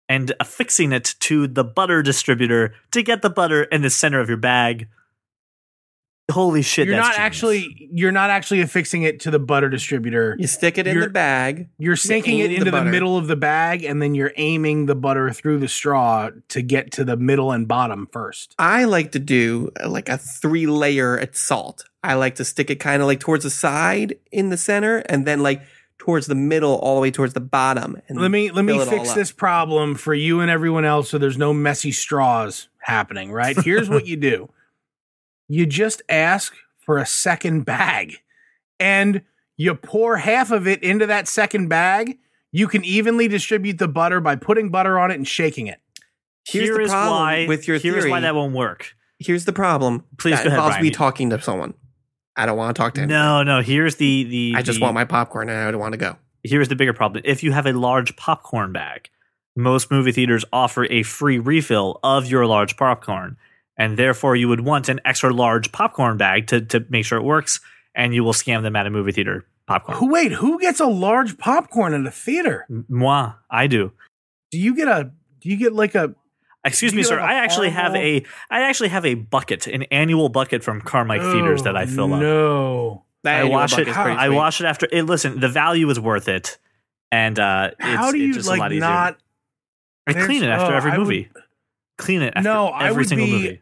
and 0.10 0.34
affixing 0.40 0.92
it 0.92 1.16
to 1.20 1.48
the 1.48 1.64
butter 1.64 2.02
distributor 2.02 2.74
to 2.92 3.02
get 3.02 3.22
the 3.22 3.30
butter 3.30 3.64
in 3.64 3.82
the 3.82 3.90
center 3.90 4.20
of 4.20 4.28
your 4.30 4.38
bag. 4.38 4.88
Holy 6.30 6.62
shit! 6.62 6.88
You're 6.88 6.98
that's 6.98 7.08
not 7.08 7.14
genius. 7.16 7.26
actually 7.26 7.90
you're 7.94 8.12
not 8.12 8.30
actually 8.30 8.60
affixing 8.60 9.04
it 9.04 9.22
to 9.22 9.32
the 9.32 9.40
butter 9.40 9.70
distributor. 9.70 10.36
You 10.38 10.48
stick 10.48 10.78
it 10.78 10.86
in 10.86 10.96
You're- 10.96 11.08
the 11.08 11.14
bag. 11.14 11.70
You're 11.78 11.96
sinking 11.96 12.40
it 12.40 12.44
aim 12.44 12.50
the 12.50 12.56
into 12.58 12.72
the, 12.72 12.84
middle 12.84 13.18
of 13.18 13.28
the 13.28 13.38
bag, 13.38 13.86
and 13.86 14.02
then 14.02 14.14
you're 14.14 14.34
aiming 14.36 14.88
the 14.88 14.96
butter 14.96 15.32
through 15.32 15.60
the 15.60 15.70
straw 15.70 16.32
to 16.50 16.62
get 16.62 16.92
to 16.94 17.06
the 17.06 17.16
middle 17.16 17.54
and 17.54 17.66
bottom 17.66 18.10
first. 18.12 18.56
I 18.60 18.84
like 18.84 19.14
to 19.14 19.20
do 19.20 19.72
uh, 19.82 19.90
like 19.90 20.10
a 20.10 20.18
three 20.18 20.68
layer 20.68 21.18
at 21.18 21.38
salt. 21.38 21.86
I 22.04 22.16
like 22.16 22.36
to 22.36 22.46
stick 22.46 22.70
it 22.70 22.82
kind 22.82 23.02
of 23.02 23.08
like 23.08 23.22
towards 23.22 23.46
the 23.46 23.50
side 23.50 24.18
in 24.30 24.50
the 24.50 24.58
center 24.58 24.98
and 24.98 25.26
then 25.26 25.42
like 25.42 25.62
towards 25.98 26.28
the 26.28 26.36
middle 26.36 26.76
all 26.76 26.96
the 26.96 27.02
way 27.02 27.12
towards 27.12 27.34
the 27.34 27.40
bottom. 27.40 28.00
And 28.08 28.20
Let 28.20 28.32
me 28.32 28.52
let 28.52 28.64
me 28.66 28.74
fill 28.74 28.82
it 28.84 28.88
all 28.88 28.98
fix 29.00 29.14
this 29.14 29.32
problem 29.32 29.96
for 29.96 30.14
you 30.14 30.40
and 30.40 30.50
everyone 30.52 30.86
else, 30.86 31.10
so 31.10 31.18
there's 31.18 31.38
no 31.38 31.54
messy 31.54 31.92
straws 31.92 32.70
happening. 32.80 33.32
Right? 33.32 33.58
Here's 33.64 33.90
what 33.90 34.06
you 34.06 34.16
do: 34.18 34.50
you 35.48 35.66
just 35.66 36.02
ask 36.10 36.54
for 36.86 36.98
a 36.98 37.06
second 37.06 37.64
bag, 37.64 38.18
and 38.80 39.22
you 39.58 39.74
pour 39.76 40.18
half 40.18 40.52
of 40.52 40.68
it 40.68 40.84
into 40.84 41.06
that 41.08 41.28
second 41.28 41.68
bag. 41.68 42.18
You 42.52 42.68
can 42.68 42.84
evenly 42.86 43.28
distribute 43.28 43.78
the 43.78 43.88
butter 43.90 44.22
by 44.22 44.36
putting 44.36 44.70
butter 44.70 44.98
on 44.98 45.12
it 45.12 45.16
and 45.16 45.28
shaking 45.28 45.68
it. 45.68 45.80
Here's 46.48 46.66
Here 46.66 46.76
the 46.76 46.84
is 46.84 46.92
problem 46.92 47.14
why 47.22 47.46
with 47.48 47.68
your 47.68 47.78
Here's 47.78 47.96
theory. 47.98 48.10
why 48.10 48.22
that 48.22 48.36
won't 48.36 48.54
work. 48.56 48.94
Here's 49.20 49.46
the 49.46 49.52
problem. 49.54 50.06
Please 50.18 50.38
that 50.38 50.44
go 50.44 50.48
ahead, 50.50 50.58
involves 50.60 50.76
Brian. 50.76 50.84
me 50.84 50.92
talking 50.92 51.30
to 51.32 51.42
someone. 51.42 51.74
I 52.38 52.46
don't 52.46 52.58
want 52.58 52.76
to 52.76 52.80
talk 52.80 52.94
to 52.94 53.02
him. 53.02 53.10
No, 53.10 53.44
no. 53.44 53.62
Here's 53.62 53.96
the 53.96 54.24
the. 54.24 54.54
I 54.56 54.62
just 54.62 54.80
the- 54.80 54.84
want 54.84 54.94
my 54.94 55.06
popcorn 55.06 55.50
and 55.50 55.58
I 55.68 55.72
don't 55.72 55.82
want 55.82 55.94
to 55.94 55.98
go. 55.98 56.16
here's 56.44 56.70
the 56.70 56.76
bigger 56.76 56.94
problem. 56.94 57.24
If 57.26 57.44
you 57.44 57.52
have 57.52 57.66
a 57.66 57.74
large 57.74 58.16
popcorn 58.16 58.72
bag, 58.72 59.10
most 59.56 59.90
movie 59.92 60.12
theaters 60.12 60.46
offer 60.54 60.86
a 60.86 61.04
free 61.04 61.40
refill 61.40 62.00
of 62.04 62.28
your 62.28 62.46
large 62.46 62.78
popcorn. 62.78 63.38
And 63.80 63.98
therefore, 63.98 64.36
you 64.36 64.48
would 64.50 64.62
want 64.62 64.90
an 64.90 65.00
extra 65.06 65.32
large 65.32 65.72
popcorn 65.72 66.18
bag 66.18 66.48
to, 66.48 66.62
to 66.62 66.86
make 66.90 67.06
sure 67.06 67.20
it 67.20 67.24
works, 67.24 67.60
and 67.94 68.14
you 68.14 68.24
will 68.24 68.34
scam 68.34 68.64
them 68.64 68.76
at 68.76 68.88
a 68.88 68.90
movie 68.90 69.12
theater 69.12 69.46
popcorn. 69.68 69.98
Who 70.00 70.12
wait? 70.12 70.32
Who 70.32 70.60
gets 70.60 70.80
a 70.80 70.88
large 70.88 71.38
popcorn 71.38 71.94
at 71.94 72.06
a 72.06 72.12
theater? 72.12 72.66
Moi, 72.90 73.34
I 73.52 73.68
do. 73.68 73.92
Do 74.52 74.58
you 74.58 74.76
get 74.76 74.88
a? 74.88 75.12
Do 75.42 75.50
you 75.50 75.58
get 75.58 75.74
like 75.74 75.94
a? 75.94 76.16
Excuse 76.68 76.94
me, 76.94 77.04
sir. 77.04 77.20
I 77.20 77.36
actually 77.36 77.70
have 77.70 77.96
a 77.96 78.24
I 78.50 78.62
actually 78.62 78.90
have 78.90 79.06
a 79.06 79.16
bucket, 79.16 79.68
an 79.68 79.84
annual 79.84 80.30
bucket 80.30 80.64
from 80.64 80.82
Carmike 80.82 81.32
Theaters 81.34 81.64
that 81.64 81.76
I 81.76 81.86
fill 81.86 82.14
up. 82.14 82.22
No. 82.22 83.04
That 83.24 83.42
I 83.42 83.44
wash 83.46 83.78
it. 83.78 83.88
I 83.90 84.30
wash 84.30 84.62
it 84.62 84.66
after. 84.66 84.88
It, 84.92 85.04
listen, 85.04 85.40
the 85.40 85.50
value 85.50 85.90
is 85.90 86.00
worth 86.00 86.28
it, 86.30 86.58
and 87.12 87.38
uh, 87.40 87.72
it's, 87.80 87.84
How 87.84 88.12
do 88.12 88.18
you 88.20 88.28
it's 88.30 88.38
just 88.38 88.48
a 88.48 88.52
like 88.52 88.60
lot 88.60 88.72
easier. 88.72 88.82
not? 88.82 89.18
I 90.06 90.14
clean 90.14 90.44
it 90.44 90.50
after 90.50 90.74
oh, 90.74 90.78
every 90.78 90.92
I 90.92 90.98
would- 90.98 91.04
movie. 91.04 91.30
clean 91.98 92.22
it 92.22 92.34
after 92.36 92.44
no, 92.48 92.68
I 92.68 92.92
would 92.92 93.08
single 93.08 93.28
be. 93.28 93.32
movie. 93.34 93.62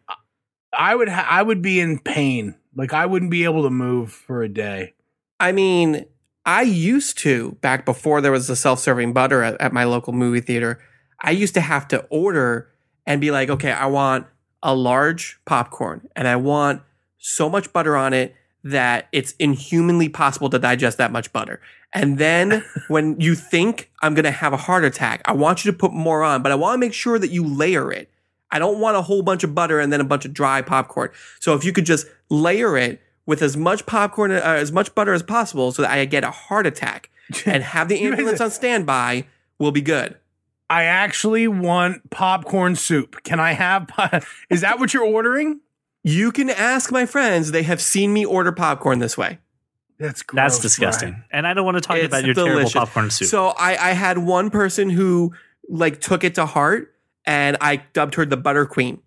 I 0.77 0.93
would. 0.93 1.07
Ha- 1.09 1.27
I 1.29 1.41
would 1.41 1.61
be 1.61 1.79
in 1.79 1.99
pain. 1.99 2.55
Like 2.75 2.93
I 2.93 3.05
wouldn't 3.05 3.31
be 3.31 3.45
able 3.45 3.63
to 3.63 3.69
move 3.69 4.11
for 4.11 4.43
a 4.43 4.49
day. 4.49 4.93
I 5.39 5.51
mean, 5.53 6.05
I 6.45 6.61
used 6.63 7.17
to 7.19 7.53
back 7.61 7.85
before 7.85 8.21
there 8.21 8.31
was 8.33 8.47
the 8.47 8.55
self-serving 8.55 9.13
butter 9.13 9.41
at, 9.41 9.59
at 9.61 9.73
my 9.73 9.85
local 9.85 10.11
movie 10.13 10.41
theater. 10.41 10.79
I 11.21 11.31
used 11.31 11.53
to 11.55 11.61
have 11.61 11.87
to 11.87 12.03
order 12.09 12.69
and 13.05 13.21
be 13.21 13.31
like, 13.31 13.49
okay, 13.49 13.71
I 13.71 13.85
want 13.87 14.27
a 14.63 14.75
large 14.75 15.39
popcorn 15.45 16.07
and 16.15 16.27
I 16.27 16.35
want 16.35 16.81
so 17.17 17.49
much 17.49 17.71
butter 17.71 17.95
on 17.95 18.13
it 18.13 18.35
that 18.63 19.07
it's 19.11 19.33
inhumanly 19.33 20.09
possible 20.09 20.49
to 20.49 20.57
digest 20.57 20.97
that 20.97 21.11
much 21.11 21.31
butter. 21.31 21.61
And 21.93 22.17
then 22.17 22.63
when 22.87 23.19
you 23.19 23.35
think 23.35 23.91
I'm 24.01 24.15
going 24.15 24.25
to 24.25 24.31
have 24.31 24.53
a 24.53 24.57
heart 24.57 24.83
attack, 24.83 25.21
I 25.25 25.33
want 25.33 25.63
you 25.63 25.71
to 25.71 25.77
put 25.77 25.93
more 25.93 26.23
on, 26.23 26.41
but 26.41 26.51
I 26.51 26.55
want 26.55 26.75
to 26.75 26.79
make 26.79 26.93
sure 26.93 27.19
that 27.19 27.29
you 27.29 27.45
layer 27.45 27.91
it. 27.91 28.09
I 28.51 28.59
don't 28.59 28.79
want 28.79 28.97
a 28.97 29.01
whole 29.01 29.21
bunch 29.21 29.43
of 29.43 29.53
butter 29.53 29.79
and 29.79 29.91
then 29.93 30.01
a 30.01 30.05
bunch 30.05 30.25
of 30.25 30.33
dry 30.33 30.61
popcorn. 30.61 31.09
So 31.39 31.55
if 31.55 31.63
you 31.63 31.73
could 31.73 31.85
just 31.85 32.07
layer 32.29 32.77
it 32.77 33.01
with 33.25 33.41
as 33.41 33.55
much 33.57 33.85
popcorn, 33.85 34.31
uh, 34.31 34.41
as 34.43 34.71
much 34.71 34.93
butter 34.95 35.13
as 35.13 35.23
possible, 35.23 35.71
so 35.71 35.81
that 35.81 35.91
I 35.91 36.05
get 36.05 36.23
a 36.23 36.31
heart 36.31 36.65
attack 36.65 37.09
and 37.45 37.63
have 37.63 37.87
the 37.87 38.01
ambulance 38.01 38.41
on 38.41 38.51
standby, 38.51 39.25
will 39.59 39.71
be 39.71 39.81
good. 39.81 40.17
I 40.69 40.83
actually 40.83 41.47
want 41.47 42.09
popcorn 42.09 42.75
soup. 42.75 43.23
Can 43.23 43.39
I 43.39 43.53
have? 43.53 43.87
po- 43.87 44.19
Is 44.49 44.61
that 44.61 44.79
what 44.79 44.93
you're 44.93 45.05
ordering? 45.05 45.59
You 46.03 46.31
can 46.31 46.49
ask 46.49 46.91
my 46.91 47.05
friends; 47.05 47.51
they 47.51 47.63
have 47.63 47.81
seen 47.81 48.13
me 48.13 48.25
order 48.25 48.51
popcorn 48.51 48.99
this 48.99 49.17
way. 49.17 49.39
That's 49.97 50.23
gross, 50.23 50.35
That's 50.53 50.59
disgusting. 50.59 51.11
Brian. 51.11 51.23
And 51.31 51.47
I 51.47 51.53
don't 51.53 51.65
want 51.65 51.77
to 51.77 51.81
talk 51.81 51.97
It's 51.97 52.07
about 52.07 52.25
your 52.25 52.33
delicious. 52.33 52.73
terrible 52.73 52.87
popcorn 52.87 53.09
soup. 53.11 53.27
So 53.29 53.47
I, 53.57 53.71
I 53.91 53.93
had 53.93 54.17
one 54.17 54.49
person 54.49 54.89
who 54.89 55.33
like 55.69 56.01
took 56.01 56.23
it 56.23 56.35
to 56.35 56.45
heart, 56.45 56.93
and 57.25 57.55
I 57.61 57.77
dubbed 57.93 58.15
her 58.15 58.25
the 58.25 58.35
butter 58.37 58.65
queen, 58.65 59.01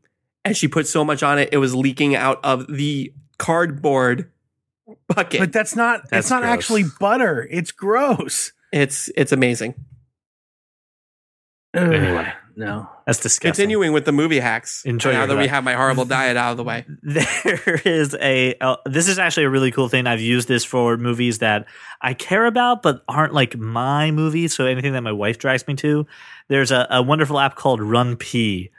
and 0.45 0.57
she 0.57 0.67
put 0.67 0.87
so 0.87 1.05
much 1.05 1.23
on 1.23 1.39
it, 1.39 1.51
it 1.53 1.59
was 1.59 1.75
leaking 1.75 2.17
out 2.17 2.41
of 2.43 2.67
the 2.73 3.13
cardboard 3.39 4.31
bucket. 5.09 5.41
But 5.41 5.53
that's 5.53 5.77
not. 5.77 6.09
That's 6.09 6.27
it's 6.27 6.31
not 6.31 6.43
gross. 6.43 6.53
actually 6.55 6.85
butter. 6.99 7.47
It's 7.51 7.71
gross. 7.71 8.53
it's 8.73 9.11
it's 9.17 9.31
amazing. 9.33 9.75
Anyway. 11.75 12.33
no. 12.57 12.89
That's 13.07 13.21
disgusting. 13.21 13.53
Continuing 13.53 13.93
with 13.93 14.05
the 14.05 14.13
movie 14.13 14.41
hacks. 14.41 14.85
Enjoy 14.85 15.13
now 15.13 15.21
your 15.21 15.29
that 15.29 15.39
we 15.39 15.47
have 15.47 15.65
my 15.65 15.75
horrible 15.75 16.05
diet 16.05 16.37
out 16.37 16.51
of 16.51 16.57
the 16.57 16.65
way. 16.65 16.85
there 17.03 17.81
is 17.85 18.15
a 18.21 18.55
uh, 18.61 18.77
this 18.85 19.09
is 19.09 19.19
actually 19.19 19.45
a 19.45 19.51
really 19.51 19.71
cool 19.71 19.89
thing 19.89 20.07
i've 20.07 20.21
used 20.21 20.47
this 20.49 20.65
for 20.65 20.97
movies 20.97 21.39
that 21.39 21.67
i 22.03 22.13
care 22.13 22.45
about 22.45 22.83
but 22.83 23.03
aren't 23.09 23.33
like 23.33 23.57
my 23.57 24.11
movies 24.11 24.55
so 24.55 24.67
anything 24.67 24.93
that 24.93 25.01
my 25.03 25.13
wife 25.13 25.39
drags 25.39 25.67
me 25.67 25.75
to 25.75 26.07
there's 26.49 26.71
a, 26.71 26.87
a 26.91 27.03
wonderful 27.03 27.39
app 27.39 27.55
called 27.55 27.81
RunPee 27.81 28.71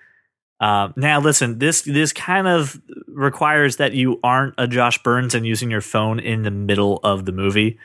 uh, 0.59 0.89
now 0.95 1.19
listen 1.19 1.57
this 1.59 1.81
this 1.81 2.13
kind 2.13 2.47
of 2.47 2.79
requires 3.07 3.77
that 3.77 3.93
you 3.93 4.19
aren't 4.23 4.53
a 4.57 4.67
josh 4.67 5.01
burns 5.01 5.33
and 5.33 5.45
using 5.45 5.71
your 5.71 5.81
phone 5.81 6.19
in 6.19 6.43
the 6.43 6.51
middle 6.51 6.99
of 7.03 7.25
the 7.25 7.31
movie 7.31 7.79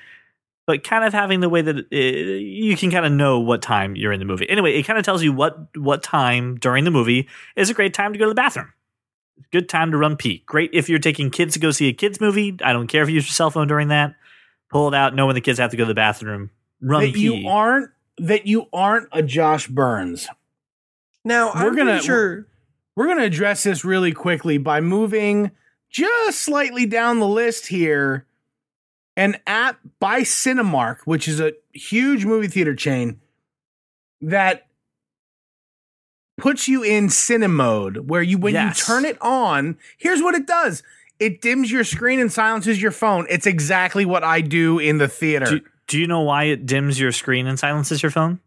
but 0.66 0.82
kind 0.84 1.04
of 1.04 1.12
having 1.12 1.40
the 1.40 1.48
way 1.48 1.62
that 1.62 1.76
uh 1.76 1.96
you 1.96 2.76
can 2.76 2.90
kind 2.90 3.04
of 3.06 3.12
know 3.12 3.38
what 3.40 3.60
time 3.62 3.94
you're 3.96 4.12
in 4.12 4.18
the 4.18 4.24
movie 4.24 4.48
anyway 4.48 4.72
it 4.78 4.82
kind 4.84 4.98
of 4.98 5.04
tells 5.04 5.22
you 5.22 5.32
what 5.32 5.58
what 5.76 6.02
time 6.02 6.56
during 6.56 6.84
the 6.84 6.90
movie 6.90 7.28
is 7.56 7.70
a 7.70 7.74
great 7.74 7.92
time 7.94 8.12
to 8.12 8.18
go 8.18 8.24
to 8.24 8.30
the 8.30 8.34
bathroom 8.34 8.72
good 9.50 9.68
time 9.68 9.90
to 9.90 9.96
run 9.96 10.16
pee. 10.16 10.42
Great 10.46 10.70
if 10.72 10.88
you're 10.88 10.98
taking 11.00 11.28
kids 11.28 11.54
to 11.54 11.58
go 11.60 11.72
see 11.72 11.88
a 11.88 11.92
kids 11.92 12.20
movie. 12.20 12.56
I 12.62 12.72
don't 12.72 12.86
care 12.86 13.02
if 13.02 13.08
you 13.08 13.16
use 13.16 13.26
your 13.26 13.32
cell 13.32 13.50
phone 13.50 13.66
during 13.66 13.88
that. 13.88 14.14
Pull 14.70 14.86
it 14.88 14.94
out, 14.94 15.14
know 15.16 15.26
when 15.26 15.34
the 15.34 15.40
kids 15.40 15.58
have 15.58 15.72
to 15.72 15.76
go 15.76 15.82
to 15.84 15.88
the 15.88 15.94
bathroom. 15.94 16.50
Run 16.80 17.02
That 17.06 17.14
pee. 17.14 17.20
you 17.42 17.48
aren't. 17.48 17.90
That 18.18 18.46
you 18.46 18.66
aren't 18.72 19.08
a 19.10 19.22
Josh 19.24 19.66
Burns. 19.66 20.28
Now 21.24 21.50
We're 21.52 21.68
I'm 21.70 21.76
gonna- 21.76 22.00
sure. 22.00 22.46
We're 22.96 23.06
going 23.06 23.18
to 23.18 23.24
address 23.24 23.64
this 23.64 23.84
really 23.84 24.12
quickly 24.12 24.56
by 24.56 24.80
moving 24.80 25.50
just 25.90 26.40
slightly 26.40 26.86
down 26.86 27.18
the 27.18 27.26
list 27.26 27.66
here. 27.66 28.26
An 29.16 29.36
app 29.46 29.78
by 30.00 30.22
Cinemark, 30.22 30.98
which 31.04 31.28
is 31.28 31.38
a 31.40 31.52
huge 31.72 32.24
movie 32.24 32.48
theater 32.48 32.74
chain 32.74 33.20
that 34.20 34.66
puts 36.36 36.66
you 36.66 36.82
in 36.82 37.06
cine 37.06 37.48
mode 37.50 38.08
where 38.08 38.22
you 38.22 38.38
when 38.38 38.54
Yes. 38.54 38.78
you 38.80 38.84
turn 38.86 39.04
it 39.04 39.16
on, 39.20 39.78
here's 39.98 40.20
what 40.22 40.34
it 40.34 40.46
does. 40.46 40.82
It 41.20 41.40
dims 41.40 41.70
your 41.70 41.84
screen 41.84 42.18
and 42.18 42.32
silences 42.32 42.82
your 42.82 42.90
phone. 42.90 43.26
It's 43.30 43.46
exactly 43.46 44.04
what 44.04 44.24
I 44.24 44.40
do 44.40 44.80
in 44.80 44.98
the 44.98 45.06
theater 45.06 45.46
do, 45.46 45.60
do 45.86 45.98
you 45.98 46.08
know 46.08 46.22
why 46.22 46.44
it 46.44 46.66
dims 46.66 46.98
your 46.98 47.12
screen 47.12 47.46
and 47.46 47.58
silences 47.58 48.02
your 48.02 48.10
phone? 48.10 48.40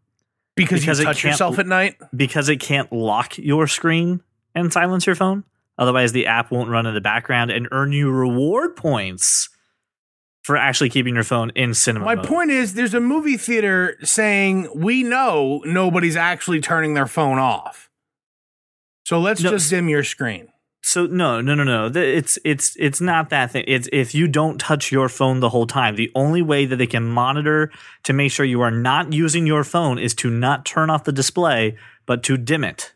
because, 0.58 0.82
because 0.82 1.00
you 1.00 1.06
touch 1.06 1.24
yourself 1.24 1.60
at 1.60 1.68
night. 1.68 1.96
Because 2.16 2.50
it 2.50 2.58
can't 2.60 2.92
lock 2.92 3.38
your 3.38 3.68
screen 3.68 4.22
and 4.56 4.74
silence 4.74 5.06
your 5.06 5.16
phone. 5.16 5.44
Otherwise, 5.78 6.12
the 6.12 6.26
app 6.26 6.52
won't 6.52 6.70
run 6.70 6.88
in 6.88 6.94
the 6.96 7.02
background 7.02 7.52
and 7.52 7.68
earn 7.72 7.92
you 7.92 8.10
reward 8.10 8.76
points 8.76 9.50
for 10.48 10.56
actually 10.56 10.88
keeping 10.88 11.14
your 11.14 11.26
phone 11.26 11.50
in 11.56 11.74
cinema. 11.74 12.06
My 12.06 12.16
mode. 12.16 12.26
point 12.26 12.52
is, 12.52 12.74
there's 12.74 12.94
a 12.94 13.02
movie 13.02 13.36
theater 13.36 13.98
saying 14.02 14.70
we 14.74 15.04
know 15.04 15.62
nobody's 15.66 16.16
actually 16.16 16.62
turning 16.62 16.94
their 16.94 17.06
phone 17.06 17.38
off, 17.38 17.90
so 19.04 19.20
let's 19.20 19.44
No, 19.44 19.50
just 19.50 19.70
dim 19.70 19.90
your 19.90 20.06
screen. 20.06 20.48
So 20.82 21.06
no, 21.06 21.42
no, 21.42 21.54
no, 21.54 21.66
no. 21.66 21.92
It's 21.94 22.40
it's 22.46 22.78
it's 22.80 23.02
not 23.02 23.30
that 23.30 23.52
thing. 23.52 23.66
It's 23.68 23.90
if 23.92 24.16
you 24.16 24.30
don't 24.30 24.58
touch 24.58 24.90
your 24.90 25.10
phone 25.10 25.42
the 25.42 25.50
whole 25.50 25.68
time. 25.68 25.98
The 25.98 26.10
only 26.16 26.42
way 26.42 26.66
that 26.66 26.78
they 26.78 26.88
can 26.88 27.04
monitor 27.04 27.70
to 28.04 28.14
make 28.14 28.32
sure 28.32 28.46
you 28.46 28.62
are 28.62 28.72
not 28.72 29.12
using 29.12 29.46
your 29.46 29.66
phone 29.66 30.00
is 30.00 30.16
to 30.16 30.30
not 30.30 30.64
turn 30.64 30.90
off 30.90 31.04
the 31.04 31.12
display, 31.12 31.76
but 32.06 32.24
to 32.24 32.38
dim 32.38 32.64
it. 32.64 32.94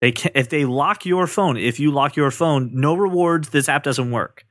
They 0.00 0.12
can 0.12 0.30
if 0.34 0.48
they 0.48 0.64
lock 0.64 1.04
your 1.04 1.26
phone. 1.26 1.58
If 1.58 1.78
you 1.78 1.90
lock 1.90 2.16
your 2.16 2.30
phone, 2.30 2.70
no 2.72 2.94
rewards. 2.94 3.50
This 3.50 3.68
app 3.68 3.82
doesn't 3.82 4.10
work. 4.10 4.46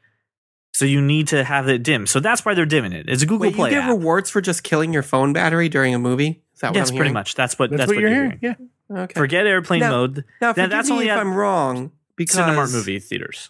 So 0.78 0.86
you 0.86 1.02
need 1.02 1.28
to 1.30 1.44
have 1.44 1.68
it 1.70 1.82
dim. 1.82 2.06
So 2.06 2.20
that's 2.20 2.46
why 2.46 2.54
they're 2.54 2.66
dimming 2.68 2.92
it. 2.94 3.10
It's 3.10 3.24
a 3.24 3.26
Google 3.26 3.48
Wait, 3.48 3.56
Play 3.56 3.70
you 3.72 3.76
get 3.78 3.84
app. 3.86 3.90
rewards 3.90 4.30
for 4.30 4.42
just 4.42 4.62
killing 4.62 4.94
your 4.94 5.02
phone 5.02 5.34
battery 5.34 5.70
during 5.70 5.96
a 5.96 6.00
movie? 6.00 6.44
Is 6.54 6.62
that 6.62 6.68
what 6.70 6.76
yes, 6.76 6.90
I'm 6.90 6.96
pretty 6.98 7.08
hearing? 7.08 7.14
much. 7.14 7.34
That's 7.34 7.58
what 7.58 7.72
That's, 7.72 7.80
that's, 7.80 7.88
what, 7.92 8.00
you're 8.00 8.10
hearing. 8.10 8.38
doing. 8.40 8.56
Yeah. 8.92 9.04
Okay. 9.04 9.20
Forget 9.20 9.48
airplane 9.48 9.80
Now- 9.80 9.90
mode. 9.92 10.24
now, 10.40 10.54
Now, 10.56 10.68
that's 10.68 10.90
me 10.90 10.94
only 10.94 11.08
if 11.10 11.18
I'm 11.18 11.34
wrong 11.34 11.92
because 12.16 12.38
Cinemark 12.38 12.72
movie 12.74 13.00
theaters. 13.00 13.50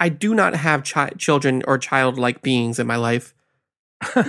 I 0.00 0.08
do 0.08 0.34
not 0.34 0.54
have 0.56 0.82
chi- 0.82 1.12
children 1.16 1.62
or 1.68 1.78
childlike 1.78 2.42
beings 2.42 2.78
in 2.80 2.86
my 2.88 2.96
life. 2.96 3.32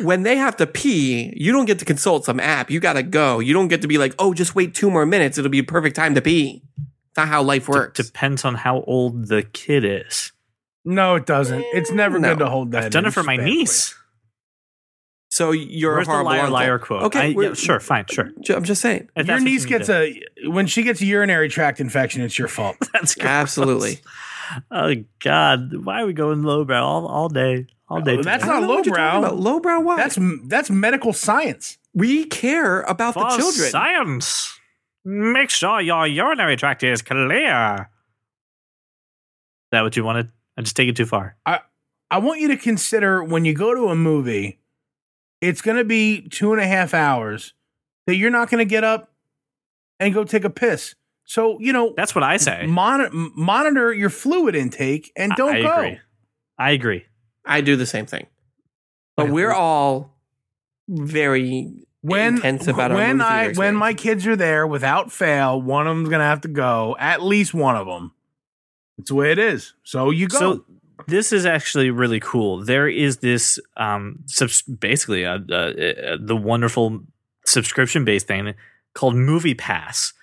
when 0.03 0.23
they 0.23 0.38
have 0.38 0.55
to 0.57 0.67
pee, 0.67 1.33
you 1.35 1.51
don't 1.51 1.65
get 1.65 1.79
to 1.79 1.85
consult 1.85 2.23
some 2.23 2.39
app. 2.39 2.69
You 2.71 2.79
got 2.79 2.93
to 2.93 3.03
go. 3.03 3.39
You 3.39 3.53
don't 3.53 3.67
get 3.67 3.81
to 3.81 3.88
be 3.88 3.97
like, 3.97 4.13
oh, 4.19 4.33
just 4.33 4.55
wait 4.55 4.73
two 4.75 4.89
more 4.89 5.05
minutes. 5.05 5.38
It'll 5.38 5.49
be 5.51 5.59
a 5.59 5.63
perfect 5.63 5.95
time 5.95 6.15
to 6.15 6.21
pee. 6.21 6.63
It's 6.77 7.17
not 7.17 7.27
how 7.27 7.41
life 7.41 7.65
D- 7.65 7.71
works. 7.73 8.05
depends 8.05 8.45
on 8.45 8.55
how 8.55 8.81
old 8.83 9.27
the 9.27 9.43
kid 9.43 9.83
is. 9.83 10.31
No, 10.89 11.15
it 11.15 11.25
doesn't. 11.25 11.65
It's 11.73 11.91
never 11.91 12.17
No. 12.17 12.29
good 12.29 12.39
to 12.39 12.49
hold 12.49 12.71
that. 12.71 12.85
I've 12.85 12.91
done 12.91 13.03
in. 13.03 13.09
it 13.09 13.13
for 13.13 13.23
my 13.23 13.35
bad 13.35 13.45
niece. 13.45 13.93
so 15.29 15.51
you're 15.51 15.95
Where's 15.95 16.07
a 16.07 16.11
the 16.11 16.11
horrible 16.13 16.31
liar 16.31 16.39
uncle. 16.39 16.53
liar 16.53 16.79
quote? 16.79 17.03
Okay, 17.03 17.19
I, 17.19 17.25
yeah, 17.41 17.53
sure, 17.55 17.79
fine, 17.81 18.05
sure. 18.09 18.31
I'm 18.55 18.63
just 18.63 18.81
saying. 18.81 19.09
If 19.15 19.27
Your 19.27 19.39
niece 19.41 19.63
you 19.63 19.69
gets 19.69 19.88
do. 19.88 19.93
a 20.45 20.49
when 20.49 20.65
she 20.65 20.83
gets 20.83 21.01
a 21.01 21.05
urinary 21.05 21.49
tract 21.49 21.81
infection, 21.81 22.21
it's 22.21 22.39
your 22.39 22.47
fault. 22.47 22.77
That's 22.93 23.15
gross. 23.15 23.27
Absolutely. 23.27 23.99
Oh 24.71 24.93
God, 25.19 25.75
why 25.83 26.01
are 26.01 26.05
we 26.05 26.13
going 26.13 26.43
lowbrow 26.43 26.81
all, 26.81 27.05
all 27.05 27.27
day? 27.27 27.67
All 27.89 27.99
day. 27.99 28.13
Oh, 28.17 28.23
that's 28.23 28.43
today? 28.43 28.51
I 28.55 28.59
don't 28.59 28.61
not 28.61 28.67
know 28.67 28.75
what 28.75 28.85
you're 28.85 28.95
lowbrow. 28.95 29.33
Lowbrow 29.33 29.79
what? 29.81 29.97
That's 29.97 30.17
that's 30.45 30.69
medical 30.69 31.11
science. 31.11 31.77
we 31.93 32.23
care 32.25 32.81
about 32.83 33.13
the 33.15 33.27
children. 33.35 33.69
Science. 33.69 34.57
Make 35.03 35.49
sure 35.49 35.81
your 35.81 36.07
urinary 36.07 36.55
tract 36.55 36.83
is 36.83 37.01
clear. 37.01 37.89
Is 39.67 39.71
that 39.71 39.81
what 39.83 39.97
you 39.97 40.05
wanted? 40.05 40.31
I 40.58 40.62
just 40.62 40.76
take 40.76 40.89
it 40.89 40.95
too 40.95 41.05
far. 41.05 41.36
I 41.45 41.60
I 42.10 42.20
want 42.20 42.39
you 42.39 42.47
to 42.49 42.58
consider 42.58 43.24
when 43.24 43.45
you 43.45 43.53
go 43.53 43.74
to 43.76 43.89
a 43.89 43.95
movie, 43.95 44.60
it's 45.41 45.62
going 45.62 45.78
to 45.78 45.84
be 45.84 46.28
two 46.30 46.53
and 46.53 46.62
a 46.62 46.66
half 46.68 46.93
hours 46.93 47.53
that 48.08 48.16
you're 48.16 48.32
not 48.32 48.49
going 48.49 48.66
to 48.66 48.70
get 48.70 48.84
up 48.84 49.12
and 49.99 50.14
go 50.14 50.24
take 50.24 50.43
a 50.45 50.49
piss. 50.49 50.95
So 51.26 51.60
you 51.60 51.74
know, 51.74 51.93
That's 51.97 52.16
what 52.16 52.24
I 52.24 52.38
say. 52.38 52.66
monitor 52.66 53.10
monitor 53.14 53.93
your 53.93 54.10
fluid 54.10 54.55
intake 54.55 55.12
and 55.16 55.34
don't 55.36 55.55
I 55.58 55.62
go. 55.62 55.74
agree. 55.76 55.99
I 56.58 56.72
agree. 56.72 57.05
I 57.45 57.62
do 57.62 57.76
the 57.76 57.86
same 57.86 58.05
thing. 58.05 58.28
But 59.16 59.30
we're 59.30 59.51
all 59.51 60.16
very 60.88 61.86
When 62.01 62.36
intense 62.36 62.68
about 62.68 62.91
our 62.91 62.97
when 62.97 63.18
movie 63.18 63.24
I 63.30 63.43
theater 63.45 63.60
when 63.60 63.76
my 63.76 63.93
kids 63.93 64.26
are 64.28 64.36
there, 64.36 64.66
without 64.66 65.12
fail, 65.12 65.62
one 65.62 65.88
of 65.88 65.95
them's 65.97 66.10
going 66.10 66.20
to 66.20 66.26
have 66.26 66.41
to 66.41 66.47
go. 66.47 66.95
At 66.99 67.22
least 67.22 67.53
one 67.53 67.76
of 67.76 67.88
them. 67.88 68.14
It's 68.98 69.10
the 69.10 69.16
way 69.16 69.32
it 69.32 69.39
is. 69.39 69.74
So 69.84 70.10
you 70.10 70.28
go. 70.28 70.38
So 70.39 70.66
this 71.08 71.32
is 71.32 71.45
actually 71.45 71.91
really 71.91 72.20
cool. 72.20 72.64
There 72.64 72.88
is 72.88 73.18
this 73.18 73.60
um 73.78 74.20
subs- 74.26 74.64
basically 74.64 75.26
uh, 75.26 75.39
uh, 75.50 75.54
uh, 75.54 76.18
the 76.20 76.36
wonderful 76.36 77.04
subscription 77.45 78.04
based 78.06 78.28
thing 78.28 78.54
called 78.93 79.16
Movie 79.16 79.54
Pass. 79.56 80.14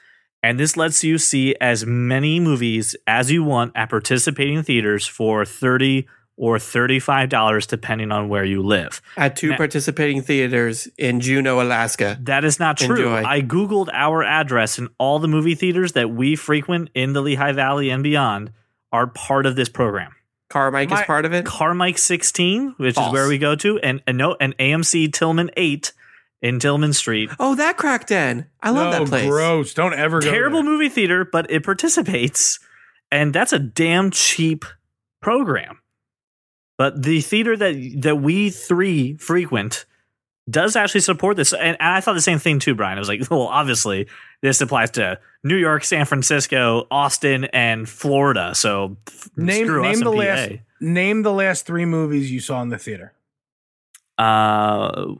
And 0.43 0.61
this 0.61 0.77
lets 0.77 1.03
you 1.03 1.16
see 1.16 1.55
as 1.61 1.87
many 1.87 2.39
movies 2.39 2.95
as 3.07 3.31
you 3.31 3.43
want 3.43 3.72
at 3.75 3.89
participating 3.89 4.62
theaters 4.62 5.07
for 5.07 5.45
30 5.47 6.07
or 6.37 6.59
$35 6.59 7.66
depending 7.66 8.11
on 8.12 8.29
where 8.29 8.45
you 8.45 8.61
live. 8.62 9.01
at 9.16 9.37
two 9.37 9.51
Now- 9.51 9.57
participating 9.57 10.20
theaters 10.20 10.87
in 10.99 11.20
Juneau, 11.20 11.62
Alaska. 11.62 12.18
That 12.22 12.45
is 12.45 12.59
not 12.61 12.77
true. 12.77 12.97
Enjoy. 13.14 13.25
I 13.25 13.41
googled 13.41 13.89
our 13.93 14.22
address 14.22 14.77
and 14.77 14.89
all 14.99 15.18
the 15.18 15.29
movie 15.29 15.55
theaters 15.55 15.93
that 15.93 16.11
we 16.11 16.37
frequent 16.37 16.91
in 16.95 17.12
the 17.12 17.22
Lehigh 17.22 17.53
Valley 17.53 17.89
and 17.89 18.03
beyond 18.03 18.51
are 18.95 19.09
part 19.09 19.45
of 19.45 19.57
this 19.57 19.68
program. 19.68 20.12
Carmike 20.51 20.88
My- 20.90 21.01
is 21.01 21.07
part 21.07 21.24
of 21.24 21.32
it. 21.34 21.45
Carmike 21.45 21.99
16, 21.99 22.74
which 22.76 22.95
False. 22.95 23.09
is 23.09 23.12
where 23.12 23.26
we 23.28 23.38
go 23.38 23.57
to, 23.57 23.78
and 23.80 24.01
and 24.07 24.16
no, 24.16 24.36
and 24.40 24.57
AMC 24.59 25.09
Tilghman 25.11 25.51
8 25.57 25.92
in 26.42 26.59
Tilghman 26.61 26.95
Street. 26.95 27.30
Oh, 27.40 27.55
that 27.57 27.76
cracked 27.76 28.09
den. 28.09 28.47
I 28.62 28.70
love 28.70 28.92
No, 28.92 29.01
that 29.01 29.09
place. 29.09 29.28
Gross. 29.28 29.74
Don't 29.74 29.95
ever 29.95 30.20
go. 30.20 30.30
Terrible 30.30 30.62
there. 30.62 30.70
movie 30.70 30.88
theater, 30.90 31.24
but 31.24 31.51
it 31.51 31.64
participates, 31.64 32.61
and 33.11 33.34
that's 33.34 33.53
a 33.53 33.59
damn 33.59 34.11
cheap 34.12 34.64
program. 35.20 35.80
But 36.78 37.03
the 37.03 37.20
theater 37.20 37.57
that 37.57 37.97
that 38.03 38.16
we 38.16 38.51
three 38.51 39.16
frequent 39.16 39.86
does 40.49 40.76
actually 40.76 41.01
support 41.01 41.36
this. 41.36 41.53
And, 41.53 41.76
and 41.80 41.95
I 41.95 42.01
thought 42.01 42.14
the 42.14 42.20
same 42.20 42.38
thing 42.38 42.59
too, 42.59 42.74
Brian. 42.74 42.99
I 42.99 43.01
was 43.01 43.09
like, 43.09 43.22
well, 43.30 43.42
obviously, 43.42 44.07
this 44.42 44.61
applies 44.61 44.90
to 44.92 45.18
New 45.42 45.57
York, 45.57 45.84
San 45.84 46.05
Francisco, 46.05 46.86
Austin, 46.90 47.45
and 47.47 47.88
Florida. 47.88 48.55
So 48.55 48.97
f- 49.09 49.30
Name 49.36 49.66
screw 49.66 49.82
name 49.82 49.92
and 49.95 50.03
the 50.03 50.11
PA. 50.11 50.16
last 50.16 50.51
name 50.80 51.22
the 51.22 51.32
last 51.32 51.66
three 51.66 51.84
movies 51.86 52.30
you 52.30 52.40
saw 52.40 52.61
in 52.62 52.68
the 52.68 52.78
theater. 52.78 53.12
Uh, 54.16 54.92
oh, 54.97 55.18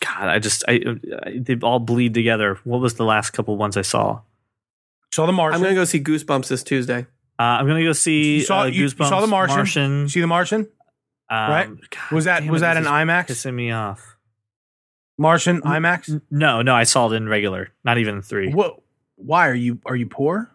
God, 0.00 0.28
I 0.28 0.38
just, 0.40 0.64
I, 0.66 0.80
I, 1.24 1.38
they 1.38 1.56
all 1.62 1.78
bleed 1.78 2.12
together. 2.14 2.58
What 2.64 2.80
was 2.80 2.94
the 2.94 3.04
last 3.04 3.30
couple 3.30 3.56
ones 3.56 3.76
I 3.76 3.82
saw? 3.82 4.22
Saw 5.12 5.26
the 5.26 5.32
Martian. 5.32 5.56
I'm 5.56 5.62
gonna 5.62 5.74
go 5.74 5.84
see 5.84 6.00
Goosebumps 6.02 6.48
this 6.48 6.62
Tuesday. 6.64 7.06
Uh, 7.38 7.42
I'm 7.42 7.66
gonna 7.68 7.84
go 7.84 7.92
see 7.92 8.36
You 8.38 8.42
saw- 8.42 8.62
uh, 8.62 8.64
you- 8.64 8.82
you 8.82 8.88
saw 8.88 9.20
The 9.20 9.26
Martian? 9.26 9.56
Martian. 9.58 10.08
See 10.08 10.20
the 10.20 10.26
Martian? 10.26 10.60
Um, 11.30 11.50
right? 11.50 11.68
God 11.68 12.10
Was 12.12 12.24
that 12.24 12.44
was 12.46 12.62
it, 12.62 12.64
that 12.64 12.76
an 12.78 12.82
is 12.84 12.88
IMAX? 12.88 13.26
Pissing 13.26 13.54
me 13.54 13.70
off. 13.70 14.11
Martian 15.18 15.60
IMAX? 15.62 16.08
N- 16.10 16.22
No, 16.30 16.62
no, 16.62 16.74
I 16.74 16.84
saw 16.84 17.08
it 17.10 17.14
in 17.14 17.28
regular, 17.28 17.70
not 17.84 17.98
even 17.98 18.22
three. 18.22 18.52
What? 18.52 18.80
Why 19.16 19.48
are 19.48 19.54
you 19.54 19.78
are 19.86 19.96
you 19.96 20.06
poor? 20.06 20.50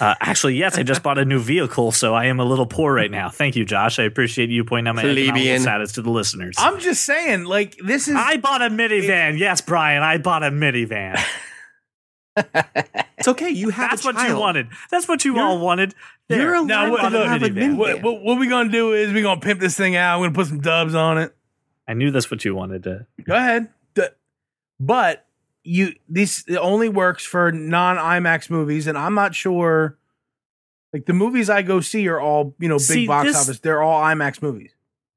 Uh, 0.00 0.14
actually, 0.20 0.56
yes, 0.56 0.78
I 0.78 0.82
just 0.82 1.02
bought 1.02 1.18
a 1.18 1.24
new 1.24 1.38
vehicle, 1.38 1.92
so 1.92 2.14
I 2.14 2.24
am 2.24 2.40
a 2.40 2.44
little 2.44 2.64
poor 2.66 2.94
right 2.94 3.10
now. 3.10 3.28
Thank 3.28 3.56
you, 3.56 3.64
Josh. 3.66 3.98
I 3.98 4.04
appreciate 4.04 4.48
you 4.48 4.64
pointing 4.64 4.88
out 4.88 4.96
my 4.96 5.02
economical 5.02 5.32
Plebeian. 5.34 5.60
status 5.60 5.92
to 5.92 6.02
the 6.02 6.10
listeners. 6.10 6.56
I'm 6.58 6.80
just 6.80 7.04
saying, 7.04 7.44
like 7.44 7.76
this 7.76 8.08
is. 8.08 8.14
I 8.16 8.38
bought 8.38 8.62
a 8.62 8.70
minivan. 8.70 9.38
Yes, 9.38 9.60
Brian, 9.60 10.02
I 10.02 10.16
bought 10.18 10.42
a 10.42 10.50
minivan. 10.50 11.22
It's 13.18 13.28
okay. 13.28 13.50
You 13.50 13.68
have 13.68 13.90
That's 13.90 14.04
a 14.04 14.08
what 14.12 14.28
you 14.28 14.36
wanted. 14.36 14.68
That's 14.90 15.06
what 15.06 15.24
you 15.24 15.34
You're- 15.34 15.44
all 15.46 15.58
wanted. 15.60 15.94
There. 16.28 16.40
you're 16.40 16.54
allowed 16.54 16.66
Now, 16.66 16.90
what- 16.90 17.02
bought 17.02 17.12
a 17.14 17.18
look, 17.18 17.26
have 17.28 17.42
a 17.42 17.46
minivan. 17.50 17.74
minivan. 17.74 17.76
what, 17.76 18.02
what, 18.02 18.22
what 18.22 18.38
we 18.38 18.48
gonna 18.48 18.70
do 18.70 18.94
is 18.94 19.12
we're 19.12 19.22
gonna 19.22 19.40
pimp 19.40 19.60
this 19.60 19.76
thing 19.76 19.94
out. 19.96 20.18
We're 20.18 20.26
gonna 20.28 20.34
put 20.36 20.46
some 20.48 20.60
dubs 20.60 20.94
on 20.94 21.18
it. 21.18 21.34
I 21.86 21.94
knew 21.94 22.10
that's 22.10 22.30
what 22.30 22.44
you 22.44 22.54
wanted 22.54 22.82
to. 22.84 23.06
Go 23.24 23.34
ahead. 23.36 23.68
But 24.84 25.26
you 25.62 25.94
this 26.08 26.44
it 26.48 26.56
only 26.56 26.88
works 26.88 27.24
for 27.24 27.52
non 27.52 27.96
IMAX 27.98 28.50
movies, 28.50 28.88
and 28.88 28.98
I'm 28.98 29.14
not 29.14 29.32
sure. 29.32 29.96
Like 30.92 31.06
the 31.06 31.12
movies 31.12 31.48
I 31.48 31.62
go 31.62 31.78
see 31.80 32.08
are 32.08 32.20
all 32.20 32.54
you 32.58 32.68
know 32.68 32.78
big 32.78 32.80
See, 32.82 33.06
box 33.06 33.28
this- 33.28 33.36
office. 33.36 33.60
They're 33.60 33.80
all 33.80 34.02
IMAX 34.02 34.42
movies. 34.42 34.72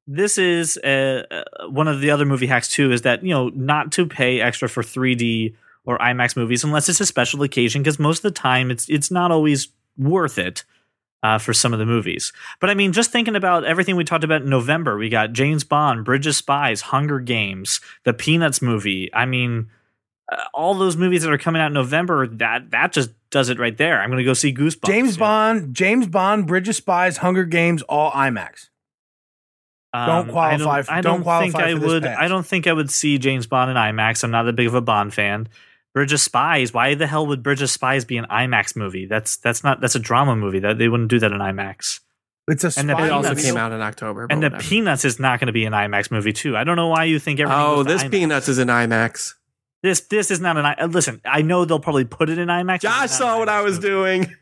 This 0.07 0.37
is 0.37 0.77
uh, 0.83 1.23
uh, 1.31 1.67
one 1.67 1.87
of 1.87 1.99
the 1.99 2.11
other 2.11 2.25
movie 2.25 2.45
hacks 2.45 2.69
too. 2.69 2.91
Is 2.91 3.01
that 3.01 3.23
you 3.23 3.31
know 3.31 3.49
not 3.49 3.91
to 3.93 4.05
pay 4.05 4.39
extra 4.39 4.69
for 4.69 4.83
3D 4.83 5.55
or 5.83 5.97
IMAX 5.97 6.35
movies 6.35 6.63
unless 6.63 6.87
it's 6.89 7.01
a 7.01 7.07
special 7.07 7.41
occasion, 7.41 7.81
because 7.81 7.97
most 7.97 8.19
of 8.19 8.23
the 8.33 8.39
time 8.39 8.69
it's 8.69 8.87
it's 8.87 9.09
not 9.09 9.31
always 9.31 9.69
worth 9.97 10.37
it. 10.37 10.63
Uh, 11.25 11.37
for 11.39 11.53
some 11.53 11.73
of 11.73 11.79
the 11.79 11.85
movies. 11.85 12.31
But 12.59 12.69
I 12.69 12.73
mean, 12.75 12.91
just 12.93 13.11
thinking 13.11 13.35
about 13.35 13.63
everything 13.63 13.95
we 13.95 14.03
talked 14.03 14.23
about 14.23 14.43
in 14.43 14.49
November, 14.49 14.97
we 14.97 15.09
got 15.09 15.33
James 15.33 15.63
Bond, 15.63 16.05
Bridge 16.05 16.27
of 16.27 16.35
Spies, 16.35 16.81
Hunger 16.81 17.19
Games, 17.19 17.81
the 18.03 18.13
Peanuts 18.13 18.61
movie. 18.61 19.09
I 19.13 19.25
mean, 19.25 19.69
uh, 20.31 20.43
all 20.53 20.73
those 20.75 20.95
movies 20.97 21.23
that 21.23 21.31
are 21.31 21.37
coming 21.37 21.61
out 21.61 21.67
in 21.67 21.73
November, 21.73 22.27
that 22.27 22.71
that 22.71 22.91
just 22.91 23.09
does 23.31 23.49
it 23.49 23.59
right 23.59 23.77
there. 23.77 24.01
I'm 24.01 24.09
going 24.09 24.19
to 24.19 24.23
go 24.23 24.33
see 24.33 24.53
Goosebumps. 24.53 24.85
James. 24.87 25.17
Bond, 25.17 25.73
James 25.75 26.07
Bond, 26.07 26.47
Bridge 26.47 26.69
of 26.69 26.75
Spies, 26.75 27.17
Hunger 27.17 27.43
Games, 27.45 27.81
all 27.83 28.11
IMAX. 28.11 28.69
don't 29.93 30.09
Um, 30.09 30.29
qualify 30.29 30.79
I 30.79 30.81
for- 30.83 30.91
I 30.91 31.01
don't 31.01 31.13
don't 31.17 31.23
qualify 31.23 31.65
think 31.65 31.81
I 31.83 31.85
would. 31.85 32.03
pass. 32.03 32.17
I 32.19 32.27
don't 32.27 32.45
think 32.45 32.67
I 32.67 32.73
would 32.73 32.91
see 32.91 33.17
James 33.17 33.47
Bond 33.47 33.71
in 33.71 33.77
IMAX. 33.77 34.23
I'm 34.23 34.31
not 34.31 34.43
that 34.43 34.55
big 34.55 34.67
of 34.67 34.73
a 34.73 34.81
Bond 34.81 35.13
fan. 35.13 35.47
Bridge 35.95 36.13
of 36.13 36.19
Spies. 36.19 36.71
Why 36.73 36.93
the 36.93 37.07
hell 37.07 37.25
would 37.25 37.41
Bridge 37.41 37.63
of 37.63 37.69
Spies 37.71 38.05
be 38.05 38.17
an 38.17 38.25
IMAX 38.29 38.75
movie? 38.75 39.07
That's 39.07 39.37
that's 39.37 39.63
not 39.63 39.81
that's 39.81 39.95
a 39.95 39.99
drama 39.99 40.35
movie. 40.35 40.59
That 40.59 40.77
they 40.77 40.87
wouldn't 40.89 41.09
do 41.09 41.17
that 41.19 41.31
in 41.31 41.39
IMAX. 41.39 42.01
It's 42.47 42.63
a 42.63 42.71
And 42.79 42.87
the 42.89 42.93
spy 42.93 43.07
It 43.07 43.11
also 43.11 43.29
Peanuts. 43.29 43.43
came 43.45 43.57
out 43.57 43.71
in 43.71 43.81
October. 43.81 44.27
And 44.29 44.43
the 44.43 44.47
whatever. 44.51 44.61
Peanuts 44.63 45.03
is 45.05 45.19
not 45.19 45.39
going 45.39 45.47
to 45.47 45.53
be 45.53 45.65
an 45.65 45.73
IMAX 45.73 46.11
movie 46.11 46.33
too. 46.33 46.55
I 46.55 46.63
don't 46.63 46.75
know 46.75 46.89
why 46.89 47.05
you 47.05 47.17
think 47.17 47.39
everything. 47.39 47.59
Oh, 47.59 47.81
this 47.81 48.03
IMAX. 48.03 48.11
Peanuts 48.11 48.47
is 48.49 48.57
an 48.59 48.67
IMAX. 48.67 49.33
This 49.81 50.01
this 50.01 50.29
is 50.29 50.39
not 50.39 50.57
an. 50.57 50.65
I- 50.65 50.73
uh, 50.75 50.87
Listen, 50.87 51.21
I 51.25 51.41
know 51.41 51.65
they'll 51.65 51.79
probably 51.79 52.05
put 52.05 52.29
it 52.29 52.37
in 52.37 52.49
IMAX. 52.49 52.67
but 52.67 52.81
Josh 52.81 53.09
saw 53.11 53.33
an 53.33 53.39
what 53.39 53.49
I 53.49 53.61
was 53.61 53.77
movie. 53.77 53.87
doing. 53.87 54.35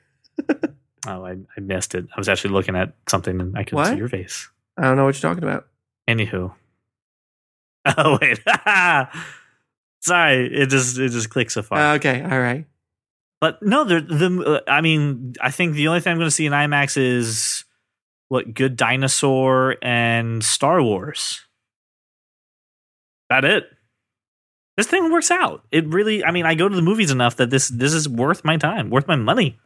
Oh, 1.06 1.26
I, 1.26 1.32
I 1.58 1.60
missed 1.60 1.96
it. 1.96 2.06
I 2.16 2.18
was 2.18 2.30
actually 2.30 2.52
looking 2.54 2.78
at 2.78 2.94
something 3.10 3.42
and 3.42 3.58
I 3.58 3.66
couldn't 3.66 3.76
What? 3.80 3.88
see 3.90 3.98
your 3.98 4.08
face. 4.08 4.50
I 4.78 4.84
don't 4.84 4.96
know 4.96 5.04
what 5.04 5.22
you're 5.22 5.30
talking 5.30 5.44
about. 5.44 5.68
Anywho. 6.10 6.54
Oh 7.98 8.18
wait. 8.22 8.40
Sorry, 10.04 10.48
it 10.54 10.68
just 10.70 10.98
it 11.00 11.10
just 11.10 11.30
clicks 11.30 11.54
so 11.54 11.62
far. 11.64 11.78
Uh, 11.80 11.96
okay, 11.96 12.22
all 12.22 12.40
right. 12.40 12.66
But 13.40 13.62
no, 13.64 13.84
the 13.86 14.02
the 14.02 14.62
uh, 14.68 14.72
I 14.72 14.82
mean, 14.82 15.34
I 15.42 15.50
think 15.52 15.76
the 15.76 15.88
only 15.88 16.02
thing 16.02 16.12
I'm 16.12 16.18
going 16.18 16.28
to 16.28 16.32
see 16.32 16.46
in 16.46 16.52
IMAX 16.54 16.98
is 16.98 17.64
what 18.28 18.54
Good 18.54 18.76
Dinosaur 18.76 19.78
and 19.82 20.44
Star 20.44 20.82
Wars. 20.82 21.42
That 23.30 23.46
it. 23.46 23.70
This 24.76 24.88
thing 24.88 25.12
works 25.12 25.30
out. 25.32 25.64
It 25.72 25.88
really. 25.88 26.26
I 26.26 26.32
mean, 26.32 26.46
I 26.46 26.56
go 26.56 26.68
to 26.68 26.76
the 26.76 26.82
movies 26.82 27.12
enough 27.12 27.36
that 27.38 27.50
this 27.50 27.70
this 27.70 27.94
is 27.94 28.10
worth 28.10 28.44
my 28.44 28.58
time, 28.58 28.90
worth 28.90 29.08
my 29.08 29.16
money. 29.16 29.58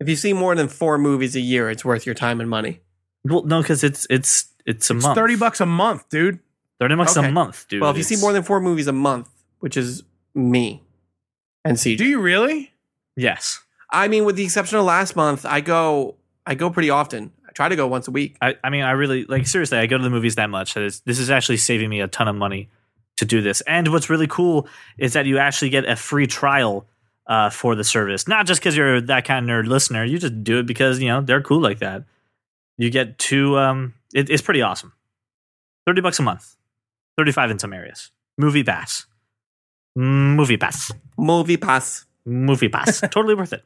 If 0.00 0.08
you 0.08 0.16
see 0.16 0.32
more 0.32 0.54
than 0.54 0.68
four 0.68 0.98
movies 0.98 1.36
a 1.36 1.40
year, 1.40 1.70
it's 1.70 1.84
worth 1.84 2.04
your 2.04 2.14
time 2.14 2.40
and 2.40 2.50
money. 2.50 2.80
Well, 3.24 3.44
no, 3.44 3.62
because 3.62 3.82
it's 3.84 4.06
it's 4.10 4.46
it's 4.66 4.90
a 4.90 4.96
It's 4.96 5.04
month. 5.04 5.14
thirty 5.16 5.36
bucks 5.36 5.60
a 5.60 5.66
month, 5.66 6.08
dude. 6.10 6.40
Thirty 6.80 6.94
bucks 6.96 7.16
Okay. 7.16 7.28
a 7.28 7.32
month, 7.32 7.66
dude. 7.68 7.80
well, 7.80 7.90
if 7.90 7.96
you 7.96 8.02
see 8.02 8.16
more 8.16 8.32
than 8.32 8.42
four 8.42 8.60
movies 8.60 8.86
a 8.88 8.92
month, 8.92 9.28
which 9.60 9.76
is 9.76 10.02
me 10.34 10.82
and 11.64 11.76
CJ. 11.76 11.98
Do 11.98 12.04
you 12.04 12.20
really? 12.20 12.72
yes, 13.16 13.60
I 13.90 14.08
mean, 14.08 14.24
with 14.24 14.36
the 14.36 14.44
exception 14.44 14.78
of 14.78 14.84
last 14.84 15.16
month, 15.16 15.46
I 15.46 15.60
go 15.60 16.16
I 16.46 16.54
go 16.54 16.70
pretty 16.70 16.90
often. 16.90 17.32
I 17.48 17.52
try 17.52 17.68
to 17.68 17.76
go 17.76 17.86
once 17.86 18.08
a 18.08 18.10
week. 18.10 18.36
I, 18.40 18.56
I 18.62 18.70
mean, 18.70 18.82
I 18.82 18.92
really 18.92 19.24
like 19.24 19.46
seriously. 19.46 19.78
I 19.78 19.86
go 19.86 19.98
to 19.98 20.04
the 20.04 20.10
movies 20.10 20.36
that 20.36 20.50
much. 20.50 20.74
That 20.74 20.84
is, 20.84 21.00
this 21.00 21.18
is 21.18 21.30
actually 21.30 21.56
saving 21.56 21.90
me 21.90 22.00
a 22.00 22.08
ton 22.08 22.28
of 22.28 22.36
money 22.36 22.68
to 23.16 23.24
do 23.24 23.40
this. 23.40 23.60
And 23.62 23.88
what's 23.88 24.10
really 24.10 24.26
cool 24.26 24.68
is 24.98 25.14
that 25.14 25.26
you 25.26 25.38
actually 25.38 25.70
get 25.70 25.88
a 25.88 25.96
free 25.96 26.26
trial 26.26 26.86
uh, 27.26 27.50
for 27.50 27.74
the 27.74 27.84
service. 27.84 28.28
Not 28.28 28.46
just 28.46 28.60
because 28.60 28.76
you're 28.76 29.00
that 29.00 29.24
kind 29.24 29.50
of 29.50 29.64
nerd 29.64 29.68
listener. 29.68 30.04
You 30.04 30.18
just 30.18 30.44
do 30.44 30.58
it 30.58 30.66
because 30.66 31.00
you 31.00 31.08
know 31.08 31.20
they're 31.20 31.42
cool 31.42 31.60
like 31.60 31.80
that. 31.80 32.04
You 32.78 32.90
get 32.90 33.18
two. 33.18 33.58
Um, 33.58 33.94
it, 34.14 34.30
it's 34.30 34.42
pretty 34.42 34.62
awesome. 34.62 34.92
Thirty 35.86 36.00
bucks 36.00 36.18
a 36.18 36.22
month. 36.22 36.56
Thirty-five 37.16 37.50
in 37.50 37.58
some 37.58 37.72
areas. 37.72 38.10
Movie 38.38 38.62
pass. 38.62 39.06
Movie 39.96 40.56
pass. 40.56 40.92
Movie 41.18 41.56
pass. 41.56 42.04
Movie 42.24 42.68
pass. 42.68 43.00
totally 43.10 43.34
worth 43.34 43.52
it. 43.52 43.64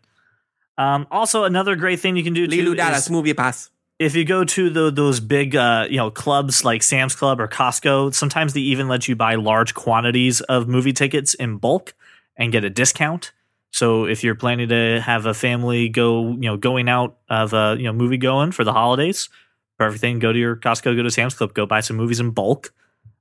Um, 0.78 1.06
also, 1.10 1.44
another 1.44 1.76
great 1.76 2.00
thing 2.00 2.16
you 2.16 2.24
can 2.24 2.32
do 2.32 2.46
too 2.46 2.56
Leeloo 2.56 2.70
is- 2.70 2.76
Dallas 2.76 3.10
movie 3.10 3.34
pass. 3.34 3.70
if 3.98 4.14
you 4.14 4.24
go 4.24 4.44
to 4.44 4.70
the, 4.70 4.90
those 4.90 5.20
big 5.20 5.54
uh, 5.56 5.86
you 5.90 5.96
know 5.98 6.10
clubs 6.10 6.64
like 6.64 6.82
Sam's 6.82 7.14
Club 7.14 7.40
or 7.40 7.48
Costco, 7.48 8.14
sometimes 8.14 8.54
they 8.54 8.60
even 8.60 8.88
let 8.88 9.08
you 9.08 9.16
buy 9.16 9.34
large 9.34 9.74
quantities 9.74 10.40
of 10.42 10.68
movie 10.68 10.92
tickets 10.94 11.34
in 11.34 11.58
bulk 11.58 11.92
and 12.36 12.52
get 12.52 12.64
a 12.64 12.70
discount. 12.70 13.32
So 13.72 14.06
if 14.06 14.24
you're 14.24 14.34
planning 14.34 14.68
to 14.70 15.00
have 15.00 15.26
a 15.26 15.34
family 15.34 15.88
go, 15.88 16.30
you 16.30 16.48
know, 16.48 16.56
going 16.56 16.88
out 16.88 17.18
of 17.28 17.52
a 17.52 17.76
you 17.78 17.84
know 17.84 17.92
movie 17.92 18.16
going 18.18 18.52
for 18.52 18.64
the 18.64 18.72
holidays, 18.72 19.28
for 19.76 19.84
everything, 19.84 20.18
go 20.20 20.32
to 20.32 20.38
your 20.38 20.56
Costco, 20.56 20.96
go 20.96 21.02
to 21.02 21.10
Sam's 21.10 21.34
Club, 21.34 21.52
go 21.54 21.66
buy 21.66 21.80
some 21.80 21.96
movies 21.96 22.20
in 22.20 22.30
bulk. 22.30 22.72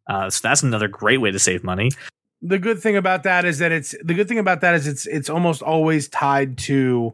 Uh, 0.07 0.29
so 0.29 0.39
that's 0.47 0.63
another 0.63 0.87
great 0.87 1.17
way 1.21 1.29
to 1.31 1.39
save 1.39 1.63
money. 1.63 1.91
The 2.41 2.57
good 2.59 2.79
thing 2.79 2.95
about 2.95 3.23
that 3.23 3.43
is 3.45 3.59
that 3.59 3.71
it's 3.71 3.93
the 4.03 4.13
good 4.13 4.27
thing 4.27 4.39
about 4.39 4.61
that 4.61 4.75
is 4.75 4.87
it's 4.87 5.05
it's 5.07 5.29
almost 5.29 5.61
always 5.61 6.07
tied 6.07 6.57
to 6.59 7.13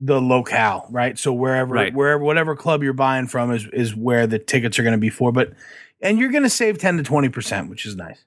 the 0.00 0.20
locale, 0.20 0.86
right? 0.90 1.18
So 1.18 1.32
wherever 1.32 1.74
Right. 1.74 1.92
wherever 1.92 2.22
whatever 2.22 2.54
club 2.54 2.82
you're 2.82 2.92
buying 2.92 3.26
from 3.26 3.50
is 3.50 3.66
is 3.72 3.94
where 3.96 4.26
the 4.26 4.38
tickets 4.38 4.78
are 4.78 4.82
going 4.82 4.92
to 4.92 4.98
be 4.98 5.10
for. 5.10 5.32
But 5.32 5.52
and 6.00 6.18
you're 6.18 6.30
going 6.30 6.44
to 6.44 6.50
save 6.50 6.78
ten 6.78 6.96
to 6.98 7.02
twenty 7.02 7.28
percent, 7.28 7.68
which 7.70 7.84
is 7.86 7.96
nice. 7.96 8.24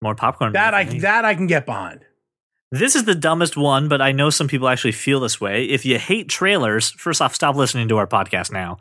More 0.00 0.14
popcorn. 0.14 0.52
That 0.52 0.72
I 0.74 0.84
me. 0.84 1.00
that 1.00 1.24
I 1.24 1.34
can 1.34 1.46
get 1.46 1.66
behind. 1.66 2.00
This 2.72 2.96
is 2.96 3.04
the 3.04 3.14
dumbest 3.14 3.56
one, 3.56 3.88
but 3.88 4.00
I 4.02 4.12
know 4.12 4.28
some 4.30 4.48
people 4.48 4.68
actually 4.68 4.92
feel 4.92 5.20
this 5.20 5.40
way. 5.40 5.64
If 5.64 5.84
you 5.86 5.98
hate 5.98 6.28
trailers, 6.28 6.90
first 6.90 7.22
off, 7.22 7.34
stop 7.34 7.54
listening 7.54 7.88
to 7.88 7.96
our 7.98 8.06
podcast 8.06 8.50
now. 8.50 8.78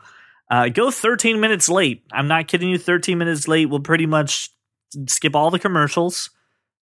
Uh, 0.49 0.69
go 0.69 0.91
13 0.91 1.39
minutes 1.39 1.69
late. 1.69 2.03
I'm 2.11 2.27
not 2.27 2.47
kidding 2.47 2.69
you. 2.69 2.77
13 2.77 3.17
minutes 3.17 3.47
late 3.47 3.67
will 3.69 3.79
pretty 3.79 4.05
much 4.05 4.49
skip 5.07 5.35
all 5.35 5.51
the 5.51 5.59
commercials 5.59 6.29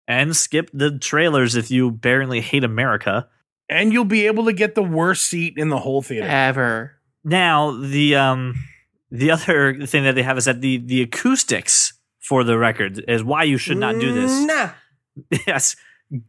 and 0.08 0.36
skip 0.36 0.70
the 0.74 0.98
trailers 0.98 1.56
if 1.56 1.72
you 1.72 1.92
barely 1.92 2.42
hate 2.42 2.64
America. 2.64 3.28
And 3.70 3.94
you'll 3.94 4.06
be 4.06 4.28
able 4.28 4.46
to 4.46 4.54
get 4.54 4.76
the 4.76 4.84
worst 4.84 5.26
seat 5.26 5.54
in 5.58 5.70
the 5.70 5.80
whole 5.80 6.02
theater. 6.02 6.28
Ever. 6.28 6.96
Now, 7.24 7.72
the 7.72 8.16
um, 8.16 8.56
the 9.10 9.32
other 9.32 9.86
thing 9.86 10.04
that 10.04 10.16
they 10.16 10.24
have 10.24 10.38
is 10.38 10.46
that 10.46 10.62
the 10.62 10.78
the 10.78 11.02
acoustics 11.02 11.94
for 12.20 12.44
the 12.44 12.58
record 12.58 13.04
is 13.08 13.24
why 13.24 13.44
you 13.44 13.58
should 13.58 13.78
not 13.78 14.00
do 14.00 14.14
this. 14.14 14.32
Nah. 14.42 14.70
Yes. 15.46 15.76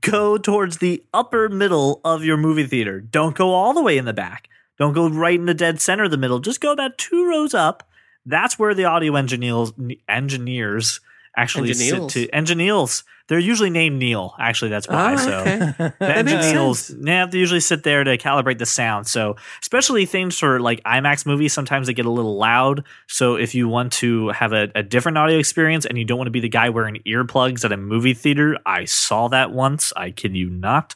Go 0.03 0.37
towards 0.37 0.79
the 0.79 1.03
upper 1.15 1.49
middle 1.49 2.01
of 2.05 2.23
your 2.23 2.37
movie 2.37 2.67
theater. 2.67 3.01
Don't 3.01 3.35
go 3.35 3.53
all 3.53 3.73
the 3.73 3.83
way 3.83 3.97
in 3.97 4.05
the 4.05 4.13
back. 4.13 4.49
Don't 4.79 4.93
go 4.93 5.09
right 5.09 5.39
in 5.39 5.47
the 5.47 5.55
dead 5.55 5.81
center 5.81 6.05
of 6.05 6.11
the 6.11 6.19
middle. 6.19 6.39
Just 6.39 6.61
go 6.61 6.71
about 6.73 6.99
two 6.99 7.27
rows 7.27 7.55
up. 7.55 7.89
That's 8.27 8.59
where 8.59 8.75
the 8.75 8.85
audio 8.85 9.17
engineers 9.17 9.73
engineers 10.09 11.01
actually 11.37 11.71
Engineals. 11.71 12.13
sit 12.13 12.29
to 12.29 12.35
engineers. 12.35 13.05
They're 13.27 13.39
usually 13.39 13.71
named 13.71 13.99
Neil. 13.99 14.35
Actually, 14.39 14.71
that's 14.71 14.87
why. 14.87 15.15
Oh, 15.15 15.17
so 15.17 15.39
okay. 15.41 15.57
the 15.79 15.95
That 15.99 16.25
makes 16.27 16.47
engineers, 16.47 16.95
yeah, 17.01 17.25
they 17.25 17.39
usually 17.39 17.61
sit 17.61 17.83
there 17.83 18.05
to 18.05 18.19
calibrate 18.19 18.59
the 18.59 18.67
sound. 18.67 19.07
So, 19.07 19.37
especially 19.63 20.05
things 20.05 20.39
for 20.39 20.61
like 20.61 20.83
IMAX 20.85 21.25
movies, 21.25 21.55
sometimes 21.55 21.87
they 21.87 21.95
get 21.95 22.05
a 22.05 22.11
little 22.11 22.37
loud. 22.37 22.85
So, 23.09 23.37
if 23.37 23.55
you 23.55 23.67
want 23.67 23.93
to 23.95 24.29
have 24.29 24.53
a, 24.53 24.71
a 24.75 24.83
different 24.83 25.17
audio 25.17 25.39
experience 25.39 25.87
and 25.87 25.97
you 25.97 26.05
don't 26.05 26.19
want 26.19 26.27
to 26.27 26.33
be 26.33 26.41
the 26.41 26.51
guy 26.51 26.69
wearing 26.69 27.01
earplugs 27.07 27.65
at 27.65 27.73
a 27.73 27.79
movie 27.79 28.13
theater, 28.13 28.59
I 28.67 28.85
saw 28.85 29.29
that 29.29 29.53
once. 29.53 29.91
I 29.97 30.11
kid 30.11 30.37
you 30.37 30.51
not. 30.51 30.95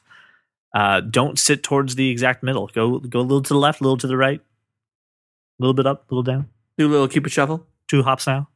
Uh, 0.74 1.00
don't 1.00 1.38
sit 1.38 1.62
towards 1.62 1.94
the 1.94 2.10
exact 2.10 2.42
middle. 2.42 2.66
Go 2.66 2.98
go 2.98 3.20
a 3.20 3.22
little 3.22 3.42
to 3.42 3.54
the 3.54 3.58
left, 3.58 3.80
a 3.80 3.84
little 3.84 3.96
to 3.96 4.06
the 4.06 4.18
right, 4.18 4.40
a 4.40 5.62
little 5.62 5.72
bit 5.72 5.86
up, 5.86 6.10
a 6.10 6.14
little 6.14 6.22
down. 6.22 6.50
Do 6.76 6.86
a 6.86 6.90
little 6.90 7.08
cupid 7.08 7.32
shuffle. 7.32 7.66
Two 7.88 8.02
hops 8.02 8.26
now. 8.26 8.48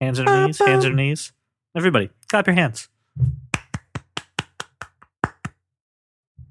Hands 0.00 0.18
on 0.18 0.26
your 0.26 0.46
knees. 0.46 0.58
Hands 0.58 0.84
on 0.84 0.90
your 0.90 0.96
knees. 0.96 1.32
Everybody, 1.76 2.10
clap 2.28 2.46
your 2.46 2.54
hands. 2.54 2.88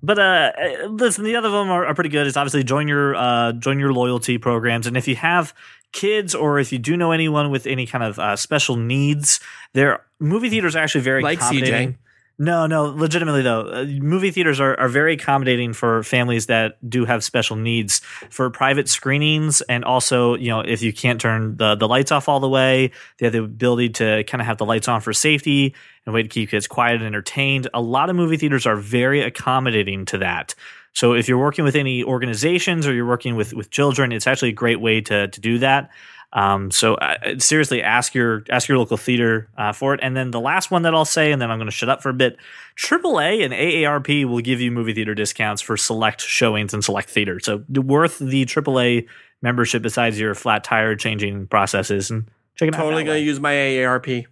But 0.01 0.17
uh, 0.17 0.51
uh, 0.57 0.87
listen, 0.87 1.25
the 1.25 1.35
other 1.35 1.47
of 1.47 1.53
them 1.53 1.69
are, 1.69 1.85
are 1.85 1.93
pretty 1.93 2.09
good. 2.09 2.25
It's 2.25 2.37
obviously 2.37 2.63
join 2.63 2.87
your 2.87 3.15
uh, 3.15 3.51
join 3.53 3.79
your 3.79 3.91
loyalty 3.91 4.37
programs, 4.37 4.87
and 4.87 4.95
if 4.95 5.07
you 5.07 5.15
have 5.15 5.53
kids 5.91 6.33
or 6.35 6.59
if 6.59 6.71
you 6.71 6.79
do 6.79 6.95
know 6.95 7.11
anyone 7.11 7.49
with 7.49 7.67
any 7.67 7.85
kind 7.85 8.03
of 8.03 8.17
uh, 8.19 8.35
special 8.35 8.75
needs, 8.75 9.39
their 9.73 10.05
movie 10.19 10.49
theaters 10.49 10.75
are 10.75 10.79
actually 10.79 11.01
very 11.01 11.21
Like 11.21 11.39
CJ. 11.39 11.97
No, 12.41 12.67
no, 12.67 12.85
legitimately 12.85 13.41
though, 13.41 13.67
uh, 13.67 13.85
movie 13.85 14.31
theaters 14.31 14.61
are, 14.61 14.79
are 14.79 14.87
very 14.87 15.15
accommodating 15.15 15.73
for 15.73 16.03
families 16.03 16.45
that 16.45 16.77
do 16.89 17.03
have 17.03 17.21
special 17.21 17.57
needs 17.57 17.99
for 18.29 18.49
private 18.49 18.87
screenings, 18.87 19.59
and 19.63 19.83
also 19.83 20.35
you 20.35 20.47
know 20.47 20.61
if 20.61 20.81
you 20.81 20.93
can't 20.93 21.19
turn 21.19 21.57
the 21.57 21.75
the 21.75 21.85
lights 21.85 22.13
off 22.13 22.29
all 22.29 22.39
the 22.39 22.47
way, 22.47 22.91
they 23.17 23.25
have 23.25 23.33
the 23.33 23.43
ability 23.43 23.89
to 23.89 24.23
kind 24.23 24.39
of 24.39 24.47
have 24.47 24.57
the 24.57 24.65
lights 24.65 24.87
on 24.87 25.01
for 25.01 25.11
safety 25.11 25.75
and 26.05 26.15
way 26.15 26.23
to 26.23 26.29
keep 26.29 26.51
kids 26.51 26.65
quiet 26.65 26.95
and 26.95 27.03
entertained. 27.03 27.67
A 27.73 27.81
lot 27.81 28.09
of 28.09 28.15
movie 28.15 28.37
theaters 28.37 28.65
are 28.65 28.77
very 28.77 29.21
accommodating 29.21 30.05
to 30.05 30.19
that. 30.19 30.55
So 30.93 31.13
if 31.13 31.27
you're 31.27 31.37
working 31.37 31.65
with 31.65 31.75
any 31.75 32.05
organizations 32.05 32.87
or 32.87 32.93
you're 32.93 33.05
working 33.05 33.35
with 33.35 33.53
with 33.53 33.69
children, 33.69 34.13
it's 34.13 34.27
actually 34.27 34.49
a 34.49 34.53
great 34.53 34.79
way 34.79 35.01
to 35.01 35.27
to 35.27 35.41
do 35.41 35.57
that. 35.59 35.89
Um, 36.31 36.69
so 36.69 36.95
uh, 36.95 37.39
seriously, 37.39 37.81
ask 37.81 38.13
your 38.13 38.43
ask 38.49 38.67
your 38.67 38.77
local 38.77 38.97
theater 38.97 39.49
uh, 39.57 39.71
for 39.71 39.93
it. 39.93 39.99
And 40.03 40.15
then 40.15 40.31
the 40.31 40.39
last 40.39 40.69
one 40.69 40.83
that 40.83 40.93
I'll 40.93 41.05
say, 41.05 41.31
and 41.31 41.41
then 41.41 41.49
I'm 41.49 41.57
going 41.57 41.67
to 41.67 41.75
shut 41.75 41.89
up 41.89 42.03
for 42.03 42.09
a 42.09 42.13
bit. 42.13 42.37
AAA 42.77 43.43
and 43.43 43.53
AARP 43.53 44.25
will 44.25 44.41
give 44.41 44.61
you 44.61 44.71
movie 44.71 44.93
theater 44.93 45.15
discounts 45.15 45.61
for 45.61 45.75
select 45.75 46.21
showings 46.21 46.73
and 46.73 46.83
select 46.83 47.09
theaters. 47.09 47.45
So 47.45 47.63
worth 47.69 48.19
the 48.19 48.45
AAA 48.45 49.07
membership 49.41 49.81
besides 49.81 50.19
your 50.19 50.35
flat 50.35 50.63
tire 50.63 50.95
changing 50.95 51.47
processes. 51.47 52.11
And 52.11 52.29
check 52.55 52.67
it 52.67 52.75
out. 52.75 52.79
Totally 52.79 53.03
going 53.03 53.19
to 53.19 53.25
use 53.25 53.39
my 53.39 53.53
AARP. 53.53 54.25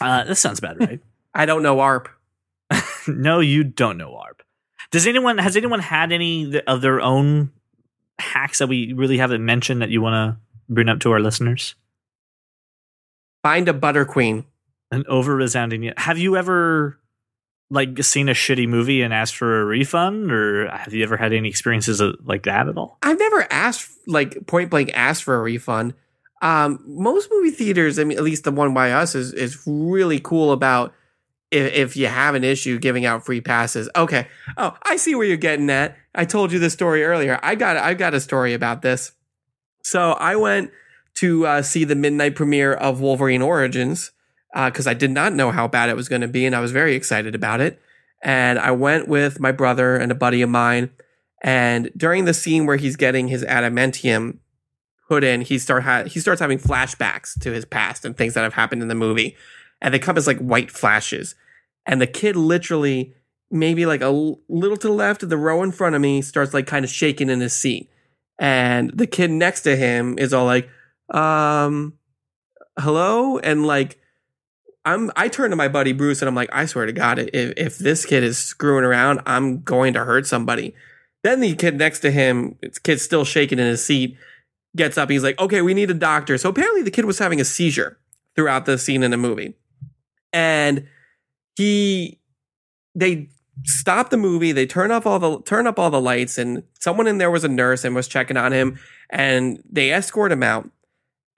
Uh, 0.00 0.24
this 0.24 0.40
sounds 0.40 0.60
bad, 0.60 0.80
right? 0.80 1.00
I 1.34 1.44
don't 1.44 1.62
know 1.62 1.80
ARP. 1.80 2.08
no, 3.06 3.40
you 3.40 3.62
don't 3.62 3.98
know 3.98 4.16
ARP. 4.16 4.42
Does 4.90 5.06
anyone 5.06 5.36
has 5.36 5.56
anyone 5.56 5.80
had 5.80 6.12
any 6.12 6.60
of 6.60 6.80
their 6.80 7.00
own 7.00 7.52
hacks 8.18 8.58
that 8.58 8.68
we 8.68 8.94
really 8.94 9.18
haven't 9.18 9.44
mentioned 9.44 9.82
that 9.82 9.90
you 9.90 10.00
want 10.00 10.14
to 10.14 10.45
bring 10.68 10.88
up 10.88 11.00
to 11.00 11.12
our 11.12 11.20
listeners? 11.20 11.74
Find 13.42 13.68
a 13.68 13.72
butter 13.72 14.04
queen. 14.04 14.44
An 14.90 15.04
over 15.08 15.34
resounding. 15.34 15.92
Have 15.96 16.18
you 16.18 16.36
ever 16.36 16.98
like 17.70 18.02
seen 18.02 18.28
a 18.28 18.32
shitty 18.32 18.68
movie 18.68 19.02
and 19.02 19.12
asked 19.12 19.36
for 19.36 19.62
a 19.62 19.64
refund, 19.64 20.30
or 20.30 20.68
have 20.68 20.92
you 20.92 21.02
ever 21.02 21.16
had 21.16 21.32
any 21.32 21.48
experiences 21.48 22.00
like 22.24 22.44
that 22.44 22.68
at 22.68 22.76
all? 22.76 22.98
I've 23.02 23.18
never 23.18 23.46
asked, 23.52 23.90
like 24.06 24.46
point 24.46 24.70
blank, 24.70 24.92
asked 24.94 25.24
for 25.24 25.34
a 25.34 25.42
refund. 25.42 25.94
Um, 26.42 26.84
most 26.86 27.28
movie 27.32 27.50
theaters, 27.50 27.98
I 27.98 28.04
mean, 28.04 28.18
at 28.18 28.24
least 28.24 28.44
the 28.44 28.52
one 28.52 28.74
by 28.74 28.92
us, 28.92 29.14
is 29.14 29.32
is 29.32 29.60
really 29.66 30.20
cool 30.20 30.52
about 30.52 30.94
if, 31.50 31.72
if 31.72 31.96
you 31.96 32.06
have 32.06 32.34
an 32.34 32.44
issue 32.44 32.78
giving 32.78 33.04
out 33.04 33.24
free 33.24 33.40
passes. 33.40 33.88
Okay. 33.96 34.28
Oh, 34.56 34.76
I 34.82 34.96
see 34.96 35.14
where 35.14 35.26
you're 35.26 35.36
getting 35.36 35.70
at. 35.70 35.96
I 36.14 36.24
told 36.24 36.52
you 36.52 36.58
this 36.58 36.72
story 36.72 37.04
earlier. 37.04 37.40
I 37.42 37.54
got 37.54 37.76
I 37.76 37.94
got 37.94 38.14
a 38.14 38.20
story 38.20 38.54
about 38.54 38.82
this. 38.82 39.12
So 39.86 40.14
I 40.14 40.34
went 40.34 40.72
to 41.14 41.46
uh, 41.46 41.62
see 41.62 41.84
the 41.84 41.94
midnight 41.94 42.34
premiere 42.34 42.72
of 42.72 43.00
Wolverine 43.00 43.40
Origins 43.40 44.10
because 44.52 44.88
I 44.88 44.94
did 44.94 45.12
not 45.12 45.32
know 45.32 45.52
how 45.52 45.68
bad 45.68 45.88
it 45.88 45.94
was 45.94 46.08
going 46.08 46.22
to 46.22 46.28
be, 46.28 46.44
and 46.44 46.56
I 46.56 46.60
was 46.60 46.72
very 46.72 46.96
excited 46.96 47.36
about 47.36 47.60
it. 47.60 47.80
And 48.20 48.58
I 48.58 48.72
went 48.72 49.06
with 49.06 49.38
my 49.38 49.52
brother 49.52 49.96
and 49.96 50.10
a 50.10 50.16
buddy 50.16 50.42
of 50.42 50.50
mine. 50.50 50.90
And 51.40 51.92
during 51.96 52.24
the 52.24 52.34
scene 52.34 52.66
where 52.66 52.78
he's 52.78 52.96
getting 52.96 53.28
his 53.28 53.44
adamantium 53.44 54.38
put 55.06 55.22
in, 55.22 55.42
he 55.42 55.56
start 55.56 55.84
ha- 55.84 56.02
he 56.02 56.18
starts 56.18 56.40
having 56.40 56.58
flashbacks 56.58 57.38
to 57.42 57.52
his 57.52 57.64
past 57.64 58.04
and 58.04 58.16
things 58.16 58.34
that 58.34 58.42
have 58.42 58.54
happened 58.54 58.82
in 58.82 58.88
the 58.88 58.96
movie, 58.96 59.36
and 59.80 59.94
they 59.94 60.00
come 60.00 60.18
as 60.18 60.26
like 60.26 60.38
white 60.38 60.72
flashes. 60.72 61.36
And 61.86 62.00
the 62.00 62.08
kid 62.08 62.34
literally, 62.34 63.14
maybe 63.52 63.86
like 63.86 64.00
a 64.00 64.06
l- 64.06 64.40
little 64.48 64.78
to 64.78 64.88
the 64.88 64.92
left 64.92 65.22
of 65.22 65.28
the 65.28 65.36
row 65.36 65.62
in 65.62 65.70
front 65.70 65.94
of 65.94 66.00
me, 66.00 66.22
starts 66.22 66.52
like 66.52 66.66
kind 66.66 66.84
of 66.84 66.90
shaking 66.90 67.30
in 67.30 67.38
his 67.38 67.52
seat. 67.52 67.88
And 68.38 68.90
the 68.90 69.06
kid 69.06 69.30
next 69.30 69.62
to 69.62 69.76
him 69.76 70.18
is 70.18 70.34
all 70.34 70.44
like, 70.44 70.68
um, 71.10 71.94
hello? 72.78 73.38
And 73.38 73.66
like, 73.66 73.98
I'm, 74.84 75.10
I 75.16 75.28
turn 75.28 75.50
to 75.50 75.56
my 75.56 75.68
buddy 75.68 75.92
Bruce 75.92 76.22
and 76.22 76.28
I'm 76.28 76.34
like, 76.34 76.50
I 76.52 76.66
swear 76.66 76.86
to 76.86 76.92
God, 76.92 77.18
if, 77.18 77.30
if 77.56 77.78
this 77.78 78.04
kid 78.06 78.22
is 78.22 78.38
screwing 78.38 78.84
around, 78.84 79.20
I'm 79.26 79.62
going 79.62 79.94
to 79.94 80.04
hurt 80.04 80.26
somebody. 80.26 80.74
Then 81.24 81.40
the 81.40 81.54
kid 81.56 81.76
next 81.76 82.00
to 82.00 82.10
him, 82.10 82.56
kid's 82.84 83.02
still 83.02 83.24
shaking 83.24 83.58
in 83.58 83.66
his 83.66 83.84
seat, 83.84 84.16
gets 84.76 84.96
up. 84.96 85.10
He's 85.10 85.24
like, 85.24 85.40
okay, 85.40 85.62
we 85.62 85.74
need 85.74 85.90
a 85.90 85.94
doctor. 85.94 86.38
So 86.38 86.50
apparently 86.50 86.82
the 86.82 86.90
kid 86.90 87.04
was 87.04 87.18
having 87.18 87.40
a 87.40 87.44
seizure 87.44 87.98
throughout 88.36 88.66
the 88.66 88.78
scene 88.78 89.02
in 89.02 89.10
the 89.10 89.16
movie. 89.16 89.54
And 90.32 90.86
he, 91.56 92.20
they 92.94 93.30
stop 93.64 94.10
the 94.10 94.16
movie. 94.16 94.52
They 94.52 94.66
turn 94.66 94.90
off 94.90 95.06
all 95.06 95.18
the 95.18 95.42
turn 95.42 95.66
up 95.66 95.78
all 95.78 95.90
the 95.90 96.00
lights, 96.00 96.38
and 96.38 96.62
someone 96.78 97.06
in 97.06 97.18
there 97.18 97.30
was 97.30 97.44
a 97.44 97.48
nurse 97.48 97.84
and 97.84 97.94
was 97.94 98.08
checking 98.08 98.36
on 98.36 98.52
him, 98.52 98.78
and 99.10 99.62
they 99.70 99.92
escort 99.92 100.32
him 100.32 100.42
out. 100.42 100.68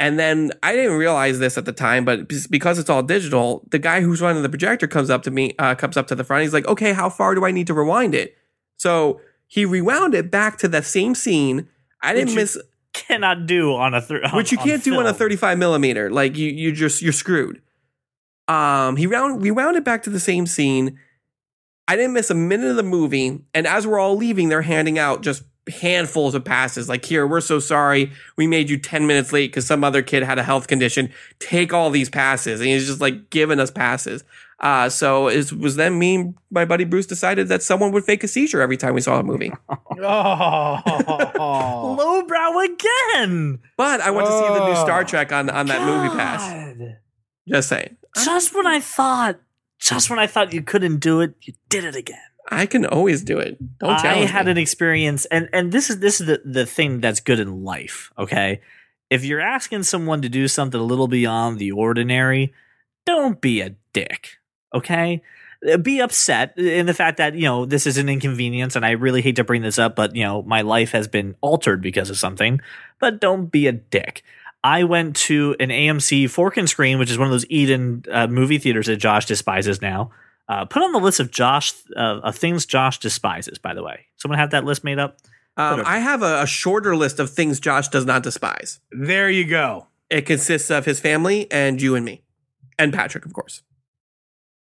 And 0.01 0.19
then 0.19 0.53
I 0.63 0.75
didn't 0.75 0.97
realize 0.97 1.41
this 1.41 1.59
at 1.59 1.65
the 1.65 1.73
time, 1.73 2.05
but 2.05 2.29
because 2.51 2.79
it's 2.79 2.89
all 2.89 3.03
digital, 3.03 3.67
the 3.71 3.81
guy 3.81 4.01
who's 4.01 4.21
running 4.21 4.43
the 4.43 4.49
projector 4.49 4.87
comes 4.87 5.11
up 5.11 5.25
to 5.25 5.31
me, 5.33 5.55
uh, 5.59 5.75
comes 5.75 5.97
up 5.97 6.07
to 6.09 6.15
the 6.15 6.23
front. 6.23 6.43
He's 6.43 6.53
like, 6.53 6.69
"Okay, 6.69 6.93
how 6.93 7.11
far 7.11 7.35
do 7.35 7.45
I 7.45 7.51
need 7.51 7.67
to 7.67 7.75
rewind 7.75 8.15
it?" 8.15 8.37
So 8.77 9.21
he 9.49 9.65
rewound 9.65 10.15
it 10.15 10.31
back 10.31 10.59
to 10.59 10.69
the 10.69 10.83
same 10.83 11.15
scene. 11.15 11.69
I 12.01 12.15
didn't 12.15 12.37
miss, 12.37 12.57
Cannot 12.93 13.47
do 13.47 13.75
on 13.75 13.95
a 13.95 14.01
thir- 14.01 14.23
which 14.35 14.51
you 14.51 14.59
can't 14.59 14.83
do 14.83 14.99
on 14.99 15.07
a 15.07 15.13
35 15.15 15.59
millimeter. 15.59 16.11
Like 16.11 16.37
you, 16.37 16.49
you 16.49 16.73
just 16.73 17.03
you're 17.03 17.13
screwed. 17.13 17.61
Um, 18.49 18.97
he 18.97 19.07
round 19.07 19.43
rewound 19.43 19.77
it 19.77 19.85
back 19.85 20.03
to 20.05 20.11
the 20.11 20.21
same 20.21 20.47
scene. 20.47 20.99
I 21.89 21.97
didn't 21.97 22.13
miss 22.13 22.31
a 22.31 22.35
minute 22.35 22.69
of 22.71 22.77
the 22.77 22.83
movie, 22.85 23.41
and 23.55 23.67
as 23.67 23.87
we're 23.87 23.99
all 23.99 24.15
leaving, 24.17 24.49
they're 24.51 24.63
handing 24.63 24.99
out 24.99 25.23
just 25.23 25.43
handfuls 25.81 26.35
of 26.35 26.45
passes. 26.45 26.89
Like, 26.89 27.05
here, 27.05 27.27
we're 27.27 27.41
so 27.41 27.59
sorry 27.59 28.13
we 28.37 28.47
made 28.47 28.71
you 28.71 28.79
10 28.79 29.07
minutes 29.07 29.33
late 29.33 29.51
because 29.51 29.67
some 29.67 29.83
other 29.85 30.03
kid 30.03 30.23
had 30.23 30.39
a 30.39 30.43
health 30.43 30.67
condition. 30.67 31.11
Take 31.41 31.73
all 31.73 31.91
these 31.91 32.09
passes, 32.11 32.61
and 32.61 32.69
he's 32.69 32.87
just 32.87 33.01
like 33.01 33.31
giving 33.31 33.59
us 33.59 33.71
passes. 33.71 34.23
Uh, 34.61 34.89
so 34.89 35.29
it 35.29 35.53
was 35.53 35.77
then 35.77 35.99
me, 35.99 36.15
and 36.17 36.35
my 36.51 36.65
buddy 36.65 36.85
Bruce 36.85 37.07
decided 37.07 37.49
that 37.49 37.63
someone 37.63 37.93
would 37.93 38.05
fake 38.05 38.25
a 38.25 38.29
seizure 38.29 38.61
every 38.61 38.77
time 38.77 38.93
we 38.93 39.01
saw 39.01 39.19
a 39.19 39.23
movie. 39.23 39.53
Oh. 40.03 40.81
Lowbrow 41.99 42.59
again. 42.61 43.61
But 43.77 44.01
I 44.01 44.11
went 44.11 44.27
to 44.27 44.33
see 44.33 44.49
the 44.49 44.67
new 44.67 44.73
Oh. 44.73 44.85
Star 44.85 45.05
Trek 45.05 45.33
on 45.33 45.49
on 45.49 45.67
that 45.67 45.83
movie 45.87 46.15
pass. 46.17 46.75
Just 47.49 47.69
saying. 47.69 47.97
Just 48.25 48.55
when 48.55 48.67
I 48.67 48.81
thought, 48.81 49.39
just 49.79 50.11
when 50.11 50.19
I 50.19 50.27
thought 50.27 50.53
you 50.53 50.63
couldn't 50.63 50.99
do 50.99 51.21
it, 51.21 51.35
you 51.43 51.55
did 51.69 51.85
it 51.85 51.97
again. 51.97 52.19
I 52.51 52.67
can 52.67 52.87
always 52.87 53.23
do 53.23 53.39
it. 53.39 53.59
Don't 53.79 53.91
I 53.91 54.25
had 54.27 54.47
me. 54.47 54.53
an 54.53 54.59
experience, 54.59 55.27
and 55.27 55.49
and 55.53 55.71
this 55.71 55.91
is 55.91 56.01
this 56.01 56.21
is 56.21 56.27
the 56.27 56.43
the 56.45 56.67
thing 56.67 57.01
that's 57.01 57.21
good 57.21 57.41
in 57.41 57.63
life. 57.63 58.11
Okay, 58.19 58.61
if 59.11 59.25
you're 59.25 59.41
asking 59.41 59.83
someone 59.83 60.23
to 60.23 60.29
do 60.29 60.49
something 60.49 60.81
a 60.81 60.85
little 60.85 61.09
beyond 61.09 61.59
the 61.59 61.73
ordinary, 61.73 62.55
don't 63.05 63.41
be 63.41 63.61
a 63.61 63.75
dick. 63.93 64.39
Okay. 64.75 65.23
Uh, 65.69 65.77
Be 65.77 66.01
upset 66.01 66.57
in 66.57 66.87
the 66.87 66.95
fact 66.95 67.17
that 67.19 67.35
you 67.35 67.43
know 67.43 67.67
this 67.67 67.87
is 67.87 67.99
an 67.99 68.09
inconvenience, 68.09 68.77
and 68.77 68.85
I 68.87 68.93
really 68.93 69.23
hate 69.23 69.37
to 69.37 69.45
bring 69.45 69.63
this 69.63 69.79
up, 69.79 69.97
but 69.97 70.15
you 70.15 70.23
know 70.23 70.43
my 70.43 70.63
life 70.63 70.93
has 70.93 71.09
been 71.09 71.35
altered 71.41 71.83
because 71.83 72.11
of 72.11 72.17
something. 72.17 72.61
But 73.01 73.21
don't 73.21 73.47
be 73.51 73.67
a 73.67 73.73
dick. 73.73 74.23
I 74.69 74.85
went 74.85 75.17
to 75.17 75.57
an 75.59 75.71
AMC 75.71 76.29
Fork 76.29 76.59
and 76.59 76.69
Screen, 76.69 76.99
which 76.99 77.11
is 77.11 77.17
one 77.17 77.27
of 77.27 77.33
those 77.33 77.47
Eden 77.49 78.05
uh, 78.13 78.27
movie 78.27 78.59
theaters 78.59 78.87
that 78.87 78.97
Josh 78.97 79.25
despises 79.25 79.81
now. 79.81 80.11
Uh, 80.47 80.67
put 80.67 80.83
on 80.83 80.93
the 80.93 80.99
list 80.99 81.21
of 81.21 81.31
Josh 81.31 81.73
uh, 81.97 82.21
of 82.23 82.37
things 82.37 82.67
Josh 82.67 82.99
despises. 82.99 83.57
By 83.57 83.73
the 83.73 83.83
way, 83.83 84.07
someone 84.17 84.39
have 84.39 84.51
that 84.51 84.67
list 84.67 84.85
made 84.85 84.99
up. 84.99 85.21
Um, 85.57 85.83
I 85.87 86.01
have 86.01 86.23
a, 86.23 86.43
a 86.43 86.47
shorter 86.47 86.95
list 86.95 87.19
of 87.19 87.31
things 87.31 87.61
Josh 87.61 87.89
does 87.89 88.05
not 88.05 88.23
despise. 88.23 88.81
There 88.93 89.31
you 89.31 89.47
go. 89.47 89.87
It 90.11 90.27
consists 90.27 90.71
of 90.71 90.85
his 90.85 91.01
family 91.01 91.51
and 91.51 91.81
you 91.81 91.95
and 91.95 92.05
me, 92.05 92.23
and 92.79 92.93
Patrick, 92.93 93.25
of 93.25 93.33
course. 93.33 93.63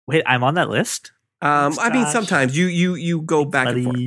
Wait, 0.07 0.23
I'm 0.25 0.43
on 0.43 0.55
that 0.55 0.69
list. 0.69 1.13
Um, 1.41 1.71
Thanks, 1.71 1.79
I 1.79 1.89
mean, 1.93 2.05
sometimes 2.07 2.57
you 2.57 2.65
you 2.65 2.95
you 2.95 3.21
go 3.21 3.45
back 3.45 3.69
and 3.69 3.83
forth. 3.85 3.97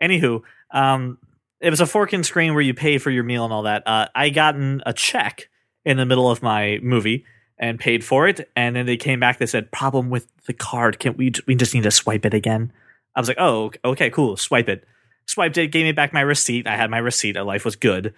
Anywho, 0.00 0.42
um, 0.70 1.18
it 1.60 1.70
was 1.70 1.80
a 1.80 1.86
fork 1.86 2.12
and 2.12 2.24
screen 2.24 2.54
where 2.54 2.62
you 2.62 2.74
pay 2.74 2.98
for 2.98 3.10
your 3.10 3.24
meal 3.24 3.44
and 3.44 3.52
all 3.52 3.62
that. 3.64 3.82
Uh, 3.86 4.06
I 4.14 4.30
gotten 4.30 4.82
a 4.86 4.92
check 4.92 5.48
in 5.84 5.96
the 5.96 6.06
middle 6.06 6.30
of 6.30 6.42
my 6.42 6.78
movie, 6.82 7.24
and 7.58 7.78
paid 7.78 8.04
for 8.04 8.28
it. 8.28 8.48
And 8.54 8.76
then 8.76 8.86
they 8.86 8.96
came 8.96 9.20
back. 9.20 9.38
They 9.38 9.46
said, 9.46 9.72
"Problem 9.72 10.10
with 10.10 10.28
the 10.46 10.52
card. 10.52 10.98
Can 10.98 11.16
we? 11.16 11.32
We 11.46 11.54
just 11.54 11.74
need 11.74 11.82
to 11.84 11.90
swipe 11.90 12.24
it 12.24 12.34
again." 12.34 12.72
I 13.14 13.20
was 13.20 13.28
like, 13.28 13.40
"Oh, 13.40 13.72
okay, 13.84 14.10
cool. 14.10 14.36
Swipe 14.36 14.68
it." 14.68 14.84
Swiped 15.26 15.58
it. 15.58 15.72
Gave 15.72 15.84
me 15.84 15.92
back 15.92 16.12
my 16.12 16.22
receipt. 16.22 16.66
I 16.66 16.76
had 16.76 16.90
my 16.90 16.98
receipt. 16.98 17.36
Life 17.36 17.64
was 17.64 17.76
good. 17.76 18.14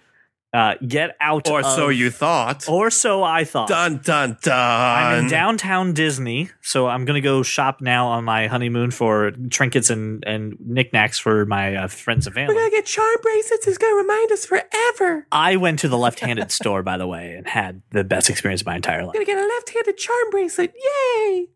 Uh, 0.53 0.75
get 0.85 1.15
out. 1.21 1.49
Or 1.49 1.63
so 1.63 1.87
you 1.87 2.11
thought. 2.11 2.67
Or 2.67 2.89
so 2.89 3.23
I 3.23 3.45
thought. 3.45 3.69
Dun 3.69 4.01
dun 4.03 4.37
dun. 4.41 4.53
I'm 4.53 5.23
in 5.23 5.29
downtown 5.29 5.93
Disney, 5.93 6.49
so 6.59 6.87
I'm 6.87 7.05
gonna 7.05 7.21
go 7.21 7.41
shop 7.41 7.79
now 7.79 8.07
on 8.07 8.25
my 8.25 8.47
honeymoon 8.47 8.91
for 8.91 9.31
trinkets 9.49 9.89
and 9.89 10.21
and 10.27 10.57
knickknacks 10.59 11.17
for 11.17 11.45
my 11.45 11.75
uh, 11.75 11.87
friends 11.87 12.27
and 12.27 12.33
family 12.33 12.53
We're 12.53 12.61
gonna 12.61 12.71
get 12.71 12.85
charm 12.85 13.15
bracelets. 13.21 13.65
It's 13.65 13.77
gonna 13.77 13.95
remind 13.95 14.31
us 14.33 14.45
forever. 14.45 15.25
I 15.31 15.55
went 15.55 15.79
to 15.79 15.87
the 15.87 15.97
left-handed 15.97 16.51
store, 16.59 16.83
by 16.83 16.97
the 16.97 17.07
way, 17.07 17.33
and 17.35 17.47
had 17.47 17.81
the 17.91 18.03
best 18.03 18.29
experience 18.29 18.59
of 18.59 18.67
my 18.67 18.75
entire 18.75 19.05
life. 19.05 19.13
We're 19.13 19.25
gonna 19.25 19.37
get 19.37 19.37
a 19.37 19.47
left-handed 19.47 19.97
charm 19.97 20.29
bracelet. 20.31 20.73
Yay! 20.75 21.47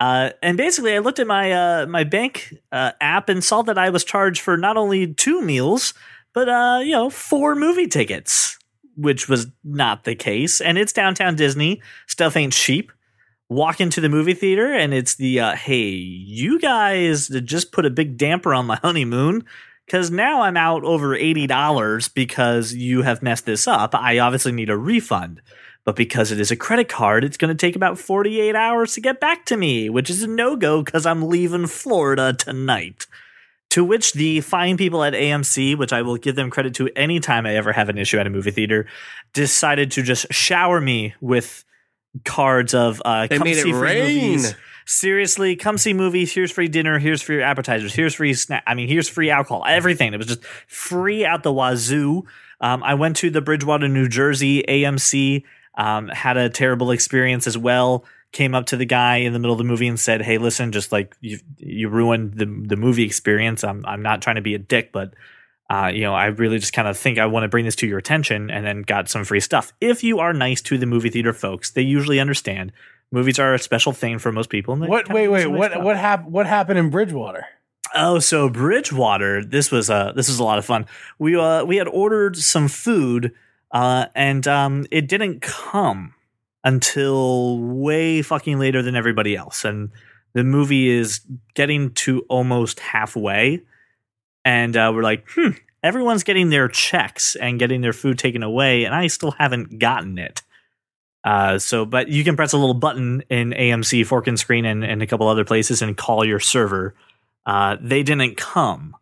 Uh, 0.00 0.30
and 0.42 0.56
basically, 0.56 0.94
I 0.94 0.98
looked 0.98 1.18
at 1.18 1.26
my 1.26 1.52
uh, 1.52 1.86
my 1.86 2.04
bank 2.04 2.54
uh, 2.72 2.92
app 3.00 3.28
and 3.28 3.44
saw 3.44 3.62
that 3.62 3.78
I 3.78 3.90
was 3.90 4.02
charged 4.02 4.40
for 4.40 4.56
not 4.56 4.76
only 4.78 5.12
two 5.12 5.42
meals, 5.42 5.92
but 6.34 6.48
uh, 6.48 6.80
you 6.82 6.92
know, 6.92 7.10
four 7.10 7.54
movie 7.54 7.86
tickets, 7.86 8.58
which 8.96 9.28
was 9.28 9.46
not 9.64 10.04
the 10.04 10.14
case. 10.14 10.60
And 10.60 10.78
it's 10.78 10.92
downtown 10.92 11.36
Disney. 11.36 11.82
Stuff 12.06 12.36
ain't 12.36 12.52
cheap. 12.52 12.92
Walk 13.48 13.80
into 13.80 14.00
the 14.00 14.08
movie 14.08 14.34
theater, 14.34 14.72
and 14.72 14.94
it's 14.94 15.16
the 15.16 15.40
uh, 15.40 15.56
hey, 15.56 15.88
you 15.88 16.60
guys 16.60 17.28
just 17.28 17.72
put 17.72 17.86
a 17.86 17.90
big 17.90 18.16
damper 18.16 18.54
on 18.54 18.66
my 18.66 18.76
honeymoon 18.76 19.44
because 19.86 20.10
now 20.10 20.42
I'm 20.42 20.56
out 20.56 20.84
over 20.84 21.16
eighty 21.16 21.48
dollars 21.48 22.08
because 22.08 22.72
you 22.72 23.02
have 23.02 23.22
messed 23.22 23.46
this 23.46 23.66
up. 23.66 23.94
I 23.94 24.20
obviously 24.20 24.52
need 24.52 24.70
a 24.70 24.76
refund. 24.76 25.40
But 25.84 25.96
because 25.96 26.30
it 26.30 26.38
is 26.38 26.50
a 26.50 26.56
credit 26.56 26.88
card, 26.88 27.24
it's 27.24 27.38
going 27.38 27.48
to 27.48 27.54
take 27.54 27.74
about 27.74 27.98
48 27.98 28.54
hours 28.54 28.94
to 28.94 29.00
get 29.00 29.18
back 29.18 29.46
to 29.46 29.56
me, 29.56 29.88
which 29.88 30.10
is 30.10 30.22
a 30.22 30.26
no 30.26 30.54
go 30.54 30.82
because 30.82 31.06
I'm 31.06 31.22
leaving 31.22 31.66
Florida 31.66 32.34
tonight. 32.34 33.06
To 33.70 33.84
which 33.84 34.14
the 34.14 34.40
fine 34.40 34.76
people 34.76 35.04
at 35.04 35.12
AMC, 35.12 35.78
which 35.78 35.92
I 35.92 36.02
will 36.02 36.16
give 36.16 36.34
them 36.36 36.50
credit 36.50 36.74
to 36.74 36.88
anytime 36.96 37.46
I 37.46 37.54
ever 37.54 37.72
have 37.72 37.88
an 37.88 37.98
issue 37.98 38.18
at 38.18 38.26
a 38.26 38.30
movie 38.30 38.50
theater, 38.50 38.86
decided 39.32 39.92
to 39.92 40.02
just 40.02 40.32
shower 40.32 40.80
me 40.80 41.14
with 41.20 41.64
cards 42.24 42.74
of 42.74 43.00
uh, 43.04 43.28
They 43.28 43.38
come 43.38 43.44
made 43.44 43.56
it 43.58 43.62
see 43.62 43.72
free 43.72 43.80
rain. 43.80 44.30
movies. 44.32 44.54
Seriously, 44.86 45.54
come 45.54 45.78
see 45.78 45.92
movies. 45.92 46.32
Here's 46.32 46.50
free 46.50 46.66
dinner. 46.66 46.98
Here's 46.98 47.22
free 47.22 47.40
appetizers. 47.42 47.94
Here's 47.94 48.14
free 48.16 48.34
snack. 48.34 48.64
I 48.66 48.74
mean, 48.74 48.88
here's 48.88 49.08
free 49.08 49.30
alcohol. 49.30 49.64
Everything. 49.64 50.12
It 50.12 50.16
was 50.16 50.26
just 50.26 50.44
free 50.66 51.24
out 51.24 51.44
the 51.44 51.52
wazoo. 51.52 52.24
Um, 52.60 52.82
I 52.82 52.94
went 52.94 53.16
to 53.18 53.30
the 53.30 53.40
Bridgewater, 53.40 53.86
New 53.88 54.08
Jersey 54.08 54.64
AMC. 54.68 55.44
Um, 55.76 56.08
had 56.08 56.36
a 56.36 56.48
terrible 56.50 56.90
experience 56.90 57.46
as 57.46 57.56
well. 57.56 58.04
Came 58.32 58.54
up 58.54 58.66
to 58.66 58.76
the 58.76 58.84
guy 58.84 59.16
in 59.16 59.32
the 59.32 59.38
middle 59.40 59.52
of 59.52 59.58
the 59.58 59.64
movie 59.64 59.88
and 59.88 59.98
said, 59.98 60.22
"Hey, 60.22 60.38
listen, 60.38 60.70
just 60.70 60.92
like 60.92 61.16
you, 61.20 61.38
you 61.58 61.88
ruined 61.88 62.34
the 62.34 62.46
the 62.46 62.76
movie 62.76 63.02
experience. 63.04 63.64
I'm 63.64 63.84
I'm 63.86 64.02
not 64.02 64.22
trying 64.22 64.36
to 64.36 64.42
be 64.42 64.54
a 64.54 64.58
dick, 64.58 64.92
but 64.92 65.14
uh, 65.68 65.90
you 65.92 66.02
know, 66.02 66.14
I 66.14 66.26
really 66.26 66.58
just 66.58 66.72
kind 66.72 66.86
of 66.86 66.96
think 66.96 67.18
I 67.18 67.26
want 67.26 67.42
to 67.44 67.48
bring 67.48 67.64
this 67.64 67.74
to 67.76 67.88
your 67.88 67.98
attention, 67.98 68.48
and 68.50 68.64
then 68.64 68.82
got 68.82 69.08
some 69.08 69.24
free 69.24 69.40
stuff. 69.40 69.72
If 69.80 70.04
you 70.04 70.20
are 70.20 70.32
nice 70.32 70.60
to 70.62 70.78
the 70.78 70.86
movie 70.86 71.10
theater 71.10 71.32
folks, 71.32 71.70
they 71.72 71.82
usually 71.82 72.20
understand. 72.20 72.72
Movies 73.12 73.40
are 73.40 73.54
a 73.54 73.58
special 73.58 73.92
thing 73.92 74.20
for 74.20 74.30
most 74.30 74.48
people. 74.50 74.74
And 74.74 74.86
What? 74.86 75.12
Wait, 75.12 75.26
wait. 75.26 75.48
nice 75.48 75.58
What? 75.58 75.70
stuff. 75.72 75.82
What 75.84 75.96
happened? 75.96 76.32
What 76.32 76.46
happened 76.46 76.78
in 76.78 76.90
Bridgewater? 76.90 77.46
Oh, 77.96 78.20
so 78.20 78.48
Bridgewater. 78.48 79.44
This 79.44 79.72
was 79.72 79.90
uh 79.90 80.12
this 80.12 80.28
was 80.28 80.38
a 80.38 80.44
lot 80.44 80.58
of 80.58 80.64
fun. 80.64 80.86
We 81.18 81.34
uh 81.34 81.64
we 81.64 81.78
had 81.78 81.88
ordered 81.88 82.36
some 82.36 82.68
food, 82.68 83.32
uh, 83.72 84.06
and 84.14 84.46
um 84.46 84.86
it 84.92 85.08
didn't 85.08 85.40
come 85.42 86.14
until 86.64 87.58
way 87.58 88.22
fucking 88.22 88.58
later 88.58 88.82
than 88.82 88.96
everybody 88.96 89.36
else, 89.36 89.64
and 89.64 89.90
the 90.32 90.44
movie 90.44 90.88
is 90.88 91.20
getting 91.54 91.92
to 91.94 92.20
almost 92.28 92.80
halfway, 92.80 93.62
and 94.44 94.76
uh, 94.76 94.92
we're 94.94 95.02
like, 95.02 95.26
hmm, 95.30 95.50
everyone's 95.82 96.22
getting 96.22 96.50
their 96.50 96.68
checks 96.68 97.36
and 97.36 97.58
getting 97.58 97.80
their 97.80 97.92
food 97.92 98.18
taken 98.18 98.42
away, 98.42 98.84
and 98.84 98.94
I 98.94 99.06
still 99.06 99.32
haven't 99.32 99.78
gotten 99.78 100.18
it. 100.18 100.42
Uh, 101.22 101.58
so, 101.58 101.84
but 101.84 102.08
you 102.08 102.24
can 102.24 102.36
press 102.36 102.52
a 102.52 102.58
little 102.58 102.74
button 102.74 103.22
in 103.28 103.50
AMC, 103.50 104.06
Fork 104.06 104.26
and 104.26 104.38
Screen, 104.38 104.64
and, 104.64 104.84
and 104.84 105.02
a 105.02 105.06
couple 105.06 105.28
other 105.28 105.44
places, 105.44 105.82
and 105.82 105.96
call 105.96 106.24
your 106.24 106.40
server. 106.40 106.94
Uh, 107.44 107.76
they 107.80 108.02
didn't 108.02 108.36
come, 108.36 108.96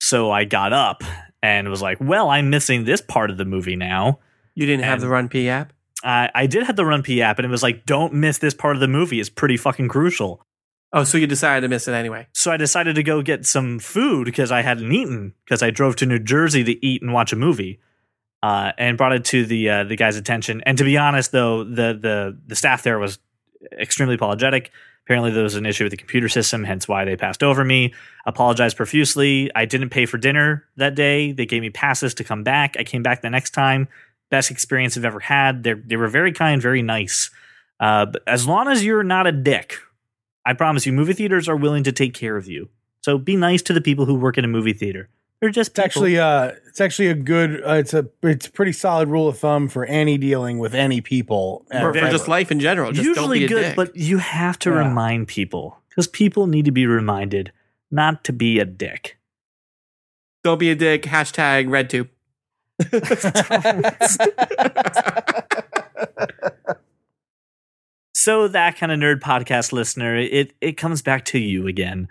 so 0.00 0.30
I 0.30 0.44
got 0.44 0.72
up 0.72 1.02
and 1.42 1.68
was 1.68 1.82
like, 1.82 1.98
"Well, 2.00 2.30
I'm 2.30 2.50
missing 2.50 2.84
this 2.84 3.00
part 3.00 3.30
of 3.30 3.36
the 3.36 3.44
movie 3.44 3.76
now." 3.76 4.20
You 4.54 4.66
didn't 4.66 4.84
have 4.84 5.00
the 5.00 5.06
RunPee 5.06 5.46
app. 5.46 5.72
I 6.02 6.30
I 6.34 6.46
did 6.46 6.64
have 6.64 6.76
the 6.76 6.82
RunPee 6.82 7.20
app, 7.20 7.38
and 7.38 7.46
it 7.46 7.50
was 7.50 7.62
like, 7.62 7.86
"Don't 7.86 8.14
miss 8.14 8.38
this 8.38 8.54
part 8.54 8.76
of 8.76 8.80
the 8.80 8.88
movie; 8.88 9.20
it's 9.20 9.28
pretty 9.28 9.56
fucking 9.56 9.88
crucial." 9.88 10.42
Oh, 10.92 11.04
so 11.04 11.18
you 11.18 11.26
decided 11.26 11.60
to 11.60 11.68
miss 11.68 11.86
it 11.86 11.92
anyway. 11.92 12.26
So 12.32 12.50
I 12.50 12.56
decided 12.56 12.96
to 12.96 13.02
go 13.02 13.22
get 13.22 13.46
some 13.46 13.78
food 13.78 14.24
because 14.24 14.50
I 14.50 14.62
hadn't 14.62 14.90
eaten 14.90 15.34
because 15.44 15.62
I 15.62 15.70
drove 15.70 15.94
to 15.96 16.06
New 16.06 16.18
Jersey 16.18 16.64
to 16.64 16.84
eat 16.84 17.00
and 17.00 17.12
watch 17.12 17.32
a 17.32 17.36
movie, 17.36 17.80
uh, 18.42 18.72
and 18.76 18.98
brought 18.98 19.12
it 19.12 19.24
to 19.26 19.44
the 19.44 19.70
uh, 19.70 19.84
the 19.84 19.96
guy's 19.96 20.16
attention. 20.16 20.62
And 20.66 20.76
to 20.78 20.84
be 20.84 20.96
honest, 20.96 21.32
though, 21.32 21.64
the 21.64 21.98
the 22.00 22.38
the 22.46 22.56
staff 22.56 22.82
there 22.82 22.98
was 22.98 23.18
extremely 23.78 24.14
apologetic. 24.14 24.70
Apparently, 25.06 25.30
there 25.32 25.42
was 25.42 25.56
an 25.56 25.66
issue 25.66 25.84
with 25.84 25.90
the 25.90 25.96
computer 25.96 26.28
system, 26.28 26.62
hence 26.62 26.86
why 26.86 27.04
they 27.04 27.16
passed 27.16 27.42
over 27.42 27.64
me. 27.64 27.92
Apologized 28.26 28.76
profusely. 28.76 29.50
I 29.54 29.64
didn't 29.64 29.90
pay 29.90 30.06
for 30.06 30.18
dinner 30.18 30.64
that 30.76 30.94
day. 30.94 31.32
They 31.32 31.46
gave 31.46 31.62
me 31.62 31.70
passes 31.70 32.14
to 32.14 32.24
come 32.24 32.44
back. 32.44 32.76
I 32.78 32.84
came 32.84 33.02
back 33.02 33.22
the 33.22 33.30
next 33.30 33.50
time. 33.50 33.88
Best 34.30 34.50
experience 34.50 34.96
I've 34.96 35.04
ever 35.04 35.20
had. 35.20 35.62
They 35.64 35.72
they 35.74 35.96
were 35.96 36.08
very 36.08 36.32
kind, 36.32 36.62
very 36.62 36.82
nice. 36.82 37.30
Uh, 37.80 38.06
but 38.06 38.22
as 38.26 38.46
long 38.46 38.68
as 38.68 38.84
you're 38.84 39.02
not 39.02 39.26
a 39.26 39.32
dick, 39.32 39.76
I 40.44 40.52
promise 40.52 40.86
you, 40.86 40.92
movie 40.92 41.12
theaters 41.14 41.48
are 41.48 41.56
willing 41.56 41.82
to 41.84 41.92
take 41.92 42.14
care 42.14 42.36
of 42.36 42.46
you. 42.46 42.68
So 43.02 43.18
be 43.18 43.36
nice 43.36 43.62
to 43.62 43.72
the 43.72 43.80
people 43.80 44.04
who 44.06 44.14
work 44.14 44.36
in 44.38 44.44
a 44.44 44.48
movie 44.48 44.72
theater. 44.74 45.08
They're 45.40 45.48
just 45.48 45.70
It's 45.70 45.78
actually 45.78 46.18
uh, 46.18 46.52
it's 46.68 46.80
actually 46.82 47.08
a 47.08 47.14
good. 47.14 47.62
Uh, 47.64 47.72
it's 47.74 47.94
a 47.94 48.06
it's 48.22 48.46
a 48.46 48.50
pretty 48.52 48.72
solid 48.72 49.08
rule 49.08 49.26
of 49.26 49.38
thumb 49.38 49.68
for 49.68 49.86
any 49.86 50.18
dealing 50.18 50.58
with 50.58 50.74
any 50.74 51.00
people. 51.00 51.64
Or 51.72 51.94
for 51.94 52.10
just 52.10 52.28
life 52.28 52.50
in 52.52 52.60
general. 52.60 52.92
Just 52.92 53.04
don't 53.04 53.14
usually 53.16 53.38
be 53.40 53.44
a 53.46 53.48
good, 53.48 53.62
dick. 53.62 53.76
but 53.76 53.96
you 53.96 54.18
have 54.18 54.58
to 54.60 54.70
Yeah. 54.70 54.86
remind 54.86 55.28
people 55.28 55.80
because 55.88 56.06
people 56.06 56.46
need 56.46 56.66
to 56.66 56.70
be 56.70 56.86
reminded 56.86 57.52
not 57.90 58.22
to 58.24 58.32
be 58.34 58.58
a 58.58 58.64
dick. 58.66 59.16
don't 60.44 60.58
be 60.60 60.70
a 60.70 60.74
dick. 60.74 61.02
Hashtag 61.04 61.68
RedTube. 61.68 62.08
So 68.20 68.48
that 68.48 68.76
kind 68.76 68.92
of 68.92 68.98
nerd 68.98 69.20
podcast 69.20 69.72
listener, 69.72 70.14
it 70.14 70.52
it 70.60 70.76
comes 70.76 71.00
back 71.00 71.24
to 71.26 71.38
you 71.38 71.66
again. 71.66 72.06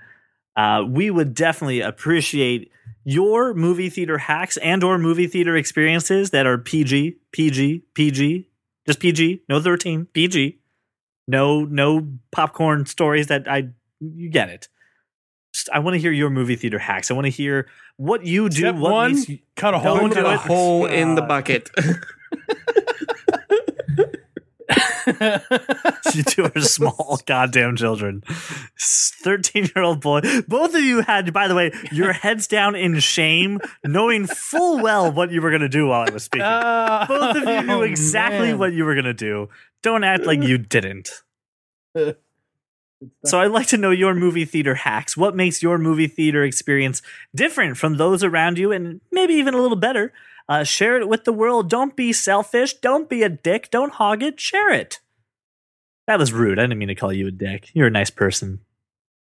Uh, 0.56 0.84
we 0.88 1.12
would 1.12 1.36
definitely 1.36 1.82
appreciate 1.82 2.72
your 3.04 3.54
movie 3.54 3.92
theater 3.92 4.18
hacks 4.18 4.58
and 4.58 4.84
or 4.84 4.98
movie 4.98 5.28
theater 5.28 5.56
experiences 5.56 6.32
that 6.32 6.48
are 6.48 6.58
PG, 6.58 7.18
PG, 7.32 7.84
PG, 7.94 8.50
just 8.88 9.00
PG, 9.00 9.44
no 9.48 9.62
13, 9.62 10.08
PG. 10.08 10.58
No 11.28 11.64
no 11.64 12.08
popcorn 12.32 12.88
stories 12.88 13.28
that 13.28 13.48
I 13.48 13.70
you 14.00 14.30
get 14.30 14.50
it. 14.50 14.68
Just, 15.60 15.70
I 15.74 15.80
want 15.80 15.96
to 15.96 16.00
hear 16.00 16.14
your 16.14 16.30
movie 16.30 16.56
theater 16.56 16.80
hacks. 16.80 17.12
I 17.12 17.16
want 17.16 17.26
to 17.26 17.32
hear 17.32 17.68
what 17.98 18.26
you 18.26 18.48
do. 18.48 18.60
Step 18.60 18.76
what 18.76 18.92
one, 18.94 19.14
makes 19.14 19.28
you, 19.28 19.40
cut 19.58 19.74
a 19.74 19.80
hole. 19.80 19.98
Don't 19.98 20.18
in 20.18 20.24
the 20.24 20.32
it. 20.32 20.40
hole 20.40 20.86
in 20.86 21.16
the 21.16 21.22
bucket. 21.22 21.70
you 26.16 26.24
two 26.24 26.46
are 26.46 26.62
small 26.62 27.20
goddamn 27.26 27.76
children. 27.76 28.24
13 28.80 29.70
year 29.76 29.84
old 29.84 30.00
boy. 30.00 30.22
Both 30.48 30.76
of 30.76 30.82
you 30.82 31.02
had, 31.02 31.34
by 31.34 31.50
the 31.50 31.56
way, 31.56 31.74
your 31.92 32.14
heads 32.14 32.48
down 32.48 32.76
in 32.76 32.98
shame, 33.00 33.60
knowing 33.84 34.28
full 34.28 34.82
well 34.82 35.12
what 35.12 35.30
you 35.30 35.42
were 35.42 35.50
going 35.50 35.62
to 35.62 35.68
do 35.68 35.88
while 35.88 36.06
I 36.08 36.14
was 36.14 36.24
speaking. 36.24 36.46
Ah, 36.46 37.04
Both 37.06 37.36
of 37.36 37.44
you 37.44 37.64
knew 37.64 37.74
oh, 37.74 37.82
exactly 37.82 38.50
man. 38.52 38.60
what 38.60 38.72
you 38.72 38.86
were 38.86 38.94
going 38.94 39.04
to 39.04 39.14
do. 39.14 39.50
Don't 39.84 40.06
act 40.06 40.24
like 40.24 40.42
you 40.42 40.58
didn't. 40.58 41.10
So 43.24 43.40
I'd 43.40 43.52
like 43.52 43.68
to 43.68 43.78
know 43.78 43.92
your 43.92 44.14
movie 44.14 44.46
theater 44.46 44.76
hacks. 44.76 45.16
What 45.16 45.36
makes 45.36 45.64
your 45.64 45.78
movie 45.78 46.08
theater 46.08 46.44
experience 46.44 47.02
different 47.34 47.78
from 47.78 47.98
those 47.98 48.24
around 48.24 48.58
you 48.58 48.72
and 48.72 49.00
maybe 49.12 49.34
even 49.36 49.54
a 49.54 49.62
little 49.62 49.78
better? 49.78 50.12
Uh, 50.50 50.64
share 50.64 51.00
it 51.00 51.08
with 51.08 51.24
the 51.26 51.32
world. 51.34 51.70
Don't 51.70 51.96
be 51.96 52.12
selfish. 52.12 52.74
Don't 52.74 53.08
be 53.08 53.24
a 53.24 53.30
dick. 53.30 53.70
Don't 53.72 53.94
hog 53.94 54.24
it. 54.24 54.40
Share 54.40 54.74
it. 54.74 55.00
That 56.08 56.20
was 56.20 56.34
rude. 56.34 56.58
I 56.58 56.64
didn't 56.64 56.80
mean 56.80 56.88
to 56.88 56.96
call 56.96 57.14
you 57.14 57.28
a 57.28 57.32
dick. 57.32 57.70
You're 57.74 57.88
a 57.88 57.92
nice 57.92 58.10
person. 58.10 58.60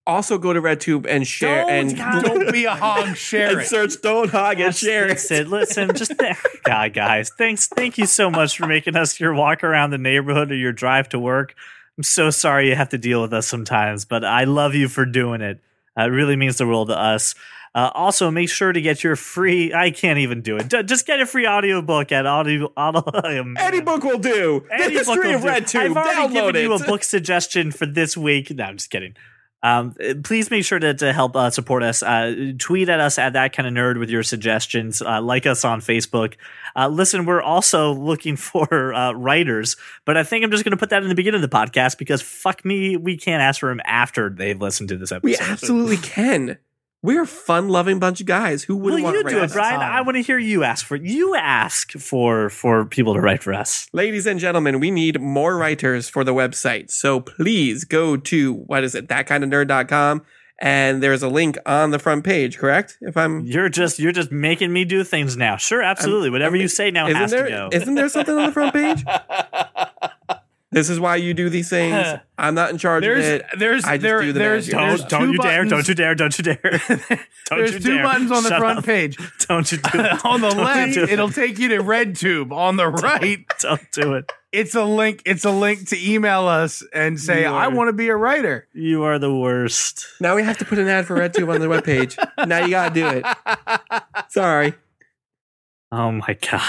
also 0.06 0.38
go 0.38 0.52
to 0.52 0.62
RedTube 0.62 1.06
and 1.06 1.26
share 1.26 1.62
Don't, 1.62 1.70
and 1.70 1.96
God. 1.96 2.24
Don't 2.24 2.52
be 2.52 2.64
a 2.64 2.74
hog. 2.74 3.16
Share 3.16 3.50
and 3.50 3.60
it. 3.60 3.66
search 3.66 4.00
Don't 4.00 4.30
Hog 4.30 4.60
and 4.60 4.74
share 4.74 5.08
it. 5.08 5.30
It. 5.30 5.48
Listen, 5.48 5.94
just 5.94 6.18
th- 6.18 6.36
God, 6.64 6.94
guys, 6.94 7.30
thanks, 7.36 7.66
thank 7.66 7.98
you 7.98 8.06
so 8.06 8.30
much 8.30 8.56
for 8.56 8.66
making 8.66 8.96
us 8.96 9.18
your 9.20 9.34
walk 9.34 9.62
around 9.64 9.90
the 9.90 9.98
neighborhood 9.98 10.52
or 10.52 10.56
your 10.56 10.72
drive 10.72 11.08
to 11.10 11.18
work. 11.18 11.54
I'm 11.98 12.04
so 12.04 12.30
sorry 12.30 12.68
you 12.68 12.76
have 12.76 12.90
to 12.90 12.98
deal 12.98 13.20
with 13.20 13.32
us 13.32 13.48
sometimes, 13.48 14.04
but 14.04 14.24
I 14.24 14.44
love 14.44 14.74
you 14.76 14.88
for 14.88 15.04
doing 15.04 15.40
it. 15.40 15.58
Uh, 15.98 16.02
it 16.02 16.06
really 16.06 16.36
means 16.36 16.56
the 16.58 16.66
world 16.66 16.88
to 16.88 16.96
us. 16.96 17.34
Uh, 17.74 17.90
also, 17.92 18.30
make 18.30 18.48
sure 18.48 18.72
to 18.72 18.80
get 18.80 19.02
your 19.02 19.16
free. 19.16 19.74
I 19.74 19.90
can't 19.90 20.20
even 20.20 20.40
do 20.40 20.56
it. 20.56 20.68
Just 20.86 21.06
get 21.06 21.20
a 21.20 21.26
free 21.26 21.46
audiobook 21.46 22.12
at 22.12 22.24
audio. 22.24 22.72
audio 22.76 23.54
Any 23.58 23.80
book 23.80 24.04
will 24.04 24.18
do. 24.18 24.64
Any 24.70 24.96
the 24.96 25.04
book 25.04 25.16
history 25.16 25.28
will 25.28 25.34
of. 25.36 25.42
RedTube. 25.42 25.80
I've 25.80 25.96
already 25.96 26.18
Download 26.20 26.32
given 26.32 26.56
it. 26.56 26.62
you 26.62 26.72
a 26.72 26.78
book 26.78 27.02
suggestion 27.02 27.72
for 27.72 27.84
this 27.84 28.16
week. 28.16 28.50
No, 28.52 28.64
I'm 28.64 28.76
just 28.76 28.90
kidding. 28.90 29.14
Um, 29.62 29.94
please 30.22 30.50
make 30.50 30.64
sure 30.64 30.78
to, 30.78 30.94
to 30.94 31.12
help 31.12 31.34
uh, 31.34 31.50
support 31.50 31.82
us. 31.82 32.02
Uh, 32.02 32.52
tweet 32.58 32.88
at 32.88 33.00
us 33.00 33.18
at 33.18 33.32
that 33.32 33.52
kind 33.52 33.66
of 33.66 33.74
nerd 33.74 33.98
with 33.98 34.10
your 34.10 34.22
suggestions. 34.22 35.02
Uh, 35.02 35.20
like 35.20 35.46
us 35.46 35.64
on 35.64 35.80
Facebook. 35.80 36.34
Uh, 36.76 36.88
listen, 36.88 37.26
we're 37.26 37.42
also 37.42 37.92
looking 37.94 38.36
for 38.36 38.94
uh, 38.94 39.12
writers, 39.12 39.76
but 40.04 40.16
I 40.16 40.22
think 40.22 40.44
I'm 40.44 40.50
just 40.50 40.64
going 40.64 40.72
to 40.72 40.76
put 40.76 40.90
that 40.90 41.02
in 41.02 41.08
the 41.08 41.14
beginning 41.14 41.42
of 41.42 41.50
the 41.50 41.56
podcast 41.56 41.98
because 41.98 42.22
fuck 42.22 42.64
me, 42.64 42.96
we 42.96 43.16
can't 43.16 43.42
ask 43.42 43.60
for 43.60 43.68
them 43.68 43.80
after 43.84 44.30
they've 44.30 44.60
listened 44.60 44.90
to 44.90 44.96
this 44.96 45.12
episode. 45.12 45.24
We 45.24 45.36
absolutely 45.36 45.96
can. 46.02 46.58
We're 47.08 47.22
a 47.22 47.26
fun-loving 47.26 48.00
bunch 48.00 48.20
of 48.20 48.26
guys. 48.26 48.64
Who 48.64 48.76
Well, 48.76 48.84
wouldn't 48.84 49.02
want 49.04 49.16
you 49.16 49.22
to 49.22 49.30
do 49.30 49.42
it. 49.42 49.50
Brian. 49.50 49.80
I 49.80 50.02
want 50.02 50.16
to 50.16 50.22
hear 50.22 50.36
you 50.36 50.62
ask 50.62 50.84
for 50.84 50.94
you 50.94 51.34
ask 51.34 51.92
for 51.92 52.50
for 52.50 52.84
people 52.84 53.14
to 53.14 53.20
write 53.22 53.42
for 53.42 53.54
us. 53.54 53.88
Ladies 53.94 54.26
and 54.26 54.38
gentlemen, 54.38 54.78
we 54.78 54.90
need 54.90 55.18
more 55.18 55.56
writers 55.56 56.10
for 56.10 56.22
the 56.22 56.34
website. 56.34 56.90
So 56.90 57.18
please 57.20 57.84
go 57.84 58.18
to 58.18 58.52
what 58.52 58.84
is 58.84 58.94
it, 58.94 59.08
thatkindofnerd.com, 59.08 60.20
and 60.60 61.02
there's 61.02 61.22
a 61.22 61.28
link 61.30 61.56
on 61.64 61.92
the 61.92 61.98
front 61.98 62.24
page, 62.24 62.58
correct? 62.58 62.98
If 63.00 63.16
I'm 63.16 63.40
You're 63.46 63.70
just 63.70 63.98
you're 63.98 64.12
just 64.12 64.30
making 64.30 64.70
me 64.70 64.84
do 64.84 65.02
things 65.02 65.34
now. 65.34 65.56
Sure, 65.56 65.80
absolutely. 65.82 66.28
Whatever 66.28 66.50
I 66.50 66.58
mean, 66.58 66.60
you 66.62 66.68
say 66.68 66.90
now 66.90 67.06
isn't 67.06 67.16
has 67.22 67.30
there 67.30 67.44
to 67.44 67.50
go. 67.50 67.68
Isn't 67.72 67.94
there 67.94 68.10
something 68.10 68.36
on 68.36 68.44
the 68.48 68.52
front 68.52 68.74
page? 68.74 69.02
this 70.70 70.90
is 70.90 71.00
why 71.00 71.16
you 71.16 71.32
do 71.34 71.48
these 71.48 71.70
things. 71.70 72.06
I'm 72.38 72.54
not 72.54 72.70
in 72.70 72.78
charge 72.78 73.02
There's 73.02 73.24
of 73.26 73.32
it. 73.32 73.46
there's 73.58 73.84
I 73.84 73.96
just 73.96 74.02
there 74.02 74.20
do 74.20 74.32
the 74.32 74.38
there's, 74.38 74.66
magic. 74.72 74.78
there's 74.78 75.00
don't 75.00 75.10
don't 75.10 75.20
two 75.28 75.32
you 75.32 75.38
dare! 75.38 75.64
buttons- 75.64 75.70
Don't 75.70 75.88
you 75.88 75.94
dare! 75.94 76.14
Don't 76.14 76.38
you 76.38 76.44
dare! 76.44 76.60
Don't 77.48 77.58
There's 77.60 77.72
you 77.74 77.80
two 77.80 77.94
dare. 77.94 78.02
buttons 78.02 78.30
on 78.30 78.42
the 78.42 78.48
Shut 78.50 78.58
front 78.58 78.78
up. 78.80 78.84
page. 78.84 79.16
Don't 79.48 79.72
you 79.72 79.78
do 79.78 80.00
it? 80.00 80.24
on 80.24 80.40
the 80.42 80.50
Don't 80.50 80.58
you 80.58 80.64
left, 80.64 80.94
do 80.94 81.02
it. 81.04 81.10
it'll 81.10 81.30
take 81.30 81.58
you 81.58 81.68
to 81.68 81.78
RedTube. 81.82 82.52
On 82.52 82.76
the 82.76 82.86
right, 82.88 83.44
Don't 83.60 83.90
do 83.92 84.12
it. 84.14 84.30
it's 84.52 84.74
a 84.74 84.84
link. 84.84 85.22
It's 85.24 85.46
a 85.46 85.50
link 85.50 85.88
to 85.88 85.98
email 86.12 86.46
us 86.46 86.82
and 86.92 87.18
say, 87.18 87.40
You 87.42 87.46
"I 87.48 87.68
want 87.68 87.88
to 87.88 87.94
be 87.94 88.08
a 88.08 88.16
writer." 88.16 88.68
You 88.74 89.04
are 89.04 89.18
the 89.18 89.34
worst. 89.34 90.06
Now 90.20 90.36
we 90.36 90.42
have 90.42 90.58
to 90.58 90.66
put 90.66 90.78
an 90.78 90.86
ad 90.88 91.06
for 91.06 91.16
RedTube 91.16 91.52
on 91.52 91.60
the 91.60 91.66
webpage. 91.66 92.16
now 92.46 92.58
you 92.58 92.70
gotta 92.70 92.94
do 92.94 93.06
it. 93.08 93.24
Sorry. 94.28 94.74
Oh 95.90 96.12
my 96.12 96.36
god. 96.50 96.62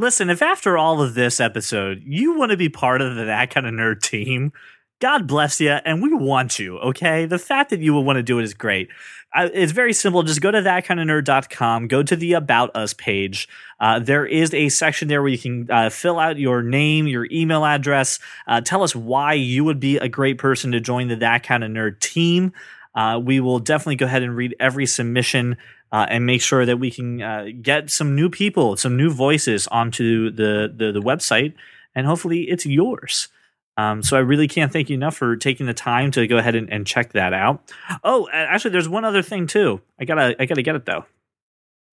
Listen, 0.00 0.30
if 0.30 0.40
after 0.40 0.78
all 0.78 1.02
of 1.02 1.12
this 1.12 1.40
episode 1.40 2.02
you 2.06 2.34
want 2.34 2.52
to 2.52 2.56
be 2.56 2.70
part 2.70 3.02
of 3.02 3.16
that 3.16 3.50
kind 3.50 3.66
of 3.66 3.74
nerd 3.74 4.00
team, 4.00 4.50
God 4.98 5.26
bless 5.26 5.60
you, 5.60 5.72
and 5.72 6.02
we 6.02 6.10
want 6.14 6.58
you. 6.58 6.78
Okay, 6.78 7.26
the 7.26 7.38
fact 7.38 7.68
that 7.68 7.80
you 7.80 7.92
would 7.92 8.06
want 8.06 8.16
to 8.16 8.22
do 8.22 8.38
it 8.38 8.44
is 8.44 8.54
great. 8.54 8.88
Uh, 9.36 9.50
it's 9.52 9.72
very 9.72 9.92
simple. 9.92 10.22
Just 10.22 10.40
go 10.40 10.50
to 10.50 10.62
thatkindofnerd.com, 10.62 11.86
go 11.86 12.02
to 12.02 12.16
the 12.16 12.32
About 12.32 12.74
Us 12.74 12.94
page. 12.94 13.46
Uh, 13.78 13.98
there 13.98 14.24
is 14.24 14.54
a 14.54 14.70
section 14.70 15.08
there 15.08 15.20
where 15.20 15.30
you 15.30 15.36
can 15.36 15.70
uh, 15.70 15.90
fill 15.90 16.18
out 16.18 16.38
your 16.38 16.62
name, 16.62 17.06
your 17.06 17.26
email 17.30 17.66
address, 17.66 18.20
uh, 18.46 18.62
tell 18.62 18.82
us 18.82 18.96
why 18.96 19.34
you 19.34 19.64
would 19.64 19.80
be 19.80 19.98
a 19.98 20.08
great 20.08 20.38
person 20.38 20.72
to 20.72 20.80
join 20.80 21.08
the 21.08 21.16
That 21.16 21.42
Kind 21.42 21.62
of 21.62 21.70
Nerd 21.70 22.00
team. 22.00 22.54
Uh, 22.94 23.20
we 23.22 23.38
will 23.38 23.58
definitely 23.58 23.96
go 23.96 24.06
ahead 24.06 24.22
and 24.22 24.34
read 24.34 24.56
every 24.58 24.86
submission 24.86 25.58
uh, 25.92 26.06
and 26.08 26.26
make 26.26 26.42
sure 26.42 26.64
that 26.64 26.78
we 26.78 26.90
can 26.90 27.22
uh, 27.22 27.46
get 27.60 27.90
some 27.90 28.14
new 28.14 28.28
people, 28.30 28.76
some 28.76 28.96
new 28.96 29.10
voices 29.10 29.66
onto 29.68 30.30
the, 30.30 30.72
the, 30.74 30.92
the 30.92 31.00
website, 31.00 31.54
and 31.94 32.06
hopefully 32.06 32.42
it's 32.42 32.66
yours. 32.66 33.28
Um, 33.76 34.02
so 34.02 34.16
I 34.16 34.20
really 34.20 34.48
can't 34.48 34.72
thank 34.72 34.90
you 34.90 34.94
enough 34.94 35.16
for 35.16 35.36
taking 35.36 35.66
the 35.66 35.74
time 35.74 36.10
to 36.12 36.26
go 36.26 36.36
ahead 36.36 36.54
and, 36.54 36.70
and 36.70 36.86
check 36.86 37.12
that 37.12 37.32
out. 37.32 37.72
Oh, 38.04 38.28
actually, 38.32 38.72
there's 38.72 38.88
one 38.88 39.04
other 39.04 39.22
thing 39.22 39.46
too. 39.46 39.80
I 39.98 40.04
gotta 40.04 40.36
I 40.38 40.44
gotta 40.44 40.62
get 40.62 40.76
it 40.76 40.84
though. 40.84 41.06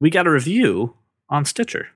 We 0.02 0.10
got 0.10 0.28
a 0.28 0.32
review 0.32 0.96
on 1.30 1.46
Stitcher. 1.46 1.88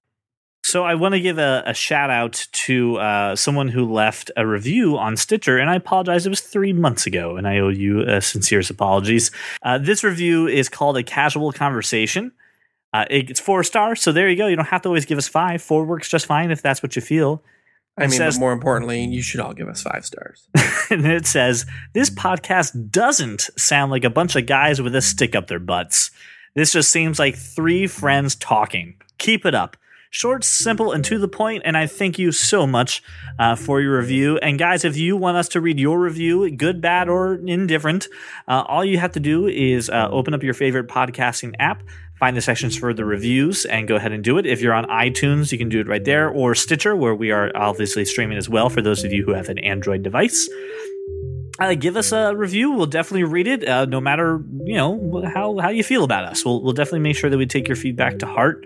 So 0.64 0.84
I 0.84 0.94
want 0.96 1.14
to 1.16 1.20
give 1.20 1.38
a, 1.40 1.64
a 1.66 1.74
shout 1.74 2.10
out 2.12 2.48
to 2.52 2.98
uh, 2.98 3.36
someone 3.36 3.68
who 3.68 3.92
left 3.92 4.30
a 4.38 4.46
review 4.46 4.98
on 4.98 5.18
Stitcher, 5.18 5.58
and 5.58 5.70
I 5.70 5.76
apologize. 5.76 6.26
It 6.26 6.30
was 6.30 6.40
three 6.42 6.72
months 6.72 7.08
ago, 7.08 7.36
and 7.36 7.48
I 7.48 7.58
owe 7.60 7.70
you 7.70 8.02
uh, 8.02 8.20
sincere 8.20 8.62
apologies. 8.70 9.32
Uh, 9.64 9.80
this 9.80 10.04
review 10.04 10.48
is 10.48 10.70
called 10.70 10.98
a 10.98 11.04
casual 11.04 11.52
conversation. 11.52 12.32
Uh, 12.94 13.06
it- 13.10 13.30
it's 13.32 13.40
four 13.40 13.64
stars, 13.64 14.02
so 14.02 14.12
there 14.12 14.30
you 14.30 14.36
go. 14.36 14.46
You 14.48 14.56
don't 14.56 14.68
have 14.68 14.84
to 14.84 14.90
always 14.90 15.06
give 15.06 15.18
us 15.18 15.28
five. 15.28 15.62
Four 15.64 15.84
works 15.86 16.08
just 16.10 16.28
fine 16.28 16.52
if 16.52 16.62
that's 16.62 16.84
what 16.84 16.96
you 16.96 17.02
feel. 17.02 17.44
I 17.98 18.02
mean, 18.04 18.12
says- 18.12 18.36
but 18.36 18.42
more 18.42 18.54
importantly, 18.54 19.04
you 19.06 19.22
should 19.24 19.40
all 19.40 19.54
give 19.54 19.68
us 19.68 19.82
five 19.82 20.06
stars. 20.06 20.48
and 20.92 21.06
it 21.08 21.26
says 21.26 21.66
this 21.94 22.10
podcast 22.12 22.92
doesn't 22.92 23.50
sound 23.58 23.92
like 23.92 24.04
a 24.04 24.10
bunch 24.12 24.36
of 24.36 24.46
guys 24.46 24.80
with 24.82 24.96
a 24.96 25.02
stick 25.02 25.36
up 25.36 25.48
their 25.48 25.60
butts. 25.60 26.12
This 26.54 26.72
just 26.72 26.92
seems 26.92 27.18
like 27.18 27.36
three 27.36 27.88
friends 27.88 28.36
talking. 28.36 28.96
Keep 29.18 29.46
it 29.46 29.56
up. 29.56 29.76
Short, 30.14 30.44
simple, 30.44 30.92
and 30.92 31.06
to 31.06 31.18
the 31.18 31.30
point. 31.30 31.62
And 31.64 31.78
I 31.78 31.88
thank 31.88 32.20
you 32.20 32.34
so 32.34 32.68
much 32.68 33.02
uh, 33.40 33.56
for 33.56 33.80
your 33.80 33.98
review. 33.98 34.38
And 34.40 34.60
guys, 34.60 34.84
if 34.84 34.98
you 34.98 35.16
want 35.16 35.38
us 35.38 35.48
to 35.50 35.62
read 35.62 35.80
your 35.80 36.02
review, 36.02 36.52
good, 36.52 36.82
bad, 36.82 37.08
or 37.08 37.36
indifferent, 37.36 38.10
uh, 38.46 38.66
all 38.68 38.84
you 38.84 38.98
have 38.98 39.14
to 39.14 39.22
do 39.22 39.48
is 39.48 39.90
uh, 39.90 40.10
open 40.12 40.34
up 40.34 40.44
your 40.44 40.54
favorite 40.54 40.90
podcasting 40.90 41.56
app, 41.60 41.82
find 42.20 42.36
the 42.36 42.42
sections 42.42 42.78
for 42.78 42.94
the 42.94 43.06
reviews, 43.06 43.64
and 43.64 43.88
go 43.88 43.96
ahead 43.96 44.12
and 44.12 44.22
do 44.22 44.38
it. 44.38 44.46
If 44.46 44.62
you're 44.62 44.74
on 44.74 44.84
iTunes, 44.88 45.54
you 45.54 45.58
can 45.58 45.70
do 45.70 45.80
it 45.80 45.88
right 45.88 46.04
there, 46.04 46.28
or 46.28 46.56
Stitcher, 46.56 46.94
where 46.94 47.16
we 47.16 47.32
are 47.32 47.50
obviously 47.56 48.04
streaming 48.04 48.38
as 48.38 48.50
well 48.50 48.68
for 48.68 48.82
those 48.82 49.06
of 49.06 49.14
you 49.14 49.24
who 49.24 49.32
have 49.32 49.48
an 49.48 49.60
Android 49.60 50.04
device 50.04 50.50
uh, 51.60 51.76
give 51.76 51.96
us 51.96 52.12
a 52.12 52.36
review. 52.36 52.72
We'll 52.72 52.88
definitely 52.88 53.24
read 53.24 53.48
it, 53.48 53.68
uh, 53.68 53.86
no 53.86 54.02
matter 54.02 54.44
you 54.64 54.76
know 54.76 55.24
how 55.34 55.60
how 55.60 55.70
you 55.70 55.84
feel 55.84 56.04
about 56.04 56.26
us. 56.26 56.44
We'll 56.44 56.62
we'll 56.62 56.74
definitely 56.74 57.02
make 57.02 57.16
sure 57.16 57.30
that 57.30 57.38
we 57.38 57.46
take 57.46 57.68
your 57.68 57.78
feedback 57.78 58.20
to 58.20 58.26
heart. 58.26 58.66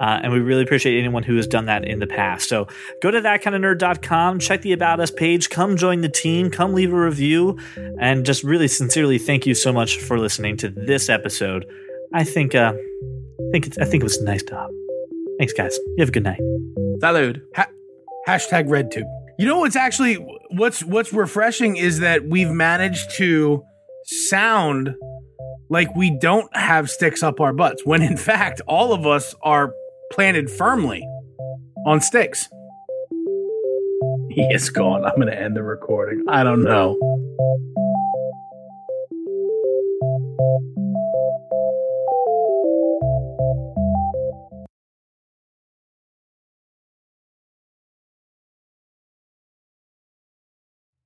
Uh, 0.00 0.18
and 0.22 0.32
we 0.32 0.40
really 0.40 0.62
appreciate 0.62 0.98
anyone 0.98 1.22
who 1.22 1.36
has 1.36 1.46
done 1.46 1.66
that 1.66 1.84
in 1.84 1.98
the 1.98 2.06
past. 2.06 2.48
So 2.48 2.66
go 3.02 3.10
to 3.10 3.20
thatkindofnerd.com, 3.20 4.38
check 4.38 4.62
the 4.62 4.72
About 4.72 4.98
Us 4.98 5.10
page, 5.10 5.50
come 5.50 5.76
join 5.76 6.00
the 6.00 6.08
team, 6.08 6.50
come 6.50 6.72
leave 6.72 6.92
a 6.92 7.00
review, 7.00 7.58
and 8.00 8.24
just 8.24 8.42
really 8.42 8.68
sincerely 8.68 9.18
thank 9.18 9.46
you 9.46 9.54
so 9.54 9.72
much 9.72 9.98
for 9.98 10.18
listening 10.18 10.56
to 10.58 10.70
this 10.70 11.08
episode. 11.10 11.66
I 12.14 12.24
think 12.24 12.54
uh, 12.54 12.72
I 12.72 13.50
think 13.52 13.66
it's, 13.66 13.78
I 13.78 13.84
think 13.84 14.02
it 14.02 14.04
was 14.04 14.16
a 14.16 14.24
nice 14.24 14.42
job. 14.42 14.70
Thanks, 15.38 15.52
guys. 15.52 15.78
You 15.96 16.00
have 16.00 16.08
a 16.08 16.12
good 16.12 16.24
night. 16.24 16.40
Salud. 17.02 17.40
Hashtag 18.26 18.68
RedTube. 18.68 19.04
You 19.38 19.46
know 19.46 19.60
what's 19.60 19.76
actually 19.76 20.14
what's 20.50 20.84
what's 20.84 21.12
refreshing 21.12 21.76
is 21.76 22.00
that 22.00 22.26
we've 22.26 22.50
managed 22.50 23.10
to 23.16 23.62
sound 24.04 24.94
like 25.70 25.94
we 25.94 26.16
don't 26.18 26.54
have 26.54 26.90
sticks 26.90 27.22
up 27.22 27.40
our 27.40 27.52
butts 27.52 27.86
when 27.86 28.02
in 28.02 28.16
fact 28.18 28.60
all 28.66 28.92
of 28.92 29.06
us 29.06 29.34
are 29.42 29.72
planted 30.10 30.50
firmly 30.50 31.06
on 31.86 32.00
sticks. 32.00 32.48
He 34.30 34.42
is 34.50 34.70
gone. 34.70 35.04
I'm 35.04 35.16
going 35.16 35.28
to 35.28 35.38
end 35.38 35.56
the 35.56 35.62
recording. 35.62 36.24
I 36.28 36.44
don't 36.44 36.62
know. 36.62 36.96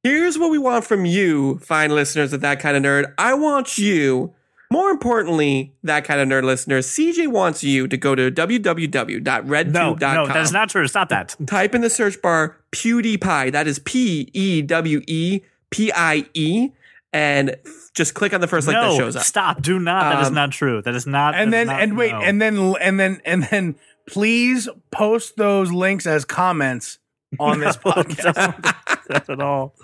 Here's 0.02 0.38
what 0.38 0.50
we 0.50 0.58
want 0.58 0.84
from 0.84 1.06
you, 1.06 1.58
fine 1.60 1.90
listeners 1.90 2.34
of 2.34 2.42
That 2.42 2.60
Kind 2.60 2.76
of 2.76 2.82
Nerd. 2.82 3.14
I 3.16 3.32
want 3.32 3.78
you, 3.78 4.34
more 4.70 4.90
importantly, 4.90 5.72
That 5.82 6.04
Kind 6.04 6.20
of 6.20 6.28
Nerd 6.28 6.44
listener, 6.44 6.78
CJ 6.80 7.28
wants 7.28 7.62
you 7.62 7.86
to 7.88 7.96
go 7.96 8.14
to 8.14 8.30
www.redtube.com. 8.30 9.72
No, 9.72 9.94
no, 9.94 10.26
that 10.26 10.36
is 10.38 10.52
not 10.52 10.68
true. 10.70 10.86
Stop 10.88 11.08
that. 11.10 11.36
Type 11.46 11.74
in 11.74 11.80
the 11.80 11.90
search 11.90 12.20
bar 12.22 12.56
PewDiePie. 12.72 13.52
That 13.52 13.66
is 13.66 13.78
P 13.80 14.28
E 14.32 14.62
W 14.62 15.00
E 15.06 15.40
P 15.70 15.92
I 15.92 16.26
E. 16.34 16.70
And 17.12 17.54
just 17.94 18.14
click 18.14 18.34
on 18.34 18.40
the 18.40 18.48
first 18.48 18.66
link 18.66 18.76
no, 18.76 18.90
that 18.90 18.96
shows 18.98 19.14
up. 19.16 19.22
stop. 19.22 19.62
Do 19.62 19.78
not. 19.78 20.12
that 20.14 20.22
is 20.22 20.28
Um, 20.28 20.34
not 20.34 20.50
true. 20.50 20.82
That 20.82 20.94
is 20.96 21.06
not. 21.06 21.34
And 21.36 21.52
then 21.52 21.68
not- 21.68 21.80
and 21.80 21.96
wait, 21.96 22.10
no. 22.10 22.20
and 22.22 22.42
then 22.42 22.74
and 22.80 22.98
then 22.98 23.20
and 23.24 23.44
then 23.44 23.76
please 24.08 24.68
post 24.90 25.36
those 25.36 25.70
links 25.70 26.06
as 26.06 26.24
comments 26.24 26.98
on 27.38 27.60
this 27.60 27.76
podcast. 27.84 28.34
don't. 28.34 29.08
Not 29.10 29.30
at 29.30 29.40
all. 29.40 29.74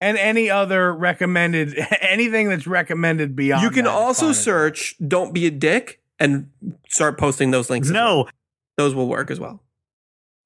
And 0.00 0.16
any 0.18 0.50
other 0.50 0.92
recommended 0.94 1.74
anything 2.00 2.48
that's 2.48 2.66
recommended 2.66 3.36
beyond 3.36 3.62
You 3.62 3.70
can 3.70 3.84
that 3.84 3.90
is 3.90 3.96
also 3.96 4.20
fine 4.26 4.30
as 4.30 4.36
well. 4.36 4.44
search 4.44 4.94
Don't 5.06 5.32
Be 5.34 5.46
a 5.46 5.50
Dick 5.50 6.00
and 6.18 6.50
start 6.88 7.18
posting 7.18 7.50
those 7.50 7.70
links. 7.70 7.88
as 7.88 7.92
well. 7.94 8.24
No, 8.24 8.28
Those 8.76 8.94
will 8.94 9.08
work 9.08 9.30
as 9.30 9.40
well. 9.40 9.62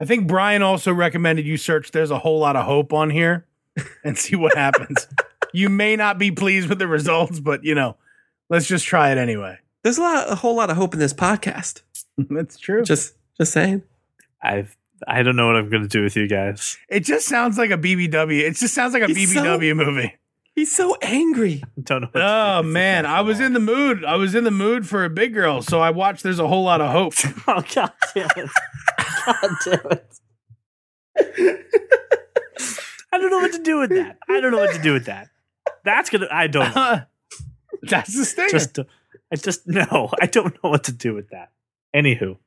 I 0.01 0.05
think 0.07 0.27
Brian 0.27 0.63
also 0.63 0.93
recommended 0.93 1.47
you 1.47 1.57
search 1.57 1.91
There's 1.93 2.11
a 2.11 2.19
Whole 2.19 2.41
Lot 2.41 2.57
of 2.57 2.65
Hope 2.65 2.93
on 2.93 3.11
here 3.11 3.47
and 4.05 4.19
see 4.19 4.37
what 4.37 4.57
happens. 4.57 5.07
you 5.53 5.69
may 5.69 5.97
not 5.97 6.19
be 6.19 6.31
pleased 6.31 6.69
with 6.69 6.79
the 6.79 6.87
results, 6.89 7.41
but 7.41 7.65
you 7.65 7.75
know, 7.75 7.97
let's 8.51 8.67
just 8.67 8.85
try 8.87 9.11
it 9.13 9.19
anyway. 9.19 9.59
There's 9.83 9.99
a 9.99 10.03
lot, 10.03 10.31
a 10.31 10.35
whole 10.35 10.57
lot 10.57 10.71
of 10.71 10.77
hope 10.77 10.95
in 10.95 11.01
this 11.01 11.13
podcast. 11.13 11.83
That's 12.17 12.59
true. 12.59 12.83
Just, 12.85 13.15
just 13.39 13.53
saying. 13.53 13.83
I've. 14.43 14.77
I 15.07 15.23
don't 15.23 15.37
know 15.37 15.47
what 15.47 15.57
I'm 15.57 15.69
going 15.71 15.83
to 15.83 15.89
do 15.89 16.03
with 16.03 16.17
you 16.17 16.27
guys. 16.29 16.77
it 16.89 17.01
just 17.01 17.27
sounds 17.27 17.59
like 17.59 17.71
a 17.71 17.77
BBW. 17.79 18.41
It 18.41 18.57
just 18.57 18.75
sounds 18.75 18.95
like 18.95 19.03
a 19.03 19.09
so- 19.09 19.15
BBW 19.15 19.77
movie. 19.77 20.15
He's 20.55 20.71
so 20.71 20.97
angry. 21.03 21.65
Don't 21.83 22.03
know. 22.03 22.11
Oh 22.15 22.63
man, 22.63 23.07
I 23.07 23.23
was 23.23 23.41
in 23.41 23.55
the 23.55 23.61
mood. 23.61 24.05
I 24.05 24.15
was 24.15 24.37
in 24.37 24.45
the 24.45 24.53
mood 24.53 24.87
for 24.87 25.05
a 25.05 25.11
big 25.11 25.35
girl, 25.35 25.63
so 25.63 25.81
I 25.81 25.91
watched. 25.91 26.23
There's 26.23 26.39
a 26.39 26.47
whole 26.47 26.63
lot 26.63 26.81
of 26.81 26.93
hope. 26.93 27.15
Oh 27.49 27.61
god 27.75 27.93
damn 28.15 28.29
it! 28.37 28.51
God 29.27 29.51
damn 29.65 29.81
it! 29.91 31.67
I 33.13 33.19
don't 33.19 33.31
know 33.31 33.39
what 33.39 33.53
to 33.53 33.63
do 33.63 33.79
with 33.81 33.91
that. 33.91 34.19
I 34.29 34.41
don't 34.41 34.53
know 34.53 34.59
what 34.59 34.75
to 34.75 34.81
do 34.83 34.93
with 34.93 35.07
that. 35.07 35.29
That's 35.85 36.09
gonna. 36.11 36.29
I 36.31 36.47
don't. 36.47 36.75
know. 36.75 36.81
Uh-huh. 36.83 37.05
That's 37.83 38.17
the 38.17 38.25
stinger. 38.25 38.49
Just. 38.51 38.79
I 39.33 39.37
just 39.37 39.67
no. 39.67 40.11
I 40.21 40.27
don't 40.27 40.55
know 40.63 40.71
what 40.71 40.85
to 40.85 40.93
do 40.93 41.15
with 41.15 41.31
that. 41.31 41.51
Anywho, 41.95 42.39